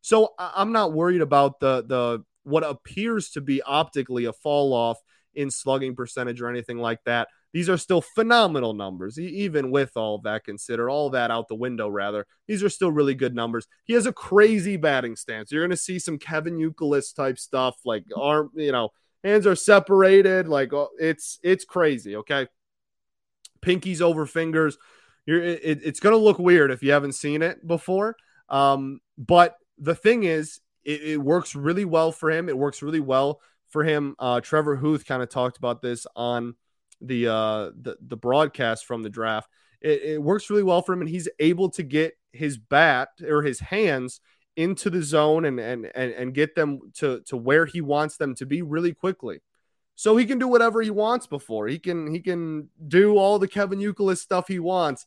So 0.00 0.30
I'm 0.38 0.72
not 0.72 0.92
worried 0.92 1.22
about 1.22 1.58
the 1.58 1.84
the 1.86 2.24
what 2.44 2.64
appears 2.64 3.30
to 3.30 3.40
be 3.40 3.62
optically 3.62 4.24
a 4.26 4.32
fall 4.32 4.72
off 4.72 4.98
in 5.34 5.50
slugging 5.50 5.94
percentage 5.96 6.40
or 6.40 6.48
anything 6.48 6.78
like 6.78 7.02
that. 7.04 7.28
These 7.52 7.68
are 7.68 7.76
still 7.76 8.00
phenomenal 8.00 8.72
numbers, 8.72 9.18
even 9.18 9.70
with 9.70 9.96
all 9.96 10.18
that 10.20 10.44
considered, 10.44 10.88
all 10.88 11.10
that 11.10 11.30
out 11.30 11.48
the 11.48 11.54
window, 11.54 11.88
rather. 11.88 12.26
These 12.48 12.62
are 12.62 12.70
still 12.70 12.90
really 12.90 13.14
good 13.14 13.34
numbers. 13.34 13.66
He 13.84 13.92
has 13.92 14.06
a 14.06 14.12
crazy 14.12 14.76
batting 14.78 15.16
stance. 15.16 15.52
You're 15.52 15.62
going 15.62 15.70
to 15.70 15.76
see 15.76 15.98
some 15.98 16.18
Kevin 16.18 16.56
Youkilis 16.56 17.14
type 17.14 17.38
stuff, 17.38 17.76
like 17.84 18.04
arm, 18.16 18.50
you 18.54 18.72
know, 18.72 18.90
hands 19.22 19.46
are 19.46 19.54
separated. 19.54 20.48
Like 20.48 20.72
oh, 20.72 20.88
it's 20.98 21.38
it's 21.42 21.64
crazy. 21.64 22.16
Okay, 22.16 22.46
pinkies 23.60 24.00
over 24.00 24.26
fingers. 24.26 24.78
You're 25.26 25.42
it, 25.42 25.80
it's 25.84 26.00
going 26.00 26.14
to 26.14 26.22
look 26.22 26.38
weird 26.38 26.70
if 26.70 26.82
you 26.82 26.92
haven't 26.92 27.12
seen 27.12 27.42
it 27.42 27.66
before. 27.66 28.16
Um, 28.48 29.00
but 29.16 29.56
the 29.78 29.94
thing 29.94 30.24
is, 30.24 30.60
it, 30.84 31.02
it, 31.02 31.16
works 31.16 31.54
really 31.54 31.84
well 31.84 32.12
for 32.12 32.30
him. 32.30 32.48
It 32.48 32.58
works 32.58 32.82
really 32.82 33.00
well 33.00 33.40
for 33.70 33.84
him. 33.84 34.14
Uh, 34.18 34.40
Trevor 34.40 34.76
Huth 34.76 35.06
kind 35.06 35.22
of 35.22 35.30
talked 35.30 35.56
about 35.56 35.80
this 35.80 36.06
on 36.14 36.54
the 37.02 37.28
uh, 37.28 37.70
the 37.80 37.96
the 38.00 38.16
broadcast 38.16 38.86
from 38.86 39.02
the 39.02 39.10
draft. 39.10 39.48
It, 39.80 40.02
it 40.02 40.22
works 40.22 40.48
really 40.48 40.62
well 40.62 40.82
for 40.82 40.92
him, 40.92 41.00
and 41.00 41.10
he's 41.10 41.28
able 41.38 41.70
to 41.70 41.82
get 41.82 42.14
his 42.32 42.56
bat 42.56 43.08
or 43.26 43.42
his 43.42 43.60
hands 43.60 44.20
into 44.56 44.90
the 44.90 45.02
zone 45.02 45.44
and 45.44 45.58
and 45.58 45.90
and, 45.94 46.12
and 46.12 46.34
get 46.34 46.54
them 46.54 46.92
to 46.94 47.20
to 47.26 47.36
where 47.36 47.66
he 47.66 47.80
wants 47.80 48.16
them 48.16 48.34
to 48.36 48.46
be 48.46 48.62
really 48.62 48.94
quickly. 48.94 49.40
So 49.94 50.16
he 50.16 50.24
can 50.24 50.38
do 50.38 50.48
whatever 50.48 50.80
he 50.80 50.90
wants 50.90 51.26
before. 51.26 51.68
He 51.68 51.78
can 51.78 52.12
he 52.12 52.20
can 52.20 52.70
do 52.86 53.16
all 53.16 53.38
the 53.38 53.48
Kevin 53.48 53.78
Youkilis 53.78 54.18
stuff 54.18 54.48
he 54.48 54.58
wants 54.58 55.06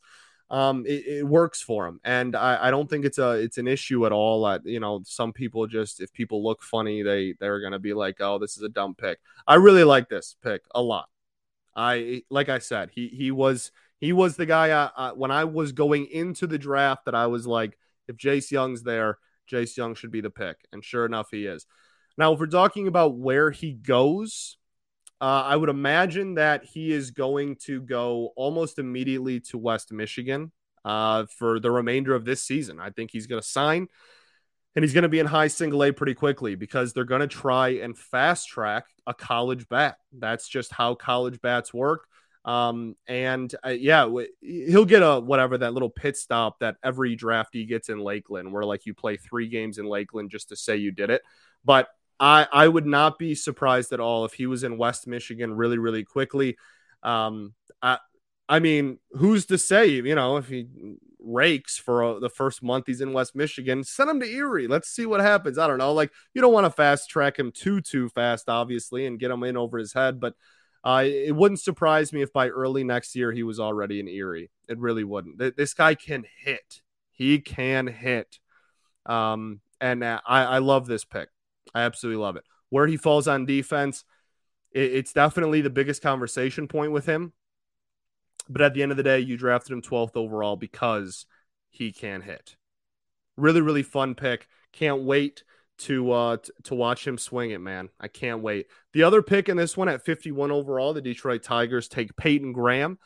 um, 0.50 0.84
it, 0.86 1.06
it, 1.06 1.26
works 1.26 1.60
for 1.60 1.88
him, 1.88 2.00
and 2.04 2.36
I, 2.36 2.68
I, 2.68 2.70
don't 2.70 2.88
think 2.88 3.04
it's 3.04 3.18
a 3.18 3.30
it's 3.32 3.58
an 3.58 3.66
issue 3.66 4.06
at 4.06 4.12
all. 4.12 4.46
At 4.46 4.64
you 4.64 4.78
know, 4.78 5.02
some 5.04 5.32
people 5.32 5.66
just 5.66 6.00
if 6.00 6.12
people 6.12 6.44
look 6.44 6.62
funny, 6.62 7.02
they 7.02 7.34
they're 7.40 7.60
gonna 7.60 7.80
be 7.80 7.94
like, 7.94 8.20
oh, 8.20 8.38
this 8.38 8.56
is 8.56 8.62
a 8.62 8.68
dumb 8.68 8.94
pick. 8.94 9.18
I 9.46 9.56
really 9.56 9.82
like 9.82 10.08
this 10.08 10.36
pick 10.42 10.62
a 10.72 10.80
lot. 10.80 11.08
I 11.76 12.22
like 12.30 12.48
I 12.48 12.58
said, 12.58 12.90
he 12.92 13.08
he 13.08 13.30
was 13.30 13.70
he 14.00 14.12
was 14.12 14.36
the 14.36 14.46
guy 14.46 14.70
I, 14.70 14.90
I, 14.96 15.12
when 15.12 15.30
I 15.30 15.44
was 15.44 15.72
going 15.72 16.06
into 16.06 16.46
the 16.46 16.58
draft 16.58 17.04
that 17.04 17.14
I 17.14 17.26
was 17.26 17.46
like, 17.46 17.78
if 18.08 18.16
Jace 18.16 18.50
Jung's 18.50 18.82
there, 18.82 19.18
Jace 19.50 19.76
Jung 19.76 19.94
should 19.94 20.10
be 20.10 20.20
the 20.22 20.30
pick, 20.30 20.56
and 20.72 20.84
sure 20.84 21.04
enough, 21.04 21.28
he 21.30 21.46
is. 21.46 21.66
Now, 22.18 22.32
if 22.32 22.40
we're 22.40 22.46
talking 22.46 22.88
about 22.88 23.16
where 23.16 23.50
he 23.50 23.72
goes, 23.72 24.56
uh, 25.20 25.42
I 25.44 25.56
would 25.56 25.68
imagine 25.68 26.34
that 26.34 26.64
he 26.64 26.92
is 26.92 27.10
going 27.10 27.56
to 27.66 27.82
go 27.82 28.32
almost 28.36 28.78
immediately 28.78 29.40
to 29.40 29.58
West 29.58 29.92
Michigan 29.92 30.52
uh, 30.84 31.26
for 31.38 31.60
the 31.60 31.70
remainder 31.70 32.14
of 32.14 32.24
this 32.24 32.42
season. 32.42 32.80
I 32.80 32.90
think 32.90 33.10
he's 33.10 33.26
going 33.26 33.42
to 33.42 33.46
sign 33.46 33.88
and 34.76 34.84
he's 34.84 34.92
going 34.92 35.02
to 35.02 35.08
be 35.08 35.18
in 35.18 35.26
high 35.26 35.48
single 35.48 35.82
A 35.82 35.90
pretty 35.90 36.14
quickly 36.14 36.54
because 36.54 36.92
they're 36.92 37.04
going 37.04 37.22
to 37.22 37.26
try 37.26 37.70
and 37.70 37.96
fast 37.96 38.46
track 38.46 38.84
a 39.06 39.14
college 39.14 39.66
bat. 39.68 39.96
That's 40.12 40.46
just 40.46 40.70
how 40.70 40.94
college 40.94 41.40
bats 41.40 41.72
work. 41.72 42.06
Um, 42.44 42.94
and 43.08 43.52
uh, 43.64 43.70
yeah, 43.70 44.08
he'll 44.40 44.84
get 44.84 45.02
a 45.02 45.18
whatever 45.18 45.58
that 45.58 45.72
little 45.72 45.88
pit 45.88 46.16
stop 46.16 46.60
that 46.60 46.76
every 46.84 47.16
draftee 47.16 47.66
gets 47.66 47.88
in 47.88 47.98
Lakeland, 47.98 48.52
where 48.52 48.64
like 48.64 48.84
you 48.84 48.92
play 48.94 49.16
three 49.16 49.48
games 49.48 49.78
in 49.78 49.86
Lakeland 49.86 50.30
just 50.30 50.50
to 50.50 50.56
say 50.56 50.76
you 50.76 50.92
did 50.92 51.10
it. 51.10 51.22
But 51.64 51.88
I 52.20 52.46
I 52.52 52.68
would 52.68 52.86
not 52.86 53.18
be 53.18 53.34
surprised 53.34 53.92
at 53.92 53.98
all 53.98 54.26
if 54.26 54.34
he 54.34 54.46
was 54.46 54.62
in 54.62 54.78
West 54.78 55.06
Michigan 55.06 55.54
really 55.54 55.78
really 55.78 56.04
quickly. 56.04 56.56
Um, 57.02 57.54
I 57.82 57.98
I 58.48 58.60
mean, 58.60 58.98
who's 59.12 59.46
to 59.46 59.58
say? 59.58 59.88
You 59.88 60.14
know, 60.14 60.36
if 60.36 60.48
he 60.48 60.68
rakes 61.26 61.76
for 61.76 62.04
uh, 62.04 62.18
the 62.18 62.30
first 62.30 62.62
month 62.62 62.84
he's 62.86 63.00
in 63.00 63.12
West 63.12 63.34
Michigan, 63.34 63.84
send 63.84 64.08
him 64.08 64.20
to 64.20 64.26
Erie. 64.26 64.68
Let's 64.68 64.88
see 64.88 65.06
what 65.06 65.20
happens. 65.20 65.58
I 65.58 65.66
don't 65.66 65.78
know. 65.78 65.92
Like 65.92 66.12
you 66.32 66.40
don't 66.40 66.52
want 66.52 66.64
to 66.66 66.70
fast 66.70 67.10
track 67.10 67.38
him 67.38 67.52
too 67.52 67.80
too 67.80 68.08
fast, 68.08 68.48
obviously, 68.48 69.06
and 69.06 69.18
get 69.18 69.30
him 69.30 69.42
in 69.42 69.56
over 69.56 69.78
his 69.78 69.92
head, 69.92 70.20
but. 70.20 70.34
Uh, 70.84 71.02
it 71.04 71.34
wouldn't 71.34 71.58
surprise 71.58 72.12
me 72.12 72.22
if 72.22 72.32
by 72.32 72.48
early 72.48 72.84
next 72.84 73.16
year 73.16 73.32
he 73.32 73.42
was 73.42 73.58
already 73.58 73.98
in 73.98 74.06
Erie. 74.06 74.52
It 74.68 74.78
really 74.78 75.02
wouldn't. 75.02 75.56
This 75.56 75.74
guy 75.74 75.96
can 75.96 76.24
hit. 76.44 76.80
He 77.10 77.40
can 77.40 77.88
hit. 77.88 78.38
Um, 79.04 79.62
and 79.80 80.04
uh, 80.04 80.20
I, 80.24 80.44
I 80.44 80.58
love 80.58 80.86
this 80.86 81.04
pick. 81.04 81.28
I 81.74 81.82
absolutely 81.82 82.22
love 82.22 82.36
it. 82.36 82.44
Where 82.68 82.86
he 82.86 82.96
falls 82.96 83.26
on 83.26 83.46
defense, 83.46 84.04
it, 84.70 84.92
it's 84.92 85.12
definitely 85.12 85.60
the 85.60 85.70
biggest 85.70 86.02
conversation 86.02 86.68
point 86.68 86.92
with 86.92 87.06
him. 87.06 87.32
But 88.48 88.62
at 88.62 88.74
the 88.74 88.82
end 88.82 88.92
of 88.92 88.96
the 88.96 89.02
day, 89.02 89.18
you 89.20 89.36
drafted 89.36 89.72
him 89.72 89.82
12th 89.82 90.16
overall 90.16 90.56
because 90.56 91.26
he 91.70 91.92
can 91.92 92.22
hit. 92.22 92.56
Really, 93.36 93.60
really 93.60 93.82
fun 93.82 94.14
pick. 94.14 94.46
Can't 94.72 95.02
wait 95.02 95.42
to 95.78 96.10
uh 96.10 96.36
t- 96.38 96.50
to 96.64 96.74
watch 96.74 97.06
him 97.06 97.18
swing 97.18 97.50
it, 97.50 97.60
man. 97.60 97.90
I 98.00 98.08
can't 98.08 98.40
wait. 98.40 98.66
The 98.92 99.02
other 99.02 99.20
pick 99.22 99.48
in 99.48 99.56
this 99.56 99.76
one 99.76 99.88
at 99.88 100.04
51 100.04 100.50
overall, 100.50 100.94
the 100.94 101.02
Detroit 101.02 101.42
Tigers 101.42 101.88
take 101.88 102.16
Peyton 102.16 102.52
Graham. 102.52 102.98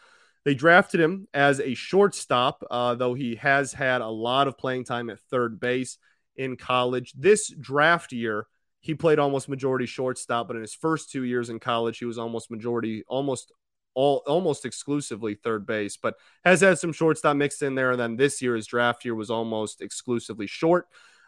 They 0.44 0.55
drafted 0.55 1.00
him 1.00 1.29
as 1.35 1.61
a 1.61 1.74
shortstop, 1.74 2.64
uh, 2.70 2.94
though 2.94 3.14
he 3.14 3.35
has 3.37 3.72
had 3.72 4.00
a 4.00 4.09
lot 4.09 4.48
of 4.48 4.57
playing 4.57 4.85
time 4.85 5.11
at 5.11 5.20
third 5.20 5.61
base 5.61 5.98
in 6.37 6.57
college. 6.57 7.12
This 7.12 7.50
draft 7.50 8.12
year, 8.12 8.46
he 8.81 8.94
played 8.94 9.18
almost 9.18 9.48
majority 9.48 9.85
shortstop, 9.85 10.46
but 10.46 10.57
in 10.57 10.62
his 10.62 10.74
first 10.74 11.11
two 11.11 11.24
years 11.24 11.50
in 11.50 11.61
college, 11.61 11.98
he 11.98 12.07
was 12.07 12.16
almost 12.16 12.50
majority, 12.50 13.05
almost 13.07 13.53
all, 13.94 14.22
almost 14.26 14.64
exclusively 14.64 15.35
third 15.35 15.66
base, 15.66 15.96
but 15.96 16.14
has 16.44 16.61
had 16.61 16.79
some 16.79 16.92
shortstop 16.92 17.37
mixed 17.37 17.62
in 17.62 17.74
there. 17.74 17.92
And 17.92 18.00
then 18.00 18.16
this 18.16 18.40
year, 18.40 18.57
his 18.57 18.66
draft 18.66 19.05
year 19.05 19.14
was 19.14 19.31
almost 19.31 19.81
exclusively 19.81 20.46
short. 20.46 20.87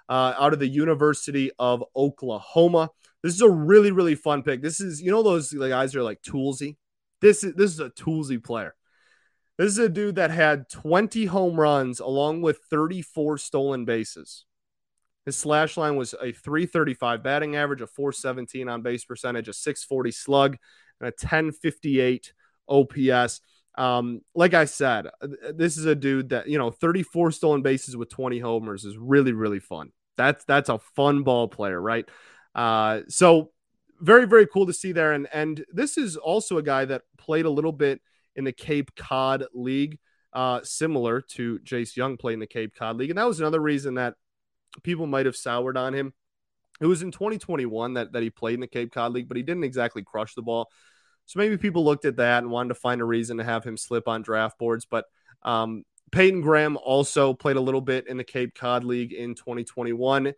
Uh, 0.09 0.35
out 0.39 0.53
of 0.53 0.59
the 0.59 0.69
University 0.69 1.51
of 1.59 1.83
Oklahoma. 1.97 2.91
This 3.23 3.35
is 3.35 3.41
a 3.41 3.49
really, 3.49 3.93
really 3.93 4.17
fun 4.17 4.43
pick. 4.43 4.61
This 4.61 4.81
is, 4.81 5.01
you 5.01 5.11
know, 5.11 5.23
those 5.23 5.53
guys 5.53 5.95
are 5.95 6.03
like 6.03 6.21
toolsy. 6.23 6.77
This 7.21 7.45
is 7.45 7.55
this 7.55 7.71
is 7.71 7.81
a 7.81 7.89
toolsy 7.91 8.43
player. 8.43 8.75
This 9.57 9.71
is 9.71 9.79
a 9.79 9.89
dude 9.89 10.17
that 10.17 10.31
had 10.31 10.69
20 10.69 11.27
home 11.27 11.59
runs 11.59 12.01
along 12.01 12.43
with 12.43 12.59
34 12.69 13.39
stolen 13.39 13.85
bases. 13.85 14.45
His 15.25 15.37
slash 15.37 15.77
line 15.77 15.97
was 15.97 16.15
a 16.15 16.33
335 16.33 17.23
batting 17.23 17.55
average, 17.55 17.81
a 17.81 17.87
417 17.87 18.69
on 18.69 18.83
base 18.83 19.05
percentage, 19.05 19.49
a 19.49 19.53
640 19.53 20.11
slug, 20.11 20.57
and 21.01 21.09
a 21.09 21.13
1058 21.13 22.33
OPS. 22.69 23.41
Um, 23.77 24.21
like 24.35 24.55
I 24.55 24.67
said, 24.67 25.07
this 25.55 25.77
is 25.77 25.87
a 25.87 25.95
dude 25.95 26.31
that, 26.31 26.49
you 26.49 26.59
know, 26.59 26.71
34 26.71 27.31
stolen 27.33 27.63
bases 27.63 27.97
with 27.97 28.11
20 28.11 28.39
homers 28.39 28.85
is 28.85 28.99
really, 28.99 29.33
really 29.33 29.61
fun. 29.61 29.93
That's 30.17 30.45
that's 30.45 30.69
a 30.69 30.79
fun 30.79 31.23
ball 31.23 31.49
player, 31.49 31.81
right? 31.81 32.07
Uh, 32.55 33.01
so 33.09 33.51
very, 34.01 34.27
very 34.27 34.47
cool 34.47 34.67
to 34.67 34.73
see 34.73 34.93
there. 34.93 35.13
And 35.13 35.27
and 35.33 35.65
this 35.73 35.97
is 35.97 36.17
also 36.17 36.59
a 36.59 36.63
guy 36.63 36.85
that 36.85 37.03
played 37.17 37.47
a 37.47 37.51
little 37.51 37.73
bit 37.73 38.01
in 38.37 38.45
the 38.45 38.53
Cape 38.53 38.95
Cod 38.95 39.45
League, 39.55 39.99
uh, 40.33 40.61
similar 40.65 41.21
to 41.21 41.59
Jace 41.61 41.97
Jung 41.97 42.17
playing 42.17 42.41
the 42.41 42.47
Cape 42.47 42.75
Cod 42.75 42.97
League. 42.97 43.11
And 43.11 43.19
that 43.19 43.27
was 43.27 43.41
another 43.41 43.61
reason 43.61 43.95
that 43.95 44.15
people 44.83 45.07
might 45.07 45.27
have 45.27 45.37
soured 45.37 45.77
on 45.77 45.95
him. 45.95 46.13
It 46.81 46.87
was 46.87 47.03
in 47.03 47.13
2021 47.13 47.95
that, 47.95 48.13
that 48.13 48.23
he 48.23 48.31
played 48.31 48.55
in 48.55 48.61
the 48.61 48.67
Cape 48.67 48.93
Cod 48.93 49.13
League, 49.13 49.29
but 49.29 49.37
he 49.37 49.43
didn't 49.43 49.65
exactly 49.65 50.03
crush 50.03 50.35
the 50.35 50.43
ball. 50.43 50.69
So 51.33 51.39
maybe 51.39 51.57
people 51.57 51.83
looked 51.83 52.05
at 52.05 52.17
that 52.17 52.43
and 52.43 52.51
wanted 52.51 52.69
to 52.69 52.75
find 52.75 53.01
a 53.01 53.07
reason 53.07 53.39
to 53.39 53.45
have 53.45 53.65
him 53.65 53.79
slip 53.79 54.07
on 54.07 54.21
draft 54.21 54.59
boards. 54.59 54.85
But 54.85 55.07
um, 55.43 55.85
Peyton 56.11 56.43
Graham 56.43 56.77
also 56.77 57.33
played 57.33 57.57
a 57.57 57.61
little 57.61 57.81
bit 57.81 58.07
in 58.07 58.19
the 58.19 58.25
Cape 58.25 58.55
Cod 58.55 58.85
League 58.85 59.15
in 59.15 59.35
2021. 59.35 60.27
It 60.27 60.37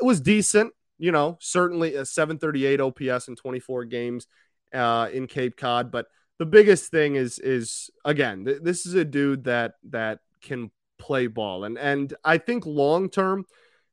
was 0.00 0.20
decent, 0.20 0.72
you 0.98 1.10
know, 1.10 1.36
certainly 1.40 1.96
a 1.96 2.06
738 2.06 2.80
OPS 2.80 3.26
in 3.26 3.34
24 3.34 3.86
games 3.86 4.28
uh, 4.72 5.08
in 5.12 5.26
Cape 5.26 5.56
Cod. 5.56 5.90
But 5.90 6.06
the 6.38 6.46
biggest 6.46 6.92
thing 6.92 7.16
is, 7.16 7.40
is 7.40 7.90
again, 8.04 8.44
th- 8.44 8.62
this 8.62 8.86
is 8.86 8.94
a 8.94 9.04
dude 9.04 9.44
that 9.44 9.72
that 9.90 10.20
can 10.42 10.70
play 10.96 11.26
ball, 11.26 11.64
and 11.64 11.76
and 11.76 12.14
I 12.24 12.38
think 12.38 12.64
long 12.66 13.10
term 13.10 13.46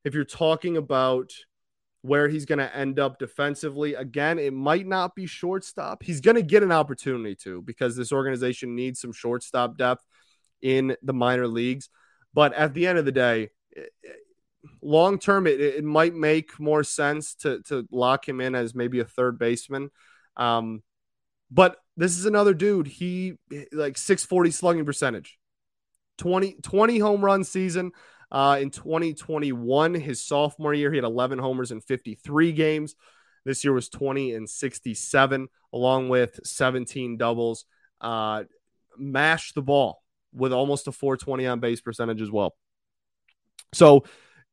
if 0.03 0.13
you're 0.13 0.23
talking 0.23 0.77
about 0.77 1.33
where 2.03 2.27
he's 2.27 2.45
going 2.45 2.59
to 2.59 2.75
end 2.75 2.99
up 2.99 3.17
defensively. 3.17 3.95
Again, 3.95 4.37
it 4.37 4.53
might 4.53 4.85
not 4.85 5.15
be 5.15 5.25
shortstop. 5.25 6.03
He's 6.03 6.19
going 6.19 6.35
to 6.35 6.43
get 6.43 6.61
an 6.61 6.71
opportunity 6.71 7.33
to 7.43 7.61
because 7.61 7.95
this 7.95 8.11
organization 8.11 8.75
needs 8.75 8.99
some 8.99 9.13
shortstop 9.13 9.77
depth 9.77 10.03
in 10.61 10.97
the 11.01 11.13
minor 11.13 11.47
leagues. 11.47 11.89
But 12.33 12.53
at 12.53 12.73
the 12.73 12.87
end 12.87 12.97
of 12.97 13.05
the 13.05 13.13
day, 13.13 13.51
long 14.81 15.17
term, 15.17 15.47
it, 15.47 15.61
it 15.61 15.83
might 15.83 16.13
make 16.13 16.59
more 16.59 16.83
sense 16.83 17.35
to, 17.35 17.61
to 17.63 17.87
lock 17.89 18.27
him 18.27 18.41
in 18.41 18.53
as 18.53 18.75
maybe 18.75 18.99
a 18.99 19.05
third 19.05 19.39
baseman. 19.39 19.89
Um, 20.35 20.83
but 21.49 21.77
this 21.95 22.17
is 22.17 22.25
another 22.25 22.53
dude. 22.53 22.87
He 22.87 23.35
like 23.71 23.97
640 23.97 24.51
slugging 24.51 24.85
percentage, 24.85 25.37
20, 26.17 26.57
20 26.63 26.99
home 26.99 27.23
run 27.23 27.45
season. 27.45 27.91
Uh, 28.33 28.57
in 28.59 28.71
2021, 28.71 29.93
his 29.93 30.25
sophomore 30.25 30.73
year, 30.73 30.91
he 30.91 30.97
had 30.97 31.05
11 31.05 31.37
homers 31.37 31.71
in 31.71 31.79
53 31.79 32.51
games. 32.51 32.95
This 33.45 33.63
year 33.63 33.73
was 33.73 33.89
20 33.89 34.33
and 34.33 34.49
67, 34.49 35.47
along 35.71 36.09
with 36.09 36.39
17 36.43 37.17
doubles. 37.17 37.65
Uh, 38.01 38.43
mashed 38.97 39.53
the 39.53 39.61
ball 39.61 40.01
with 40.33 40.51
almost 40.51 40.87
a 40.87 40.91
420 40.91 41.45
on 41.45 41.59
base 41.59 41.79
percentage 41.79 42.21
as 42.21 42.31
well. 42.31 42.55
So 43.73 44.05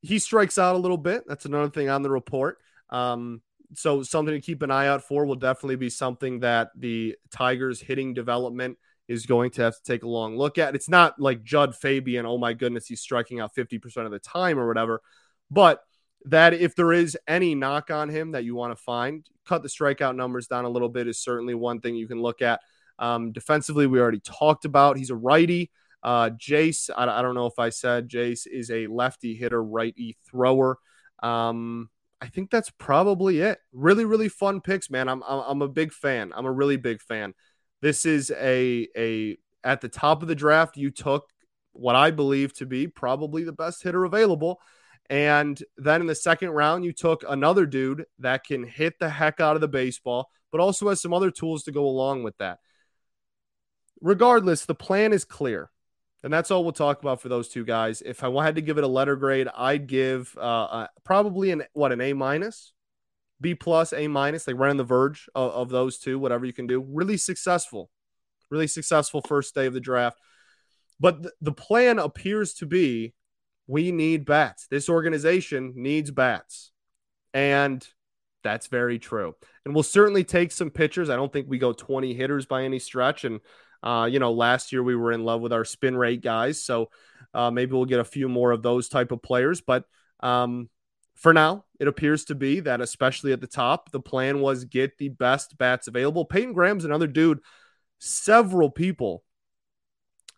he 0.03 0.19
strikes 0.19 0.59
out 0.59 0.77
a 0.77 0.79
little 0.79 0.99
bit. 0.99 1.25
That's 1.27 1.47
another 1.47 1.71
thing 1.71 1.89
on 1.89 2.03
the 2.03 2.11
report. 2.11 2.59
Um, 2.91 3.41
so 3.75 4.03
something 4.03 4.35
to 4.35 4.41
keep 4.41 4.63
an 4.63 4.71
eye 4.71 4.89
out 4.89 5.05
for 5.05 5.25
will 5.25 5.37
definitely 5.37 5.77
be 5.77 5.91
something 5.91 6.41
that 6.41 6.71
the 6.77 7.17
Tigers 7.31 7.81
hitting 7.81 8.15
development 8.15 8.79
is 9.11 9.27
going 9.27 9.51
to 9.51 9.63
have 9.63 9.75
to 9.75 9.83
take 9.83 10.05
a 10.05 10.09
long 10.09 10.37
look 10.37 10.57
at. 10.57 10.77
It's 10.77 10.89
not 10.89 11.19
like 11.19 11.43
Jud 11.43 11.75
Fabian, 11.75 12.27
oh 12.27 12.39
my 12.39 12.53
goodness, 12.53 12.87
he's 12.87 13.01
striking 13.01 13.41
out 13.41 13.53
50% 13.57 14.07
of 14.07 14.13
the 14.13 14.21
time 14.21 14.57
or 14.57 14.69
whatever. 14.69 15.03
But 15.51 15.83
that 16.27 16.55
if 16.55 16.77
there 16.77 16.93
is 16.93 17.19
any 17.27 17.57
knock 17.57 17.91
on 17.91 18.09
him 18.09 18.31
that 18.33 18.45
you 18.45 18.55
want 18.55 18.71
to 18.71 18.81
find, 18.81 19.29
cut 19.45 19.65
the 19.65 19.69
strikeout 19.69 20.15
numbers 20.15 20.47
down 20.47 20.65
a 20.65 20.69
little 20.69 20.89
bit 20.89 21.09
is 21.09 21.19
certainly 21.19 21.55
one 21.55 21.81
thing 21.81 21.97
you 21.97 22.07
can 22.07 22.23
look 22.23 22.41
at. 22.41 22.61
Um, 23.01 23.33
defensively, 23.33 23.89
we 23.89 23.99
already 23.99 24.21
talked 24.21 24.65
about 24.65 24.97
he's 24.97 25.11
a 25.11 25.17
righty. 25.17 25.73
Uh, 26.05 26.31
Jace, 26.31 26.89
I, 26.97 27.09
I, 27.09 27.21
don't 27.21 27.35
know 27.35 27.47
if 27.47 27.59
I 27.59 27.71
said 27.71 28.09
Jace 28.09 28.47
is 28.47 28.71
a 28.71 28.87
lefty 28.87 29.35
hitter, 29.35 29.63
righty 29.63 30.17
thrower. 30.31 30.79
Um, 31.21 31.91
I 32.21 32.29
think 32.29 32.51
that's 32.51 32.71
probably 32.71 33.41
it. 33.41 33.59
Really, 33.73 34.05
really 34.05 34.29
fun 34.29 34.61
picks, 34.61 34.89
man. 34.89 35.09
I'm, 35.09 35.23
I'm, 35.27 35.43
I'm 35.47 35.63
a 35.63 35.69
big 35.69 35.93
fan. 35.93 36.33
I'm 36.35 36.47
a 36.47 36.53
really 36.53 36.77
big 36.77 37.03
fan. 37.03 37.35
This 37.81 38.05
is 38.05 38.31
a 38.31 38.89
a 38.97 39.39
at 39.65 39.81
the 39.81 39.89
top 39.89 40.23
of 40.23 40.29
the 40.29 40.35
draft. 40.35 40.77
You 40.77 40.91
took 40.91 41.29
what 41.73 41.97
I 41.97 42.11
believe 42.11 42.53
to 42.55 42.67
be 42.67 42.87
probably 42.87 43.45
the 43.45 43.53
best 43.53 43.83
hitter 43.83 44.05
available. 44.05 44.61
And 45.09 45.61
then 45.77 46.01
in 46.01 46.07
the 46.07 46.15
second 46.15 46.51
round, 46.51 46.85
you 46.85 46.93
took 46.93 47.25
another 47.29 47.67
dude 47.67 48.05
that 48.21 48.45
can 48.45 48.65
hit 48.65 48.99
the 49.01 49.09
heck 49.09 49.41
out 49.41 49.57
of 49.57 49.61
the 49.61 49.69
baseball, 49.69 50.31
but 50.53 50.61
also 50.61 50.89
has 50.89 51.01
some 51.01 51.13
other 51.13 51.31
tools 51.31 51.65
to 51.65 51.73
go 51.73 51.85
along 51.85 52.23
with 52.23 52.37
that. 52.39 52.59
Regardless, 54.01 54.65
the 54.65 54.75
plan 54.75 55.13
is 55.13 55.25
clear. 55.25 55.71
And 56.23 56.33
that's 56.33 56.51
all 56.51 56.63
we'll 56.63 56.73
talk 56.73 57.01
about 57.01 57.21
for 57.21 57.29
those 57.29 57.49
two 57.49 57.65
guys. 57.65 58.03
If 58.03 58.23
I 58.23 58.45
had 58.45 58.57
to 58.57 58.61
give 58.61 58.79
it 58.79 58.85
a 58.85 58.89
letter 58.89 59.17
grade, 59.17 59.49
I'd 59.57 59.87
give 59.87 60.37
uh, 60.37 60.65
uh, 60.65 60.87
probably 61.03 61.51
an 61.51 61.65
what 61.73 61.93
an 61.93 62.01
A 62.01 62.13
minus. 62.13 62.73
B 63.41 63.55
plus, 63.55 63.93
A 63.93 64.07
minus, 64.09 64.47
like 64.47 64.59
right 64.59 64.71
on 64.71 64.77
the 64.77 64.85
verge 64.85 65.29
of, 65.35 65.53
of 65.53 65.69
those 65.71 65.99
two, 65.99 66.19
whatever 66.19 66.45
you 66.45 66.53
can 66.53 66.67
do. 66.67 66.81
Really 66.81 67.17
successful, 67.17 67.91
really 68.51 68.67
successful 68.67 69.23
first 69.23 69.55
day 69.55 69.67
of 69.67 69.75
the 69.75 69.81
draft. 69.81 70.19
But 70.99 71.23
th- 71.23 71.35
the 71.41 71.53
plan 71.53 71.99
appears 71.99 72.55
to 72.55 72.67
be 72.67 73.15
we 73.67 73.93
need 73.93 74.25
bats. 74.25 74.67
This 74.67 74.89
organization 74.89 75.73
needs 75.77 76.11
bats. 76.11 76.73
And 77.33 77.87
that's 78.43 78.67
very 78.67 78.99
true. 78.99 79.37
And 79.65 79.75
we'll 79.75 79.85
certainly 79.85 80.25
take 80.25 80.51
some 80.51 80.71
pitchers. 80.71 81.09
I 81.09 81.17
don't 81.17 81.33
think 81.33 81.49
we 81.49 81.59
go 81.59 81.73
20 81.73 82.13
hitters 82.15 82.47
by 82.47 82.65
any 82.65 82.81
stretch. 82.81 83.25
And, 83.25 83.41
uh, 83.83 84.09
you 84.11 84.19
know, 84.19 84.33
last 84.33 84.73
year 84.73 84.83
we 84.83 84.97
were 84.97 85.13
in 85.13 85.25
love 85.25 85.41
with 85.41 85.53
our 85.53 85.65
spin 85.65 85.97
rate 85.97 86.21
guys. 86.21 86.63
So 86.63 86.91
uh, 87.33 87.51
maybe 87.51 87.73
we'll 87.73 87.85
get 87.85 88.01
a 88.01 88.05
few 88.05 88.29
more 88.29 88.51
of 88.51 88.63
those 88.63 88.89
type 88.89 89.13
of 89.13 89.23
players. 89.23 89.61
But 89.61 89.85
um, 90.21 90.69
for 91.21 91.35
now, 91.35 91.67
it 91.79 91.87
appears 91.87 92.25
to 92.25 92.35
be 92.35 92.61
that, 92.61 92.81
especially 92.81 93.33
at 93.33 93.43
the 93.43 93.47
top, 93.47 93.93
the 93.93 94.01
plan 94.01 94.41
was 94.41 94.65
get 94.65 94.97
the 94.97 95.11
best 95.11 95.59
bats 95.59 95.87
available. 95.87 96.25
Peyton 96.25 96.55
Graham's 96.55 96.87
another 96.87 97.07
dude. 97.07 97.41
Several 97.99 98.71
people, 98.71 99.23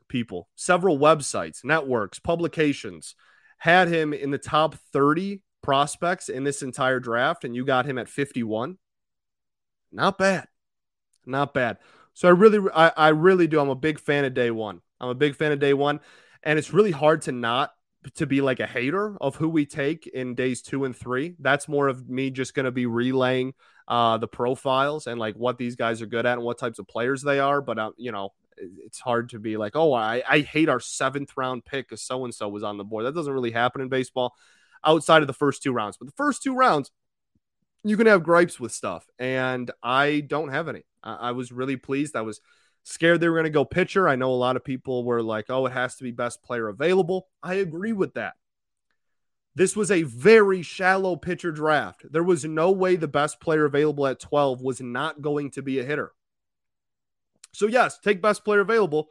people, 0.08 0.48
several 0.56 0.98
websites, 0.98 1.64
networks, 1.64 2.18
publications 2.18 3.14
had 3.58 3.86
him 3.86 4.12
in 4.12 4.32
the 4.32 4.38
top 4.38 4.74
30 4.92 5.44
prospects 5.62 6.28
in 6.28 6.42
this 6.42 6.62
entire 6.62 6.98
draft, 6.98 7.44
and 7.44 7.54
you 7.54 7.64
got 7.64 7.86
him 7.86 7.96
at 7.96 8.08
51. 8.08 8.76
Not 9.92 10.18
bad. 10.18 10.48
Not 11.24 11.54
bad. 11.54 11.78
So 12.12 12.26
I 12.26 12.32
really, 12.32 12.68
I, 12.74 12.88
I 12.96 13.08
really 13.10 13.46
do. 13.46 13.60
I'm 13.60 13.68
a 13.68 13.76
big 13.76 14.00
fan 14.00 14.24
of 14.24 14.34
day 14.34 14.50
one. 14.50 14.80
I'm 15.00 15.10
a 15.10 15.14
big 15.14 15.36
fan 15.36 15.52
of 15.52 15.60
day 15.60 15.74
one. 15.74 16.00
And 16.42 16.58
it's 16.58 16.72
really 16.72 16.90
hard 16.90 17.22
to 17.22 17.32
not 17.32 17.70
to 18.14 18.26
be 18.26 18.40
like 18.40 18.60
a 18.60 18.66
hater 18.66 19.16
of 19.20 19.36
who 19.36 19.48
we 19.48 19.66
take 19.66 20.06
in 20.06 20.34
days 20.34 20.62
two 20.62 20.84
and 20.84 20.96
three. 20.96 21.34
That's 21.38 21.68
more 21.68 21.88
of 21.88 22.08
me 22.08 22.30
just 22.30 22.54
going 22.54 22.64
to 22.64 22.72
be 22.72 22.86
relaying 22.86 23.54
uh, 23.88 24.18
the 24.18 24.28
profiles 24.28 25.06
and 25.06 25.18
like 25.18 25.34
what 25.36 25.58
these 25.58 25.76
guys 25.76 26.02
are 26.02 26.06
good 26.06 26.26
at 26.26 26.34
and 26.38 26.42
what 26.42 26.58
types 26.58 26.78
of 26.78 26.88
players 26.88 27.22
they 27.22 27.38
are. 27.38 27.60
But, 27.60 27.78
uh, 27.78 27.92
you 27.96 28.12
know, 28.12 28.32
it's 28.56 29.00
hard 29.00 29.30
to 29.30 29.38
be 29.38 29.56
like, 29.56 29.76
oh, 29.76 29.92
I, 29.92 30.22
I 30.28 30.40
hate 30.40 30.68
our 30.68 30.80
seventh 30.80 31.36
round 31.36 31.64
pick 31.64 31.88
because 31.88 32.02
so 32.02 32.24
and 32.24 32.34
so 32.34 32.48
was 32.48 32.62
on 32.62 32.76
the 32.76 32.84
board. 32.84 33.04
That 33.04 33.14
doesn't 33.14 33.32
really 33.32 33.50
happen 33.50 33.80
in 33.80 33.88
baseball 33.88 34.34
outside 34.84 35.22
of 35.22 35.26
the 35.26 35.32
first 35.32 35.62
two 35.62 35.72
rounds. 35.72 35.96
But 35.96 36.06
the 36.06 36.14
first 36.16 36.42
two 36.42 36.54
rounds, 36.54 36.90
you 37.84 37.96
can 37.96 38.06
have 38.06 38.22
gripes 38.22 38.60
with 38.60 38.72
stuff. 38.72 39.06
And 39.18 39.70
I 39.82 40.20
don't 40.20 40.50
have 40.50 40.68
any. 40.68 40.84
I, 41.02 41.14
I 41.14 41.32
was 41.32 41.52
really 41.52 41.76
pleased. 41.76 42.16
I 42.16 42.22
was 42.22 42.40
scared 42.84 43.20
they 43.20 43.28
were 43.28 43.36
going 43.36 43.44
to 43.44 43.50
go 43.50 43.64
pitcher. 43.64 44.08
I 44.08 44.16
know 44.16 44.30
a 44.30 44.34
lot 44.34 44.56
of 44.56 44.64
people 44.64 45.04
were 45.04 45.22
like, 45.22 45.46
oh, 45.48 45.66
it 45.66 45.72
has 45.72 45.96
to 45.96 46.04
be 46.04 46.10
best 46.10 46.42
player 46.42 46.68
available. 46.68 47.28
I 47.42 47.54
agree 47.54 47.92
with 47.92 48.14
that. 48.14 48.34
This 49.54 49.76
was 49.76 49.90
a 49.90 50.02
very 50.02 50.62
shallow 50.62 51.16
pitcher 51.16 51.52
draft. 51.52 52.04
There 52.10 52.22
was 52.22 52.44
no 52.44 52.70
way 52.70 52.96
the 52.96 53.08
best 53.08 53.38
player 53.38 53.66
available 53.66 54.06
at 54.06 54.18
12 54.18 54.62
was 54.62 54.80
not 54.80 55.20
going 55.20 55.50
to 55.52 55.62
be 55.62 55.78
a 55.78 55.84
hitter. 55.84 56.12
So, 57.52 57.66
yes, 57.66 57.98
take 57.98 58.22
best 58.22 58.44
player 58.44 58.60
available. 58.60 59.10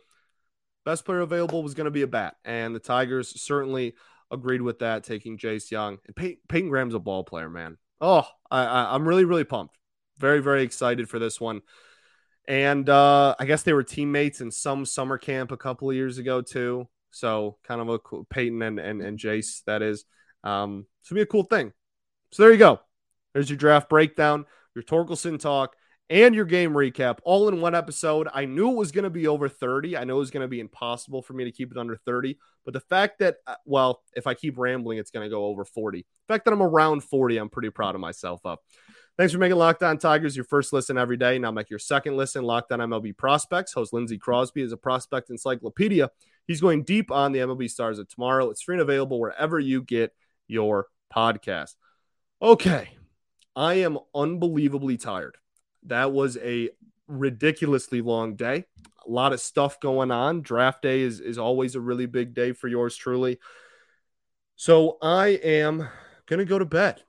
Best 0.83 1.05
player 1.05 1.19
available 1.19 1.61
was 1.61 1.75
going 1.75 1.85
to 1.85 1.91
be 1.91 2.01
a 2.01 2.07
bat. 2.07 2.37
And 2.43 2.73
the 2.73 2.79
Tigers 2.79 3.39
certainly 3.39 3.93
agreed 4.31 4.63
with 4.63 4.79
that, 4.79 5.03
taking 5.03 5.37
Jace 5.37 5.69
Jung. 5.69 5.99
And 6.07 6.15
Pey- 6.15 6.39
Peyton 6.49 6.69
Graham's 6.69 6.95
a 6.95 6.99
ball 6.99 7.23
player, 7.23 7.49
man. 7.49 7.77
Oh, 7.99 8.25
I, 8.49 8.65
I, 8.65 8.95
I'm 8.95 9.07
really, 9.07 9.25
really 9.25 9.43
pumped. 9.43 9.77
Very, 10.17 10.41
very 10.41 10.63
excited 10.63 11.07
for 11.07 11.19
this 11.19 11.39
one. 11.39 11.61
And 12.51 12.89
uh, 12.89 13.33
I 13.39 13.45
guess 13.45 13.63
they 13.63 13.71
were 13.71 13.81
teammates 13.81 14.41
in 14.41 14.51
some 14.51 14.85
summer 14.85 15.17
camp 15.17 15.53
a 15.53 15.57
couple 15.57 15.89
of 15.89 15.95
years 15.95 16.17
ago 16.17 16.41
too. 16.41 16.85
So 17.09 17.55
kind 17.63 17.79
of 17.79 17.87
a 17.87 17.97
cool, 17.97 18.27
Peyton 18.29 18.61
and, 18.61 18.77
and 18.77 19.01
and 19.01 19.17
Jace 19.17 19.63
that 19.67 19.81
is. 19.81 20.03
Um, 20.43 20.85
so 21.01 21.15
be 21.15 21.21
a 21.21 21.25
cool 21.25 21.43
thing. 21.43 21.71
So 22.33 22.43
there 22.43 22.51
you 22.51 22.57
go. 22.57 22.81
There's 23.33 23.49
your 23.49 23.55
draft 23.55 23.87
breakdown, 23.87 24.45
your 24.75 24.83
Torkelson 24.83 25.39
talk, 25.39 25.77
and 26.09 26.35
your 26.35 26.43
game 26.43 26.73
recap 26.73 27.19
all 27.23 27.47
in 27.47 27.61
one 27.61 27.73
episode. 27.73 28.27
I 28.33 28.43
knew 28.43 28.69
it 28.71 28.75
was 28.75 28.91
going 28.91 29.05
to 29.05 29.09
be 29.09 29.27
over 29.27 29.47
30. 29.47 29.95
I 29.95 30.03
know 30.03 30.17
it 30.17 30.19
was 30.19 30.31
going 30.31 30.41
to 30.41 30.49
be 30.49 30.59
impossible 30.59 31.21
for 31.21 31.31
me 31.31 31.45
to 31.45 31.53
keep 31.53 31.71
it 31.71 31.77
under 31.77 31.95
30. 31.95 32.37
But 32.65 32.73
the 32.73 32.81
fact 32.81 33.19
that, 33.19 33.37
uh, 33.47 33.55
well, 33.65 34.03
if 34.13 34.27
I 34.27 34.33
keep 34.33 34.57
rambling, 34.57 34.97
it's 34.97 35.11
going 35.11 35.25
to 35.25 35.29
go 35.29 35.45
over 35.45 35.63
40. 35.63 35.99
The 36.27 36.33
fact 36.33 36.43
that 36.43 36.51
I'm 36.53 36.61
around 36.61 37.05
40, 37.05 37.37
I'm 37.37 37.49
pretty 37.49 37.69
proud 37.69 37.95
of 37.95 38.01
myself 38.01 38.45
up. 38.45 38.59
Thanks 39.17 39.33
for 39.33 39.39
making 39.39 39.57
Locked 39.57 39.83
On 39.83 39.97
Tigers 39.97 40.35
your 40.35 40.45
first 40.45 40.71
listen 40.71 40.97
every 40.97 41.17
day. 41.17 41.37
Now 41.37 41.51
make 41.51 41.69
your 41.69 41.79
second 41.79 42.15
listen 42.15 42.43
Locked 42.43 42.71
On 42.71 42.79
MLB 42.79 43.15
Prospects. 43.15 43.73
Host 43.73 43.93
Lindsey 43.93 44.17
Crosby 44.17 44.61
is 44.61 44.71
a 44.71 44.77
prospect 44.77 45.29
encyclopedia. 45.29 46.09
He's 46.47 46.61
going 46.61 46.83
deep 46.83 47.11
on 47.11 47.31
the 47.31 47.39
MLB 47.39 47.69
stars 47.69 47.99
of 47.99 48.07
tomorrow. 48.07 48.49
It's 48.49 48.61
free 48.61 48.75
and 48.75 48.81
available 48.81 49.19
wherever 49.19 49.59
you 49.59 49.83
get 49.83 50.13
your 50.47 50.87
podcast. 51.13 51.75
Okay, 52.41 52.89
I 53.55 53.75
am 53.75 53.99
unbelievably 54.15 54.97
tired. 54.97 55.37
That 55.83 56.13
was 56.13 56.37
a 56.37 56.69
ridiculously 57.07 58.01
long 58.01 58.35
day. 58.35 58.65
A 59.05 59.11
lot 59.11 59.33
of 59.33 59.41
stuff 59.41 59.79
going 59.81 60.11
on. 60.11 60.41
Draft 60.41 60.81
day 60.81 61.01
is, 61.01 61.19
is 61.19 61.37
always 61.37 61.75
a 61.75 61.81
really 61.81 62.05
big 62.05 62.33
day 62.33 62.53
for 62.53 62.67
yours 62.67 62.95
truly. 62.95 63.39
So 64.55 64.97
I 65.01 65.27
am 65.43 65.87
going 66.27 66.39
to 66.39 66.45
go 66.45 66.57
to 66.57 66.65
bed 66.65 67.03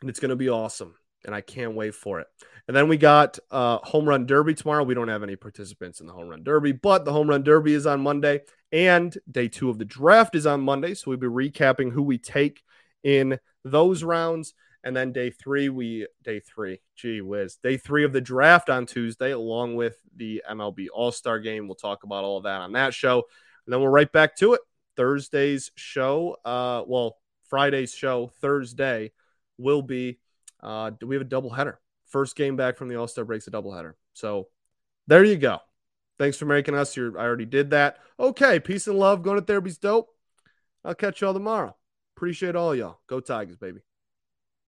and 0.00 0.10
it's 0.10 0.20
going 0.20 0.30
to 0.30 0.36
be 0.36 0.48
awesome. 0.48 0.94
And 1.24 1.34
I 1.34 1.40
can't 1.40 1.74
wait 1.74 1.94
for 1.94 2.20
it. 2.20 2.28
And 2.68 2.76
then 2.76 2.88
we 2.88 2.96
got 2.96 3.38
uh, 3.50 3.78
home 3.78 4.08
run 4.08 4.26
derby 4.26 4.54
tomorrow. 4.54 4.84
We 4.84 4.94
don't 4.94 5.08
have 5.08 5.22
any 5.22 5.36
participants 5.36 6.00
in 6.00 6.06
the 6.06 6.12
home 6.12 6.28
run 6.28 6.44
derby, 6.44 6.72
but 6.72 7.04
the 7.04 7.12
home 7.12 7.28
run 7.28 7.42
derby 7.42 7.74
is 7.74 7.86
on 7.86 8.00
Monday, 8.00 8.42
and 8.70 9.16
day 9.30 9.48
two 9.48 9.70
of 9.70 9.78
the 9.78 9.84
draft 9.84 10.34
is 10.34 10.46
on 10.46 10.60
Monday. 10.60 10.94
So 10.94 11.10
we'll 11.10 11.18
be 11.18 11.26
recapping 11.26 11.92
who 11.92 12.02
we 12.02 12.18
take 12.18 12.62
in 13.02 13.38
those 13.64 14.04
rounds. 14.04 14.54
And 14.84 14.96
then 14.96 15.12
day 15.12 15.30
three, 15.30 15.68
we 15.68 16.06
day 16.22 16.40
three, 16.40 16.80
gee 16.94 17.20
whiz, 17.20 17.56
day 17.56 17.76
three 17.76 18.04
of 18.04 18.12
the 18.12 18.20
draft 18.20 18.70
on 18.70 18.86
Tuesday, 18.86 19.32
along 19.32 19.74
with 19.74 19.96
the 20.14 20.42
MLB 20.48 20.86
All 20.92 21.10
Star 21.10 21.40
game. 21.40 21.66
We'll 21.66 21.74
talk 21.74 22.04
about 22.04 22.24
all 22.24 22.38
of 22.38 22.44
that 22.44 22.60
on 22.60 22.72
that 22.72 22.94
show. 22.94 23.24
And 23.66 23.72
then 23.72 23.80
we're 23.80 23.90
right 23.90 24.10
back 24.10 24.36
to 24.36 24.54
it. 24.54 24.60
Thursday's 24.96 25.72
show, 25.74 26.36
uh, 26.44 26.82
well, 26.86 27.16
Friday's 27.48 27.94
show, 27.94 28.30
Thursday 28.40 29.12
will 29.58 29.82
be 29.82 30.18
uh, 30.62 30.90
we 31.02 31.14
have 31.14 31.22
a 31.22 31.28
doubleheader. 31.28 31.76
First 32.06 32.36
game 32.36 32.56
back 32.56 32.76
from 32.76 32.88
the 32.88 32.96
All 32.96 33.08
Star 33.08 33.24
breaks 33.24 33.46
a 33.46 33.50
doubleheader. 33.50 33.92
So 34.14 34.48
there 35.06 35.24
you 35.24 35.36
go. 35.36 35.58
Thanks 36.18 36.36
for 36.36 36.46
making 36.46 36.74
us 36.74 36.96
your. 36.96 37.18
I 37.18 37.24
already 37.24 37.44
did 37.44 37.70
that. 37.70 37.98
Okay, 38.18 38.58
peace 38.58 38.86
and 38.86 38.98
love. 38.98 39.22
Going 39.22 39.38
to 39.38 39.44
therapy's 39.44 39.78
dope. 39.78 40.08
I'll 40.84 40.94
catch 40.94 41.20
y'all 41.20 41.34
tomorrow. 41.34 41.76
Appreciate 42.16 42.56
all 42.56 42.74
y'all. 42.74 42.98
Go 43.08 43.20
Tigers, 43.20 43.56
baby. 43.56 43.80